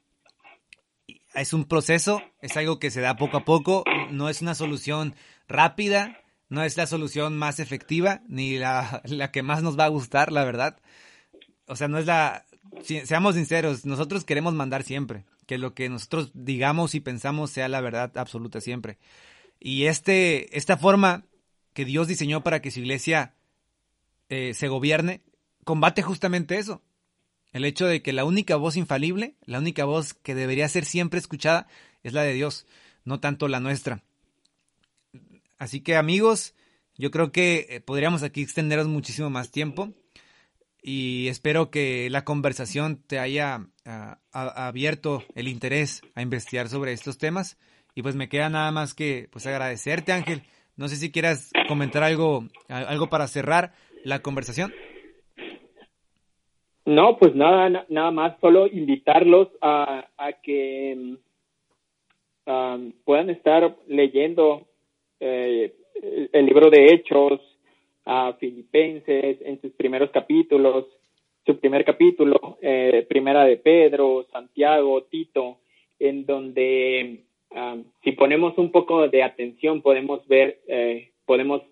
Es 1.34 1.52
un 1.52 1.64
proceso, 1.64 2.22
es 2.40 2.56
algo 2.56 2.78
que 2.78 2.90
se 2.90 3.00
da 3.00 3.16
poco 3.16 3.36
a 3.36 3.44
poco, 3.44 3.84
no 4.10 4.28
es 4.28 4.42
una 4.42 4.54
solución 4.54 5.14
rápida, 5.48 6.20
no 6.50 6.64
es 6.64 6.76
la 6.76 6.86
solución 6.86 7.38
más 7.38 7.60
efectiva 7.60 8.22
ni 8.28 8.58
la, 8.58 9.02
que 9.32 9.42
más 9.42 9.62
nos 9.62 9.78
va 9.78 9.84
a 9.84 9.88
gustar, 9.88 10.32
la 10.32 10.44
verdad. 10.44 10.78
O 11.66 11.76
sea, 11.76 11.88
no 11.88 11.98
es 11.98 12.06
la... 12.06 12.44
seamos 12.82 13.36
sinceros, 13.36 13.86
nosotros 13.86 14.24
queremos 14.24 14.52
mandar 14.52 14.82
siempre, 14.82 15.24
que 15.46 15.56
lo 15.56 15.74
que 15.74 15.88
nosotros 15.88 16.32
digamos 16.34 16.94
y 16.96 17.00
pensamos 17.00 17.50
sea 17.50 17.68
la 17.68 17.80
verdad 17.80 18.18
absoluta 18.18 18.60
siempre. 18.60 18.98
Y 19.60 19.84
este, 19.84 20.56
esta 20.58 20.76
forma 20.76 21.24
que 21.72 21.84
Dios 21.84 22.08
diseñó 22.08 22.42
para 22.42 22.60
que 22.60 22.70
su 22.70 22.80
iglesia 22.80 23.34
eh, 24.28 24.54
se 24.54 24.68
gobierne, 24.68 25.22
combate 25.64 26.02
justamente 26.02 26.58
eso. 26.58 26.82
El 27.52 27.64
hecho 27.64 27.86
de 27.86 28.02
que 28.02 28.12
la 28.12 28.24
única 28.24 28.56
voz 28.56 28.76
infalible, 28.76 29.34
la 29.44 29.58
única 29.58 29.84
voz 29.84 30.14
que 30.14 30.34
debería 30.34 30.68
ser 30.68 30.84
siempre 30.84 31.18
escuchada, 31.18 31.66
es 32.02 32.12
la 32.12 32.22
de 32.22 32.32
Dios, 32.32 32.66
no 33.04 33.20
tanto 33.20 33.48
la 33.48 33.60
nuestra. 33.60 34.02
Así 35.58 35.80
que 35.80 35.96
amigos, 35.96 36.54
yo 36.96 37.10
creo 37.10 37.32
que 37.32 37.66
eh, 37.68 37.80
podríamos 37.80 38.22
aquí 38.22 38.42
extenderos 38.42 38.86
muchísimo 38.86 39.30
más 39.30 39.50
tiempo 39.50 39.92
y 40.82 41.28
espero 41.28 41.70
que 41.70 42.08
la 42.10 42.24
conversación 42.24 43.02
te 43.06 43.18
haya 43.18 43.66
ah, 43.84 44.18
abierto 44.32 45.24
el 45.34 45.48
interés 45.48 46.02
a 46.14 46.22
investigar 46.22 46.68
sobre 46.68 46.92
estos 46.92 47.18
temas 47.18 47.58
y 47.94 48.02
pues 48.02 48.14
me 48.14 48.28
queda 48.28 48.48
nada 48.48 48.70
más 48.70 48.94
que 48.94 49.28
pues 49.30 49.46
agradecerte 49.46 50.12
Ángel. 50.12 50.42
No 50.80 50.88
sé 50.88 50.96
si 50.96 51.12
quieras 51.12 51.52
comentar 51.68 52.02
algo, 52.02 52.44
algo 52.70 53.08
para 53.10 53.26
cerrar 53.26 53.72
la 54.02 54.20
conversación. 54.20 54.72
No, 56.86 57.18
pues 57.18 57.34
nada, 57.34 57.84
nada 57.90 58.10
más, 58.10 58.40
solo 58.40 58.66
invitarlos 58.66 59.48
a, 59.60 60.06
que 60.42 60.96
mm, 60.96 61.14
ah, 62.46 62.78
puedan 63.04 63.28
estar 63.28 63.76
leyendo 63.88 64.68
eh, 65.20 65.74
el 66.32 66.46
libro 66.46 66.70
de 66.70 66.86
Hechos 66.86 67.42
a 68.06 68.32
Filipenses 68.40 69.36
en 69.42 69.60
sus 69.60 69.72
primeros 69.72 70.08
capítulos, 70.12 70.86
su 71.44 71.60
primer 71.60 71.84
capítulo, 71.84 72.56
eh, 72.62 73.04
Primera 73.06 73.44
de 73.44 73.58
Pedro, 73.58 74.26
Santiago, 74.32 75.02
Tito, 75.02 75.58
en 75.98 76.24
donde 76.24 77.24
ah, 77.54 77.76
si 78.02 78.12
ponemos 78.12 78.56
un 78.58 78.70
poco 78.70 79.08
de 79.08 79.22
atención 79.22 79.82
podemos 79.82 80.26
ver, 80.28 80.60
eh, 80.68 81.10
podemos 81.26 81.62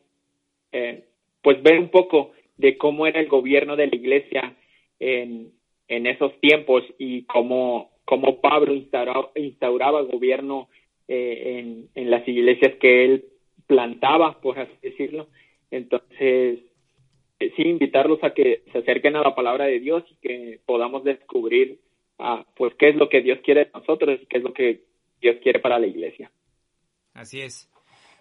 pues 1.42 1.62
ver 1.62 1.78
un 1.78 1.88
poco 1.88 2.32
de 2.58 2.76
cómo 2.76 3.06
era 3.06 3.20
el 3.20 3.28
gobierno 3.28 3.74
de 3.74 3.86
la 3.86 3.96
iglesia 3.96 4.54
en, 5.00 5.50
en 5.88 6.06
esos 6.06 6.38
tiempos 6.40 6.84
y 6.98 7.22
cómo 7.22 7.90
cómo 8.08 8.40
Pablo 8.40 8.72
instauraba, 8.72 9.30
instauraba 9.34 10.00
gobierno 10.00 10.70
eh, 11.08 11.58
en, 11.58 11.88
en 11.94 12.10
las 12.10 12.26
iglesias 12.26 12.74
que 12.80 13.04
él 13.04 13.26
plantaba, 13.66 14.40
por 14.40 14.58
así 14.58 14.72
decirlo. 14.80 15.28
Entonces, 15.70 16.60
eh, 17.38 17.52
sí, 17.54 17.62
invitarlos 17.64 18.24
a 18.24 18.32
que 18.32 18.62
se 18.72 18.78
acerquen 18.78 19.14
a 19.14 19.20
la 19.20 19.34
palabra 19.34 19.66
de 19.66 19.78
Dios 19.78 20.04
y 20.10 20.14
que 20.26 20.60
podamos 20.64 21.04
descubrir 21.04 21.80
ah, 22.18 22.46
pues 22.56 22.72
qué 22.76 22.88
es 22.88 22.96
lo 22.96 23.10
que 23.10 23.20
Dios 23.20 23.40
quiere 23.44 23.66
de 23.66 23.70
nosotros 23.74 24.18
y 24.22 24.24
qué 24.24 24.38
es 24.38 24.42
lo 24.42 24.54
que 24.54 24.80
Dios 25.20 25.36
quiere 25.42 25.60
para 25.60 25.78
la 25.78 25.86
iglesia. 25.86 26.30
Así 27.14 27.40
es. 27.40 27.68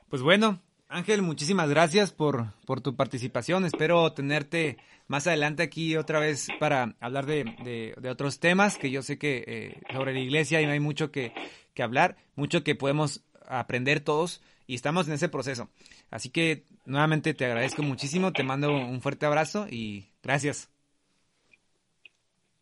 Pues 0.09 0.21
bueno, 0.21 0.61
Ángel, 0.89 1.21
muchísimas 1.21 1.69
gracias 1.69 2.13
por, 2.13 2.53
por 2.65 2.81
tu 2.81 2.95
participación. 2.95 3.65
Espero 3.65 4.13
tenerte 4.13 4.77
más 5.07 5.27
adelante 5.27 5.63
aquí 5.63 5.95
otra 5.97 6.19
vez 6.19 6.47
para 6.59 6.95
hablar 6.99 7.25
de, 7.25 7.93
de, 7.99 8.09
otros 8.09 8.39
temas 8.39 8.77
que 8.77 8.89
yo 8.89 9.01
sé 9.01 9.17
que 9.17 9.43
eh, 9.47 9.73
sobre 9.93 10.13
la 10.13 10.19
iglesia 10.19 10.59
hay 10.59 10.79
mucho 10.79 11.11
que, 11.11 11.33
que 11.73 11.83
hablar, 11.83 12.15
mucho 12.35 12.63
que 12.63 12.75
podemos 12.75 13.23
aprender 13.47 13.99
todos 13.99 14.41
y 14.65 14.75
estamos 14.75 15.07
en 15.07 15.15
ese 15.15 15.29
proceso. 15.29 15.69
Así 16.09 16.31
que 16.31 16.63
nuevamente 16.85 17.33
te 17.33 17.45
agradezco 17.45 17.83
muchísimo, 17.83 18.31
te 18.31 18.43
mando 18.43 18.71
un 18.71 19.01
fuerte 19.01 19.25
abrazo 19.25 19.67
y 19.69 20.05
gracias. 20.23 20.71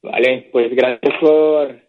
Vale, 0.01 0.49
pues 0.51 0.75
gracias 0.75 1.13
por, 1.19 1.84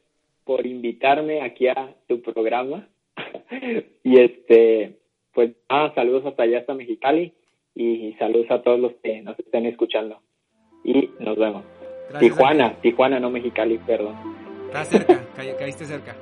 por 0.47 0.65
invitarme 0.65 1.43
aquí 1.43 1.67
a 1.67 1.95
tu 2.07 2.23
programa. 2.23 2.89
y 4.05 4.21
este, 4.21 4.97
pues 5.35 5.51
ah, 5.69 5.93
saludos 5.95 6.25
hasta 6.25 6.45
allá, 6.45 6.61
hasta 6.61 6.73
Mexicali, 6.73 7.35
y 7.75 8.15
saludos 8.15 8.51
a 8.51 8.63
todos 8.63 8.79
los 8.79 8.93
que 9.03 9.21
nos 9.23 9.39
estén 9.39 9.67
escuchando. 9.67 10.23
Y 10.85 11.11
nos 11.19 11.37
vemos. 11.37 11.65
Tijuana, 12.21 12.81
Tijuana, 12.81 13.19
no 13.19 13.29
Mexicali, 13.29 13.79
perdón. 13.79 14.15
Estás 14.67 14.89
cerca, 14.89 15.21
caíste 15.59 15.85
cerca. 15.85 16.17